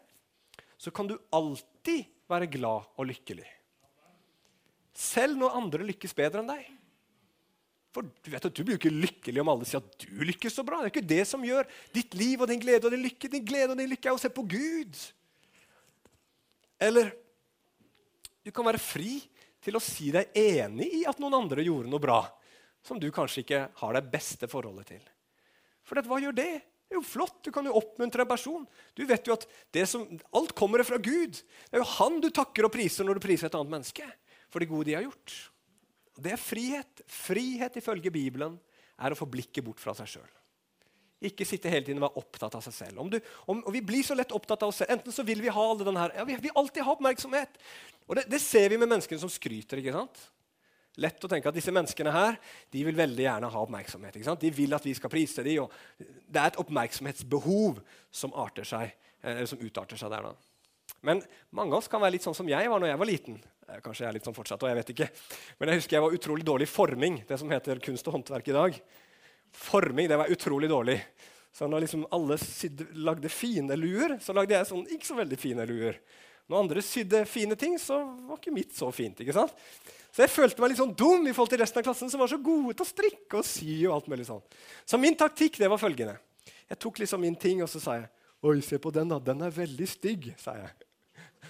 så 0.77 0.93
kan 0.93 1.09
du 1.09 1.17
alltid 1.33 2.05
være 2.29 2.49
glad 2.53 2.85
og 2.93 3.09
lykkelig. 3.09 3.47
Selv 4.97 5.39
når 5.41 5.57
andre 5.57 5.87
lykkes 5.89 6.13
bedre 6.17 6.43
enn 6.43 6.51
deg. 6.51 6.67
For 7.95 8.05
Du 8.05 8.29
vet 8.29 8.45
at 8.45 8.53
du 8.53 8.61
blir 8.61 8.75
jo 8.75 8.81
ikke 8.81 8.93
lykkelig 8.93 9.41
om 9.41 9.49
alle 9.49 9.65
sier 9.65 9.81
at 9.81 10.05
du 10.05 10.21
lykkes 10.21 10.53
så 10.53 10.65
bra. 10.65 10.83
Det 10.83 10.91
er 10.91 10.93
ikke 10.93 11.13
det 11.15 11.23
som 11.29 11.45
gjør 11.45 11.65
ditt 11.95 12.13
liv 12.17 12.41
og 12.41 12.51
din 12.51 12.61
glede 12.61 12.85
og 12.85 12.93
din 12.93 13.05
lykke. 13.07 13.31
Din 13.33 13.45
glede 13.45 13.73
og 13.73 13.79
din 13.81 13.89
lykke 13.89 14.11
er 14.11 14.17
å 14.17 14.21
se 14.21 14.29
på 14.33 14.45
Gud. 14.45 14.99
Eller 16.77 17.09
du 18.45 18.53
kan 18.53 18.69
være 18.69 18.81
fri 18.81 19.17
til 19.63 19.77
å 19.77 19.83
si 19.83 20.11
deg 20.13 20.35
enig 20.37 20.87
i 21.01 21.03
at 21.09 21.19
noen 21.21 21.39
andre 21.41 21.65
gjorde 21.65 21.91
noe 21.91 22.03
bra 22.03 22.21
som 22.85 22.99
du 23.01 23.09
kanskje 23.13 23.43
ikke 23.43 23.61
har 23.81 23.97
det 23.97 24.07
beste 24.11 24.47
forholdet 24.49 24.93
til. 24.93 25.03
For 25.87 25.99
hva 26.03 26.19
gjør 26.21 26.35
det? 26.37 26.51
Det 26.87 26.95
er 26.95 26.99
jo 27.01 27.03
flott. 27.03 27.41
Du 27.43 27.51
kan 27.51 27.67
jo 27.67 27.75
oppmuntre 27.75 28.23
en 28.23 28.29
person. 28.29 28.63
Du 28.95 29.03
vet 29.07 29.27
jo 29.27 29.35
at 29.35 29.47
som, 29.89 30.05
Alt 30.35 30.53
kommer 30.55 30.83
fra 30.87 30.99
Gud. 31.03 31.35
Det 31.35 31.75
er 31.75 31.83
jo 31.83 31.89
han 31.97 32.21
du 32.23 32.29
takker 32.31 32.67
og 32.67 32.71
priser 32.71 33.07
når 33.07 33.19
du 33.19 33.25
priser 33.27 33.49
et 33.49 33.57
annet 33.59 33.73
menneske 33.73 34.07
for 34.47 34.63
det 34.63 34.69
gode 34.71 34.87
de 34.87 34.95
har 34.95 35.03
gjort. 35.03 35.35
Det 36.17 36.31
er 36.33 36.39
frihet. 36.39 37.03
Frihet 37.11 37.79
ifølge 37.81 38.13
Bibelen 38.13 38.55
er 38.97 39.13
å 39.13 39.19
få 39.19 39.27
blikket 39.29 39.65
bort 39.65 39.83
fra 39.83 39.93
seg 39.97 40.15
sjøl. 40.15 40.36
Ikke 41.25 41.47
sitte 41.49 41.71
hele 41.73 41.85
tiden 41.85 41.97
og 42.01 42.11
være 42.11 42.21
opptatt 42.21 42.55
av 42.59 42.61
seg 42.61 42.75
selv. 42.75 43.01
Om 43.01 43.09
du, 43.09 43.17
om, 43.49 43.61
og 43.65 43.73
Vi 43.73 43.81
blir 43.81 44.05
så 44.05 44.13
lett 44.17 44.33
opptatt 44.35 44.61
av 44.63 44.69
oss 44.69 44.83
selv. 44.83 44.91
Enten 44.93 45.13
så 45.13 45.25
vil 45.25 45.41
vi 45.41 45.53
ha 45.53 45.63
alle 45.71 45.87
den 45.87 45.97
her, 45.97 46.13
ja, 46.13 46.25
vi 46.27 46.35
vil 46.43 46.57
alltid 46.61 46.85
ha 46.85 46.93
oppmerksomhet. 46.93 47.61
Og 48.05 48.19
det, 48.19 48.27
det, 48.29 48.41
ser 48.43 48.69
vi 48.69 48.77
med 48.77 48.91
menneskene 48.91 49.21
som 49.21 49.31
skryter. 49.31 49.81
ikke 49.81 49.95
sant? 49.95 50.21
Lett 51.01 51.25
å 51.25 51.29
tenke 51.29 51.49
at 51.49 51.57
disse 51.57 51.73
menneskene 51.73 52.13
her, 52.13 52.37
de 52.73 52.83
vil 52.85 52.97
veldig 52.97 53.25
gjerne 53.25 53.49
ha 53.53 53.63
oppmerksomhet. 53.65 54.17
ikke 54.17 54.29
sant? 54.29 54.45
De 54.45 54.53
vil 54.53 54.77
at 54.77 54.85
vi 54.85 54.93
skal 54.97 55.13
prise 55.13 55.45
dem. 55.45 55.65
og 55.65 56.05
Det 56.25 56.41
er 56.41 56.53
et 56.53 56.61
oppmerksomhetsbehov 56.61 57.81
som, 58.09 58.33
arter 58.37 58.65
seg, 58.65 58.93
eller 59.21 59.49
som 59.49 59.61
utarter 59.61 59.97
seg 59.97 60.13
der. 60.13 60.29
da. 60.29 60.97
Men 61.05 61.21
mange 61.53 61.73
av 61.73 61.81
oss 61.81 61.89
kan 61.91 62.01
være 62.01 62.17
litt 62.17 62.25
sånn 62.25 62.37
som 62.37 62.49
jeg 62.49 62.69
var 62.69 62.81
når 62.81 62.93
jeg 62.93 63.01
var 63.01 63.09
liten. 63.09 63.41
Eh, 63.67 63.81
kanskje 63.83 64.05
jeg 64.05 64.09
er 64.09 64.17
litt 64.17 64.27
sånn 64.27 64.37
fortsatt, 64.37 64.63
og 64.63 64.71
jeg 64.71 64.79
vet 64.79 64.93
ikke. 64.93 65.09
Men 65.59 65.71
jeg 65.71 65.81
husker 65.81 65.97
jeg 65.97 66.05
var 66.05 66.15
utrolig 66.17 66.47
dårlig 66.47 66.69
i 66.69 66.71
forming, 66.71 67.19
det 67.27 67.41
som 67.41 67.51
heter 67.51 67.81
kunst 67.83 68.07
og 68.09 68.17
håndverk 68.17 68.49
i 68.49 68.57
dag. 68.57 68.79
Forming 69.53 70.09
det 70.09 70.17
var 70.19 70.31
utrolig 70.33 70.69
dårlig. 70.69 70.99
Så 71.53 71.67
når 71.67 71.87
liksom 71.87 72.05
alle 72.13 72.37
sydde, 72.37 72.85
lagde 72.93 73.29
fine 73.33 73.75
luer, 73.79 74.17
så 74.21 74.33
lagde 74.35 74.53
jeg 74.53 74.69
sånn 74.69 74.83
ikke 74.93 75.07
så 75.07 75.15
veldig 75.17 75.39
fine 75.41 75.65
luer. 75.65 75.97
Når 76.47 76.59
andre 76.63 76.83
sydde 76.85 77.23
fine 77.27 77.57
ting, 77.59 77.75
så 77.81 77.97
var 78.27 78.37
ikke 78.37 78.53
mitt 78.55 78.75
så 78.77 78.91
fint. 78.93 79.19
ikke 79.19 79.35
sant? 79.35 79.55
Så 80.13 80.23
jeg 80.23 80.31
følte 80.31 80.61
meg 80.63 80.71
litt 80.71 80.79
sånn 80.79 80.93
dum 80.97 81.25
i 81.27 81.33
forhold 81.33 81.51
til 81.51 81.61
resten 81.61 81.81
av 81.81 81.87
klassen, 81.89 82.11
som 82.13 82.21
var 82.21 82.29
så 82.31 82.39
gode 82.41 82.77
til 82.77 82.85
å 82.85 82.89
strikke 82.89 83.41
og 83.41 83.45
sy. 83.45 83.73
og 83.87 83.97
alt 83.97 84.07
mulig 84.13 84.27
sånn. 84.29 84.43
Så 84.85 84.99
min 85.01 85.17
taktikk 85.17 85.59
det 85.61 85.69
var 85.69 85.81
følgende. 85.81 86.15
Jeg 86.69 86.79
tok 86.83 87.01
liksom 87.01 87.21
min 87.21 87.35
ting, 87.35 87.63
og 87.65 87.71
så 87.71 87.81
sa 87.83 87.97
jeg 87.99 88.07
Oi, 88.45 88.59
se 88.61 88.77
på 88.77 88.91
den, 88.93 89.09
da. 89.09 89.17
Den 89.17 89.41
er 89.41 89.49
veldig 89.49 89.87
stygg, 89.89 90.27
sa 90.37 90.53
jeg. 90.53 90.69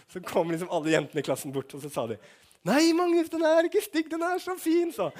Så 0.07 0.21
kom 0.23 0.53
liksom 0.53 0.71
alle 0.71 0.93
jentene 0.93 1.19
i 1.19 1.25
klassen 1.27 1.51
bort, 1.51 1.73
og 1.75 1.83
så 1.83 1.91
sa 1.91 2.05
de 2.07 2.15
Nei, 2.67 2.93
Magnus, 2.95 3.29
den 3.31 3.43
er 3.47 3.67
ikke 3.67 3.83
stygg, 3.83 4.07
den 4.11 4.23
er 4.23 4.39
så 4.43 4.55
fin, 4.59 4.89
sa 4.95 5.11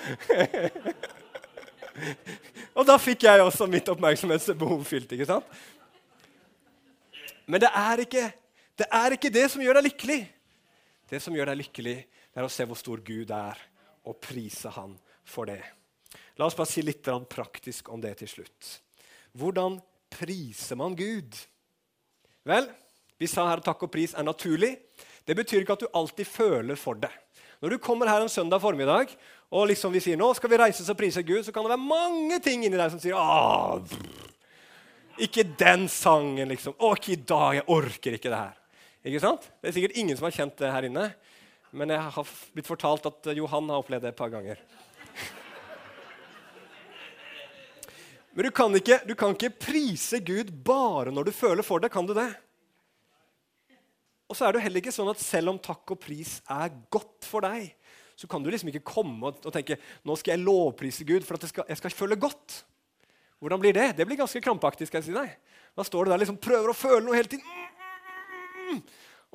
Og 2.78 2.86
da 2.88 2.98
fikk 3.02 3.26
jeg 3.28 3.44
også 3.44 3.68
mitt 3.70 3.90
oppmerksomhetsbehov 3.92 4.84
fylt. 4.88 5.12
ikke 5.12 5.28
sant? 5.30 5.58
Men 7.48 7.64
det 7.64 7.72
er, 7.72 8.04
ikke, 8.04 8.26
det 8.78 8.88
er 8.92 9.16
ikke 9.16 9.32
det 9.34 9.46
som 9.52 9.64
gjør 9.64 9.80
deg 9.80 9.90
lykkelig. 9.90 10.20
Det 11.08 11.22
som 11.24 11.36
gjør 11.36 11.54
deg 11.54 11.62
lykkelig, 11.62 11.98
det 12.04 12.42
er 12.42 12.46
å 12.46 12.52
se 12.52 12.66
hvor 12.68 12.80
stor 12.80 13.02
Gud 13.08 13.32
er, 13.32 13.60
og 14.08 14.20
prise 14.24 14.72
Han 14.76 14.98
for 15.28 15.48
det. 15.48 15.62
La 16.38 16.46
oss 16.46 16.56
bare 16.58 16.70
si 16.70 16.84
litt 16.84 17.08
praktisk 17.32 17.90
om 17.90 18.02
det 18.04 18.18
til 18.20 18.30
slutt. 18.30 18.74
Hvordan 19.38 19.80
priser 20.12 20.78
man 20.80 20.96
Gud? 20.96 21.36
Vel, 22.48 22.68
vi 23.18 23.28
sa 23.28 23.48
her 23.50 23.62
at 23.62 23.66
takk 23.66 23.88
og 23.88 23.92
pris 23.92 24.14
er 24.14 24.28
naturlig. 24.28 24.76
Det 25.26 25.36
betyr 25.36 25.64
ikke 25.64 25.76
at 25.80 25.88
du 25.88 25.96
alltid 25.98 26.30
føler 26.30 26.80
for 26.80 27.00
det. 27.00 27.12
Når 27.62 27.74
du 27.74 27.78
kommer 27.82 28.10
her 28.10 28.22
en 28.22 28.32
søndag 28.32 28.62
formiddag 28.62 29.14
og 29.48 29.70
liksom 29.72 29.94
vi 29.96 30.02
sier 30.04 30.20
nå 30.20 30.28
skal 30.36 30.52
vi 30.52 30.60
reise 30.60 30.84
oss 30.84 30.92
og 30.92 31.00
prise 31.00 31.24
Gud, 31.26 31.46
så 31.46 31.54
kan 31.56 31.64
det 31.64 31.74
være 31.74 31.90
mange 31.90 32.40
ting 32.44 32.66
inni 32.68 32.78
deg 32.78 32.92
som 32.94 33.02
sier 33.02 33.18
Åh, 33.18 33.82
ikke 35.18 35.44
den 35.58 35.88
sangen, 35.90 36.50
liksom. 36.52 36.76
Å, 36.78 36.92
ikke 36.94 37.16
i 37.16 37.26
dag. 37.26 37.56
Jeg 37.58 37.66
orker 37.74 38.14
ikke 38.18 38.30
det 38.30 38.38
her. 38.38 38.54
Ikke 39.08 39.22
sant? 39.24 39.48
Det 39.62 39.70
er 39.70 39.74
sikkert 39.78 39.98
ingen 39.98 40.18
som 40.18 40.26
har 40.28 40.36
kjent 40.36 40.60
det 40.62 40.70
her 40.70 40.86
inne. 40.86 41.06
Men 41.74 41.90
jeg 41.94 42.02
har 42.14 42.26
blitt 42.54 42.70
fortalt 42.70 43.06
at 43.10 43.30
Johan 43.36 43.70
har 43.72 43.78
opplevd 43.82 44.04
det 44.06 44.12
et 44.14 44.20
par 44.20 44.30
ganger. 44.34 44.58
Men 48.38 48.46
du 48.46 48.52
kan, 48.54 48.76
ikke, 48.78 49.00
du 49.10 49.16
kan 49.18 49.34
ikke 49.34 49.58
prise 49.58 50.20
Gud 50.22 50.54
bare 50.68 51.12
når 51.16 51.24
du 51.32 51.34
føler 51.34 51.66
for 51.66 51.82
det. 51.82 51.90
Kan 51.94 52.06
du 52.06 52.14
det? 52.18 52.30
Og 54.28 54.36
så 54.36 54.46
er 54.46 54.54
det 54.54 54.60
jo 54.60 54.66
heller 54.66 54.84
ikke 54.84 54.96
sånn 54.96 55.12
at 55.12 55.24
selv 55.24 55.54
om 55.54 55.60
takk 55.64 55.96
og 55.96 56.00
pris 56.04 56.38
er 56.52 56.74
godt 56.92 57.28
for 57.28 57.48
deg, 57.48 57.70
så 58.18 58.28
kan 58.30 58.44
du 58.44 58.50
liksom 58.52 58.72
ikke 58.72 58.86
komme 58.88 59.30
og, 59.30 59.46
tenke 59.54 59.78
nå 60.08 60.16
skal 60.18 60.34
jeg 60.34 60.44
lovprise 60.44 61.06
Gud 61.08 61.26
for 61.28 61.38
at 61.38 61.46
jeg 61.46 61.54
skal, 61.54 61.68
jeg 61.70 61.80
skal 61.80 61.94
føle 61.94 62.18
godt. 62.20 62.64
Hvordan 63.40 63.62
blir 63.62 63.76
det? 63.78 63.92
Det 64.00 64.08
blir 64.10 64.18
ganske 64.18 64.42
krampaktig. 64.42 64.88
skal 64.90 65.00
jeg 65.00 65.12
si 65.12 65.16
deg. 65.16 65.36
Da 65.78 65.86
står 65.86 66.08
du 66.08 66.12
der 66.12 66.24
liksom 66.24 66.40
prøver 66.42 66.74
å 66.74 66.78
føle 66.78 67.04
noe 67.06 67.16
hele 67.16 67.30
tiden. 67.30 68.82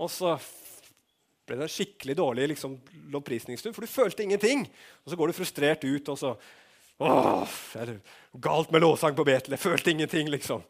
Og 0.03 0.11
så 0.11 0.35
ble 1.47 1.59
det 1.61 1.69
en 1.69 1.73
skikkelig 1.73 2.17
dårlig 2.19 2.49
liksom, 2.53 2.75
lovprisningsstund, 3.15 3.75
for 3.77 3.87
du 3.87 3.91
følte 3.91 4.27
ingenting. 4.27 4.67
Og 5.05 5.13
så 5.13 5.19
går 5.19 5.31
du 5.31 5.39
frustrert 5.39 5.87
ut, 5.87 6.13
og 6.13 6.19
så 6.19 6.37
Åh, 7.03 7.55
er 7.81 7.89
det 7.89 7.95
galt 8.45 8.71
med 8.71 8.85
lovsang 8.85 9.15
på 9.17 9.25
Betel? 9.27 9.57
Jeg 9.57 9.63
følte 9.63 9.91
ingenting, 9.91 10.29
liksom. 10.31 10.63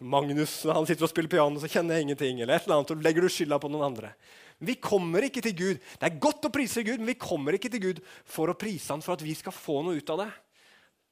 Magnus 0.00 0.62
han 0.64 0.86
sitter 0.88 1.04
og 1.04 1.10
spiller 1.12 1.30
piano, 1.32 1.60
så 1.60 1.68
kjenner 1.68 1.98
jeg 1.98 2.08
ingenting. 2.08 2.40
eller 2.40 2.56
et 2.56 2.64
eller 2.64 2.80
annet, 2.80 2.92
og 2.94 3.02
legger 3.04 3.22
du 3.22 3.28
skylda 3.28 3.58
på 3.60 3.68
noen 3.68 3.90
andre. 3.92 4.14
Vi 4.60 4.74
kommer 4.76 5.24
ikke 5.24 5.42
til 5.44 5.56
Gud. 5.56 5.80
Det 6.00 6.08
er 6.08 6.20
godt 6.20 6.44
å 6.48 6.52
prise 6.52 6.82
Gud, 6.84 7.00
men 7.00 7.12
vi 7.12 7.20
kommer 7.20 7.56
ikke 7.56 7.70
til 7.72 7.80
Gud 7.80 8.00
for 8.24 8.52
å 8.52 8.56
prise 8.56 8.92
han 8.92 9.04
for 9.04 9.16
at 9.16 9.24
vi 9.24 9.34
skal 9.36 9.52
få 9.56 9.80
noe 9.84 9.96
ut 9.96 10.12
av 10.12 10.24
det. 10.24 10.30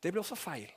Det 0.00 0.12
blir 0.12 0.20
også 0.20 0.36
feil. 0.36 0.68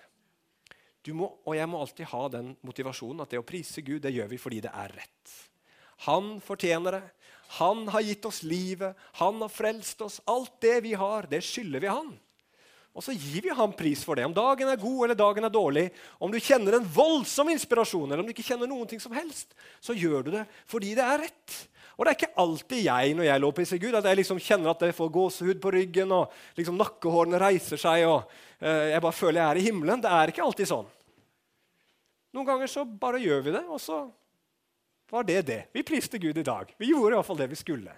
Du 1.03 1.14
må, 1.18 1.28
og 1.47 1.55
jeg 1.57 1.68
må 1.68 1.80
alltid 1.82 2.12
ha 2.12 2.26
den 2.30 2.51
motivasjonen 2.68 3.24
at 3.24 3.32
det 3.34 3.41
å 3.41 3.47
prise 3.47 3.82
Gud, 3.82 4.03
det 4.03 4.14
gjør 4.14 4.30
vi 4.32 4.39
fordi 4.39 4.62
det 4.64 4.72
er 4.72 4.93
rett. 4.93 5.38
Han 6.07 6.36
fortjener 6.43 6.97
det. 6.97 7.03
Han 7.59 7.88
har 7.91 8.05
gitt 8.05 8.26
oss 8.26 8.41
livet. 8.47 8.97
Han 9.20 9.41
har 9.43 9.51
frelst 9.51 10.01
oss. 10.05 10.20
Alt 10.30 10.59
det 10.64 10.80
vi 10.86 10.93
har, 10.97 11.28
det 11.30 11.41
skylder 11.45 11.84
vi 11.84 11.91
han. 11.91 12.14
Og 12.92 13.04
så 13.06 13.14
gir 13.16 13.46
vi 13.46 13.54
ham 13.56 13.72
pris 13.72 14.02
for 14.04 14.20
det. 14.20 14.26
Om 14.28 14.36
dagen 14.36 14.68
er 14.68 14.80
god 14.80 15.06
eller 15.06 15.18
dagen 15.18 15.48
er 15.48 15.54
dårlig, 15.54 15.86
om 16.20 16.32
du 16.32 16.39
kjenner 16.44 16.76
en 16.76 16.88
voldsom 16.92 17.52
inspirasjon 17.54 18.10
eller 18.10 18.24
om 18.24 18.28
du 18.28 18.34
ikke 18.34 18.50
kjenner 18.50 18.68
noen 18.68 18.89
ting 18.89 19.00
som 19.00 19.16
helst, 19.16 19.56
så 19.80 19.96
gjør 19.96 20.28
du 20.28 20.34
det 20.36 20.46
fordi 20.70 20.92
det 20.98 21.06
er 21.06 21.24
rett. 21.24 21.60
Og 21.96 22.04
det 22.04 22.12
er 22.12 22.18
ikke 22.20 22.42
alltid 22.44 22.84
jeg 22.84 23.16
når 23.16 23.28
jeg 23.28 23.44
lovpriser 23.44 23.80
Gud, 23.80 23.96
at 23.96 24.08
jeg 24.10 24.20
liksom 24.20 24.42
kjenner 24.44 24.74
at 24.74 24.84
jeg 24.84 24.96
får 24.98 25.12
gåsehud 25.16 25.62
på 25.64 25.72
ryggen 25.76 26.12
og 26.16 26.34
liksom 26.58 26.80
nakkehårene 26.80 27.39
reiser 27.39 27.80
seg 27.80 28.08
og 28.10 28.26
uh, 28.28 28.88
jeg 28.92 29.04
bare 29.06 29.16
føler 29.16 29.39
jeg 29.39 29.48
er 29.48 29.62
i 29.62 29.66
himmelen. 29.70 30.04
Det 30.04 30.12
er 30.12 30.34
ikke 30.34 30.44
alltid 30.44 30.72
sånn. 30.72 30.89
Noen 32.36 32.48
ganger 32.48 32.72
så 32.72 32.84
bare 32.88 33.20
gjør 33.24 33.46
vi 33.46 33.56
det, 33.56 33.64
og 33.68 33.80
så 33.84 34.02
var 35.12 35.28
det 35.28 35.42
det. 35.48 35.62
Vi 35.76 35.84
priste 35.84 36.20
Gud 36.20 36.38
i 36.39 36.48
dag. 36.48 36.70
Vi 36.80 36.92
gjorde 36.92 37.16
i 37.16 37.20
hvert 37.20 37.28
fall 37.28 37.39
det 37.39 37.50
vi 37.52 37.60
skulle. 37.60 37.96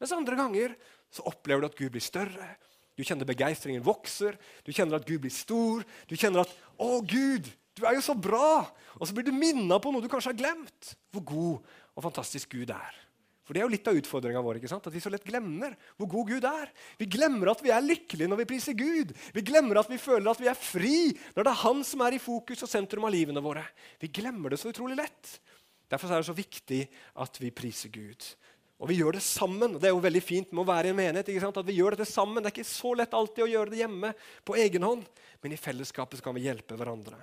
Mens 0.00 0.12
andre 0.16 0.36
ganger 0.36 0.74
så 1.12 1.24
opplever 1.28 1.64
du 1.64 1.70
at 1.70 1.78
Gud 1.78 1.92
blir 1.92 2.04
større. 2.04 2.52
Du 3.00 3.06
kjenner 3.08 3.24
begeistringen 3.24 3.84
vokser, 3.84 4.36
du 4.60 4.74
kjenner 4.76 4.98
at 4.98 5.06
Gud 5.08 5.22
blir 5.24 5.32
stor. 5.32 5.84
Du 6.04 6.12
kjenner 6.20 6.44
at 6.44 6.52
'Å, 6.76 7.00
Gud, 7.00 7.48
du 7.74 7.86
er 7.86 7.96
jo 7.96 8.04
så 8.04 8.12
bra!' 8.12 8.68
Og 9.00 9.08
så 9.08 9.14
blir 9.16 9.24
du 9.24 9.32
minna 9.32 9.78
på 9.80 9.88
noe 9.88 10.04
du 10.04 10.08
kanskje 10.08 10.34
har 10.34 10.42
glemt. 10.42 10.96
Hvor 11.08 11.24
god 11.24 11.62
og 11.96 12.04
fantastisk 12.04 12.50
Gud 12.52 12.68
er. 12.68 12.92
For 13.48 13.54
Det 13.54 13.62
er 13.62 13.66
jo 13.66 13.72
litt 13.72 13.88
av 13.88 13.96
utfordringa 13.96 14.42
vår. 14.44 14.60
ikke 14.60 14.68
sant? 14.68 14.86
At 14.86 14.92
vi 14.92 15.00
så 15.00 15.10
lett 15.10 15.24
glemmer 15.24 15.72
hvor 15.96 16.06
god 16.06 16.28
Gud 16.28 16.44
er. 16.44 16.68
Vi 17.00 17.06
glemmer 17.06 17.50
at 17.50 17.62
vi 17.64 17.72
er 17.72 17.80
lykkelige 17.80 18.28
når 18.28 18.44
vi 18.44 18.50
priser 18.52 18.76
Gud. 18.78 19.10
Vi 19.32 19.42
glemmer 19.42 19.80
at 19.80 19.88
vi 19.88 19.98
føler 19.98 20.30
at 20.30 20.38
vi 20.38 20.46
er 20.46 20.54
fri 20.54 21.16
når 21.34 21.42
det 21.42 21.50
er 21.50 21.62
Han 21.64 21.82
som 21.82 22.04
er 22.04 22.14
i 22.14 22.22
fokus 22.22 22.62
og 22.62 22.70
sentrum 22.70 23.08
av 23.08 23.10
livene 23.10 23.40
våre. 23.40 23.64
Vi 23.98 24.12
glemmer 24.12 24.50
det 24.50 24.60
så 24.60 24.70
utrolig 24.70 25.00
lett. 25.00 25.40
Derfor 25.90 26.12
er 26.12 26.22
det 26.22 26.28
så 26.28 26.36
viktig 26.36 26.84
at 27.24 27.40
vi 27.40 27.50
priser 27.50 27.90
Gud. 27.90 28.22
Og 28.80 28.88
vi 28.88 28.96
gjør 28.96 29.18
det 29.18 29.24
sammen. 29.24 29.74
og 29.74 29.80
Det 29.80 29.90
er 29.90 29.92
jo 29.92 30.00
veldig 30.00 30.22
fint 30.24 30.52
med 30.54 30.62
å 30.62 30.70
være 30.70 30.88
i 30.88 30.92
en 30.94 30.96
menighet. 30.96 31.28
At 31.44 31.66
vi 31.68 31.76
gjør 31.76 31.96
dette 31.96 32.08
sammen. 32.08 32.40
Det 32.40 32.48
er 32.48 32.54
ikke 32.56 32.70
så 32.70 32.94
lett 32.96 33.16
alltid 33.16 33.44
å 33.44 33.50
gjøre 33.50 33.74
det 33.74 33.82
hjemme 33.82 34.14
på 34.46 34.56
egen 34.56 34.86
hånd, 34.86 35.04
men 35.44 35.52
i 35.52 35.60
fellesskapet 35.60 36.22
kan 36.24 36.36
vi 36.36 36.46
hjelpe 36.46 36.78
hverandre. 36.80 37.18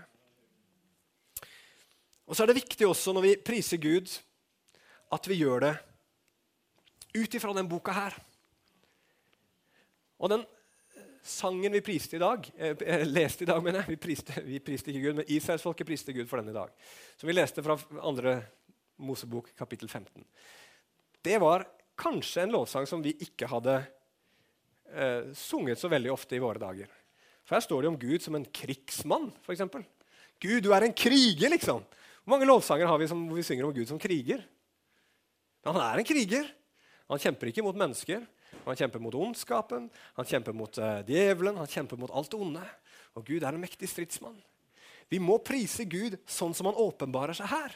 Og 2.28 2.36
så 2.36 2.44
er 2.44 2.52
det 2.52 2.60
viktig 2.60 2.86
også 2.86 3.14
når 3.16 3.26
vi 3.26 3.38
priser 3.50 3.82
Gud, 3.82 4.12
at 5.16 5.30
vi 5.32 5.40
gjør 5.40 5.64
det 5.64 5.74
ut 7.18 7.38
ifra 7.40 7.56
den 7.56 7.70
boka 7.72 7.96
her. 7.96 8.18
Og 10.22 10.30
den 10.30 10.44
sangen 11.28 11.74
vi 11.74 11.82
priste 11.82 12.20
i 12.20 12.22
dag, 12.22 12.46
eh, 12.58 13.02
leste 13.08 13.48
i 13.48 13.50
dag, 13.50 13.64
mener 13.64 13.82
jeg 13.82 13.96
Vi 13.96 14.04
priste, 14.04 14.44
vi 14.46 14.60
priste 14.60 14.92
ikke 14.92 15.08
Gud, 15.08 15.16
men 15.16 15.26
Israelsfolket 15.28 15.88
priste 15.88 16.14
Gud 16.14 16.28
for 16.30 16.38
den 16.38 16.54
i 16.54 16.58
dag. 16.60 16.70
Som 17.18 17.28
vi 17.28 17.34
leste 17.34 17.64
fra 17.64 17.80
andre 18.04 18.44
Mosebok, 18.98 19.56
kapittel 19.58 19.90
15 19.90 20.24
det 21.28 21.38
var 21.44 21.66
kanskje 22.00 22.46
en 22.46 22.54
lovsang 22.56 22.88
som 22.88 23.02
vi 23.04 23.16
ikke 23.26 23.50
hadde 23.52 23.76
eh, 24.94 25.34
sunget 25.36 25.82
så 25.82 25.90
veldig 25.92 26.14
ofte 26.14 26.38
i 26.38 26.42
våre 26.42 26.62
dager. 26.62 26.92
For 27.44 27.58
Her 27.58 27.66
står 27.66 27.84
det 27.84 27.92
om 27.92 28.00
Gud 28.00 28.24
som 28.24 28.38
en 28.38 28.46
krigsmann, 28.46 29.30
f.eks. 29.44 29.66
Gud, 30.40 30.62
du 30.64 30.72
er 30.76 30.86
en 30.86 30.96
kriger, 30.96 31.50
liksom. 31.52 31.84
Hvor 32.22 32.34
mange 32.36 32.48
lovsanger 32.48 32.88
har 32.88 33.00
vi 33.02 33.10
som, 33.10 33.24
hvor 33.28 33.40
vi 33.40 33.46
synger 33.48 33.68
om 33.68 33.74
Gud 33.76 33.90
som 33.90 34.00
kriger? 34.00 34.44
Han 35.68 35.80
er 35.82 36.00
en 36.00 36.08
kriger. 36.08 36.52
Han 37.08 37.22
kjemper 37.24 37.50
ikke 37.50 37.64
mot 37.66 37.80
mennesker. 37.80 38.24
Han 38.68 38.78
kjemper 38.80 39.02
mot 39.04 39.16
ondskapen, 39.16 39.88
han 40.16 40.28
kjemper 40.28 40.56
mot 40.56 40.78
uh, 40.80 41.00
djevelen, 41.08 41.58
han 41.60 41.70
kjemper 41.72 42.00
mot 42.00 42.12
alt 42.16 42.36
onde. 42.36 42.64
Og 43.16 43.26
Gud 43.28 43.44
er 43.44 43.56
en 43.56 43.64
mektig 43.64 43.90
stridsmann. 43.92 44.38
Vi 45.12 45.20
må 45.24 45.38
prise 45.44 45.88
Gud 45.88 46.18
sånn 46.28 46.56
som 46.56 46.68
han 46.70 46.80
åpenbarer 46.80 47.36
seg 47.36 47.52
her 47.52 47.76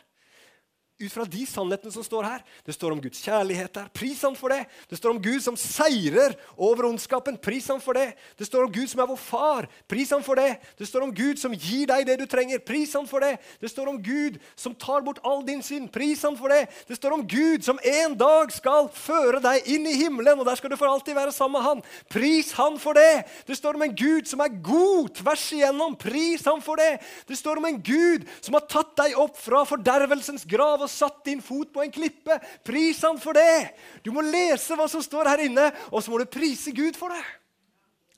ut 1.02 1.14
fra 1.14 1.26
de 1.26 1.46
sannhetene 1.50 1.94
som 1.94 2.06
står 2.06 2.28
her. 2.28 2.44
Det 2.66 2.76
står 2.76 2.96
om 2.96 3.02
Guds 3.02 3.22
kjærlighet 3.26 3.74
der. 3.76 3.90
Pris 3.94 4.22
ham 4.26 4.36
for 4.38 4.54
det. 4.54 4.66
Det 4.90 5.00
står 5.00 5.16
om 5.16 5.22
Gud 5.22 5.42
som 5.44 5.58
seirer 5.60 6.36
over 6.58 6.88
ondskapen. 6.90 7.38
Pris 7.42 7.68
ham 7.72 7.82
for 7.84 7.98
det. 7.98 8.12
Det 8.38 8.48
står 8.48 8.68
om 8.68 8.74
Gud 8.74 8.90
som 8.92 9.02
er 9.04 9.10
vår 9.10 9.22
far. 9.22 9.68
Pris 9.90 10.12
ham 10.14 10.24
for 10.26 10.40
det. 10.40 10.56
Det 10.80 10.88
står 10.88 11.06
om 11.08 11.14
Gud 11.16 11.42
som 11.42 11.56
gir 11.56 11.90
deg 11.90 12.06
det 12.08 12.20
du 12.22 12.26
trenger. 12.30 12.62
Pris 12.64 12.94
ham 12.98 13.08
for 13.10 13.24
det. 13.24 13.38
Det 13.62 13.72
står 13.72 13.92
om 13.92 14.00
Gud 14.04 14.40
som 14.56 14.76
tar 14.76 15.02
bort 15.06 15.22
all 15.28 15.46
din 15.48 15.64
synd. 15.66 15.92
Pris 15.94 16.24
ham 16.24 16.38
for 16.40 16.54
det. 16.54 16.68
Det 16.88 16.98
står 17.00 17.18
om 17.18 17.26
Gud 17.28 17.66
som 17.66 17.80
en 17.84 18.18
dag 18.18 18.54
skal 18.54 18.90
føre 18.96 19.42
deg 19.44 19.68
inn 19.72 19.88
i 19.90 19.98
himmelen, 20.04 20.40
og 20.40 20.48
der 20.48 20.60
skal 20.60 20.72
du 20.72 20.78
for 20.80 20.92
alltid 20.92 21.18
være 21.18 21.34
sammen 21.36 21.58
med 21.60 21.68
han. 21.68 21.84
Pris 22.12 22.52
han 22.58 22.78
for 22.82 22.98
det. 22.98 23.26
Det 23.48 23.58
står 23.58 23.80
om 23.80 23.86
en 23.86 23.96
Gud 23.96 24.30
som 24.30 24.44
er 24.44 24.54
god 24.64 25.12
tvers 25.22 25.48
igjennom. 25.56 25.98
Pris 26.00 26.46
ham 26.48 26.62
for 26.64 26.80
det. 26.80 27.02
Det 27.28 27.38
står 27.40 27.62
om 27.62 27.68
en 27.70 27.82
Gud 27.82 28.28
som 28.40 28.58
har 28.58 28.68
tatt 28.70 28.94
deg 29.02 29.18
opp 29.20 29.40
fra 29.40 29.64
fordervelsens 29.68 30.46
grav 30.50 30.86
og 30.86 30.91
satt 30.92 31.24
din 31.28 31.42
fot 31.44 31.72
på 31.74 31.84
en 31.84 31.94
klippe. 31.94 32.38
Pris 32.68 33.02
han 33.08 33.20
for 33.22 33.38
det! 33.38 33.72
Du 34.06 34.12
må 34.16 34.24
lese 34.26 34.78
hva 34.78 34.88
som 34.92 35.04
står 35.04 35.32
her 35.32 35.46
inne, 35.48 35.70
og 35.90 36.04
så 36.04 36.14
må 36.14 36.22
du 36.22 36.30
prise 36.30 36.74
Gud 36.76 37.00
for 37.00 37.14
det. 37.16 37.24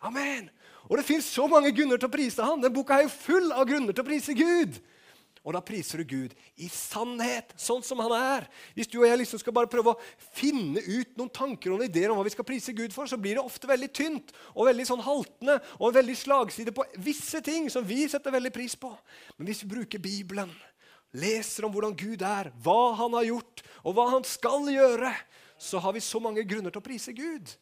Amen. 0.03 0.49
Og 0.89 0.97
det 0.99 1.07
fins 1.07 1.29
så 1.31 1.45
mange 1.47 1.71
grunner 1.75 2.01
til 2.01 2.09
å 2.09 2.13
prise 2.13 2.43
han. 2.43 2.61
Den 2.61 2.73
boka 2.75 2.97
er 2.97 3.07
jo 3.07 3.13
full 3.13 3.53
av 3.55 3.67
grunner 3.69 3.95
til 3.95 4.03
å 4.03 4.09
prise 4.09 4.35
Gud. 4.35 4.81
Og 5.43 5.51
da 5.51 5.59
priser 5.63 5.99
du 5.99 6.07
Gud 6.07 6.33
i 6.55 6.69
sannhet, 6.71 7.51
sånn 7.59 7.83
som 7.83 7.99
han 7.99 8.13
er. 8.15 8.45
Hvis 8.77 8.87
du 8.87 9.01
og 9.01 9.07
jeg 9.09 9.19
liksom 9.19 9.41
skal 9.41 9.55
bare 9.55 9.71
prøve 9.71 9.91
å 9.91 10.29
finne 10.37 10.79
ut 10.79 11.17
noen 11.19 11.31
tanker 11.35 11.73
og 11.75 11.83
ideer 11.83 12.13
om 12.13 12.19
hva 12.19 12.23
vi 12.23 12.31
skal 12.31 12.47
prise 12.47 12.75
Gud 12.75 12.95
for, 12.95 13.09
så 13.11 13.19
blir 13.19 13.35
det 13.35 13.43
ofte 13.43 13.67
veldig 13.67 13.89
tynt 13.91 14.31
og 14.53 14.69
veldig 14.69 14.85
sånn 14.87 15.03
haltende 15.03 15.57
og 15.79 15.97
veldig 15.97 16.15
slagside 16.15 16.75
på 16.75 16.87
visse 17.03 17.43
ting 17.43 17.67
som 17.71 17.83
vi 17.87 18.05
setter 18.07 18.31
veldig 18.31 18.53
pris 18.55 18.77
på. 18.79 18.93
Men 19.35 19.51
hvis 19.51 19.65
vi 19.65 19.73
bruker 19.75 20.03
Bibelen, 20.03 20.53
leser 21.13 21.67
om 21.67 21.73
hvordan 21.73 21.95
Gud 21.97 22.23
er, 22.25 22.49
hva 22.63 22.93
han 22.99 23.15
har 23.17 23.27
gjort, 23.29 23.63
og 23.83 23.95
hva 23.97 24.07
han 24.15 24.25
skal 24.27 24.67
gjøre, 24.71 25.11
så 25.59 25.79
har 25.83 25.95
vi 25.95 26.03
så 26.03 26.19
mange 26.23 26.43
grunner 26.47 26.73
til 26.73 26.81
å 26.81 26.85
prise 26.85 27.13
Gud. 27.15 27.53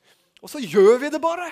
Og 0.42 0.50
så 0.50 0.62
gjør 0.64 0.98
vi 1.04 1.12
det 1.14 1.22
bare. 1.22 1.50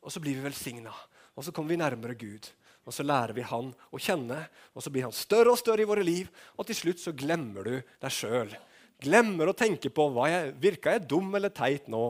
Og 0.00 0.12
så 0.12 0.22
blir 0.22 0.38
vi 0.38 0.46
velsigna. 0.46 0.94
Og 1.36 1.46
så 1.46 1.52
kommer 1.54 1.74
vi 1.74 1.80
nærmere 1.80 2.16
Gud. 2.18 2.48
Og 2.88 2.94
så 2.96 3.04
lærer 3.06 3.36
vi 3.36 3.44
han 3.46 3.68
å 3.92 4.00
kjenne, 4.00 4.40
og 4.74 4.82
så 4.82 4.90
blir 4.90 5.06
han 5.06 5.14
større 5.14 5.52
og 5.52 5.60
større 5.60 5.84
i 5.84 5.88
våre 5.88 6.04
liv. 6.04 6.30
Og 6.56 6.66
til 6.66 6.78
slutt 6.78 7.02
så 7.02 7.14
glemmer 7.14 7.68
du 7.68 7.74
deg 7.78 8.14
sjøl. 8.14 8.54
Glemmer 9.00 9.52
å 9.52 9.56
tenke 9.56 9.92
på 9.94 10.08
hva 10.12 10.26
jeg, 10.28 10.54
virka 10.60 10.96
jeg 10.96 11.06
dum 11.08 11.30
eller 11.36 11.52
teit 11.54 11.86
nå. 11.92 12.04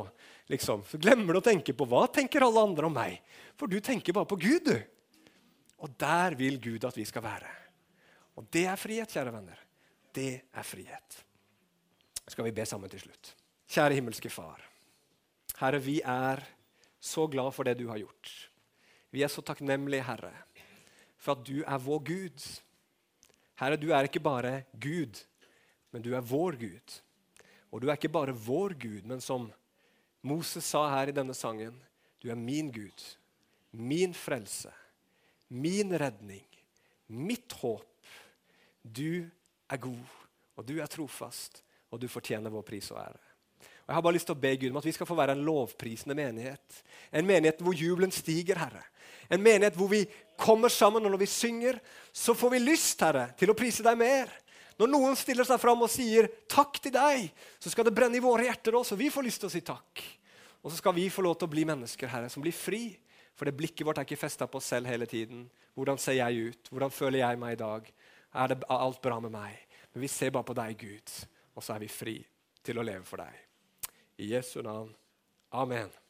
Liksom. 0.50 0.82
Så 0.88 0.98
glemmer 1.02 1.36
du 1.36 1.42
å 1.42 1.46
tenke 1.46 1.74
på 1.76 1.86
hva 1.90 2.06
tenker 2.10 2.46
alle 2.46 2.64
andre 2.64 2.88
om 2.88 2.96
meg. 2.96 3.20
For 3.58 3.70
du 3.70 3.78
tenker 3.84 4.16
bare 4.16 4.30
på 4.30 4.38
Gud, 4.40 4.70
du. 4.70 5.36
Og 5.84 5.92
der 6.00 6.34
vil 6.38 6.58
Gud 6.62 6.86
at 6.88 6.96
vi 6.98 7.06
skal 7.08 7.24
være. 7.24 7.50
Og 8.40 8.46
det 8.48 8.64
er 8.64 8.80
frihet, 8.80 9.12
kjære 9.12 9.34
venner. 9.34 9.58
Det 10.16 10.30
er 10.48 10.64
frihet. 10.64 11.16
Skal 12.24 12.46
vi 12.46 12.54
be 12.56 12.64
sammen 12.64 12.88
til 12.88 13.02
slutt. 13.02 13.34
Kjære 13.68 13.98
himmelske 13.98 14.30
Far. 14.32 14.62
Herre, 15.60 15.80
vi 15.84 15.98
er 16.00 16.40
så 17.00 17.26
glad 17.28 17.52
for 17.52 17.68
det 17.68 17.76
du 17.76 17.90
har 17.90 18.00
gjort. 18.00 18.30
Vi 19.12 19.20
er 19.22 19.28
så 19.28 19.44
takknemlige, 19.44 20.06
Herre, 20.06 20.32
for 21.20 21.36
at 21.36 21.44
du 21.44 21.60
er 21.60 21.82
vår 21.84 22.00
Gud. 22.06 22.46
Herre, 23.60 23.76
du 23.76 23.90
er 23.92 24.08
ikke 24.08 24.24
bare 24.24 24.62
Gud, 24.72 25.20
men 25.92 26.02
du 26.02 26.14
er 26.16 26.24
vår 26.24 26.56
Gud. 26.62 26.96
Og 27.70 27.82
du 27.82 27.90
er 27.90 27.98
ikke 27.98 28.12
bare 28.12 28.32
vår 28.32 28.72
Gud, 28.80 29.04
men 29.04 29.20
som 29.20 29.50
Moses 30.24 30.64
sa 30.64 30.86
her 30.94 31.12
i 31.12 31.16
denne 31.16 31.36
sangen, 31.36 31.76
du 32.24 32.30
er 32.32 32.40
min 32.40 32.72
Gud, 32.72 33.04
min 33.76 34.16
frelse, 34.16 34.72
min 35.48 35.92
redning, 35.92 36.46
mitt 37.06 37.52
håp 37.60 37.89
du 38.82 39.26
er 39.70 39.80
god, 39.80 40.14
og 40.56 40.66
du 40.66 40.78
er 40.80 40.90
trofast, 40.90 41.62
og 41.90 42.00
du 42.00 42.08
fortjener 42.08 42.52
vår 42.52 42.64
pris 42.66 42.90
og 42.92 43.00
ære. 43.02 43.26
Og 43.60 43.88
Jeg 43.88 43.96
har 43.96 44.04
bare 44.06 44.14
lyst 44.14 44.28
til 44.30 44.36
å 44.36 44.42
be 44.42 44.52
Gud 44.56 44.70
om 44.70 44.78
at 44.80 44.86
vi 44.86 44.94
skal 44.94 45.08
få 45.08 45.16
være 45.18 45.34
en 45.34 45.44
lovprisende 45.44 46.14
menighet. 46.14 46.82
En 47.12 47.26
menighet 47.26 47.62
hvor 47.64 47.74
jubelen 47.74 48.12
stiger, 48.14 48.60
Herre. 48.60 48.84
En 49.30 49.42
menighet 49.42 49.76
hvor 49.78 49.90
vi 49.90 50.04
kommer 50.38 50.70
sammen, 50.70 51.04
og 51.04 51.10
når 51.10 51.24
vi 51.24 51.30
synger, 51.30 51.80
så 52.12 52.34
får 52.34 52.54
vi 52.54 52.62
lyst, 52.62 53.02
Herre, 53.02 53.32
til 53.38 53.50
å 53.50 53.58
prise 53.58 53.84
deg 53.86 53.98
mer. 53.98 54.30
Når 54.80 54.88
noen 54.88 55.18
stiller 55.18 55.44
seg 55.44 55.60
fram 55.60 55.82
og 55.84 55.90
sier 55.92 56.30
'takk 56.48 56.80
til 56.80 56.92
deg', 56.92 57.30
så 57.60 57.70
skal 57.70 57.84
det 57.84 57.94
brenne 57.94 58.16
i 58.16 58.24
våre 58.24 58.46
hjerter 58.46 58.78
også. 58.78 58.96
Vi 58.96 59.10
får 59.10 59.26
lyst 59.26 59.40
til 59.40 59.50
å 59.50 59.52
si 59.52 59.60
takk. 59.60 60.02
Og 60.62 60.70
så 60.70 60.76
skal 60.76 60.94
vi 60.94 61.10
få 61.10 61.22
lov 61.22 61.36
til 61.38 61.48
å 61.48 61.52
bli 61.52 61.64
mennesker, 61.64 62.08
Herre, 62.08 62.28
som 62.28 62.42
blir 62.42 62.52
fri. 62.52 62.96
For 63.36 63.44
det 63.44 63.56
blikket 63.56 63.86
vårt 63.86 63.98
er 63.98 64.04
ikke 64.04 64.20
festa 64.20 64.46
på 64.46 64.56
oss 64.56 64.68
selv 64.68 64.86
hele 64.86 65.06
tiden. 65.06 65.50
Hvordan 65.74 65.98
ser 65.98 66.12
jeg 66.12 66.50
ut? 66.50 66.68
Hvordan 66.68 66.90
føler 66.90 67.18
jeg 67.18 67.38
meg 67.38 67.52
i 67.52 67.60
dag? 67.62 67.92
er 68.32 68.52
det 68.52 68.62
alt 68.68 69.00
bra 69.02 69.20
med 69.20 69.34
meg. 69.34 69.58
Men 69.92 70.04
vi 70.04 70.08
ser 70.08 70.30
bare 70.34 70.46
på 70.46 70.56
deg, 70.58 70.76
Gud, 70.78 71.14
og 71.54 71.64
så 71.64 71.74
er 71.74 71.84
vi 71.84 71.90
fri 71.90 72.16
til 72.64 72.78
å 72.78 72.86
leve 72.86 73.04
for 73.08 73.22
deg. 73.22 73.34
I 74.20 74.32
Jesu 74.34 74.60
navn. 74.62 74.92
Amen. 75.56 75.90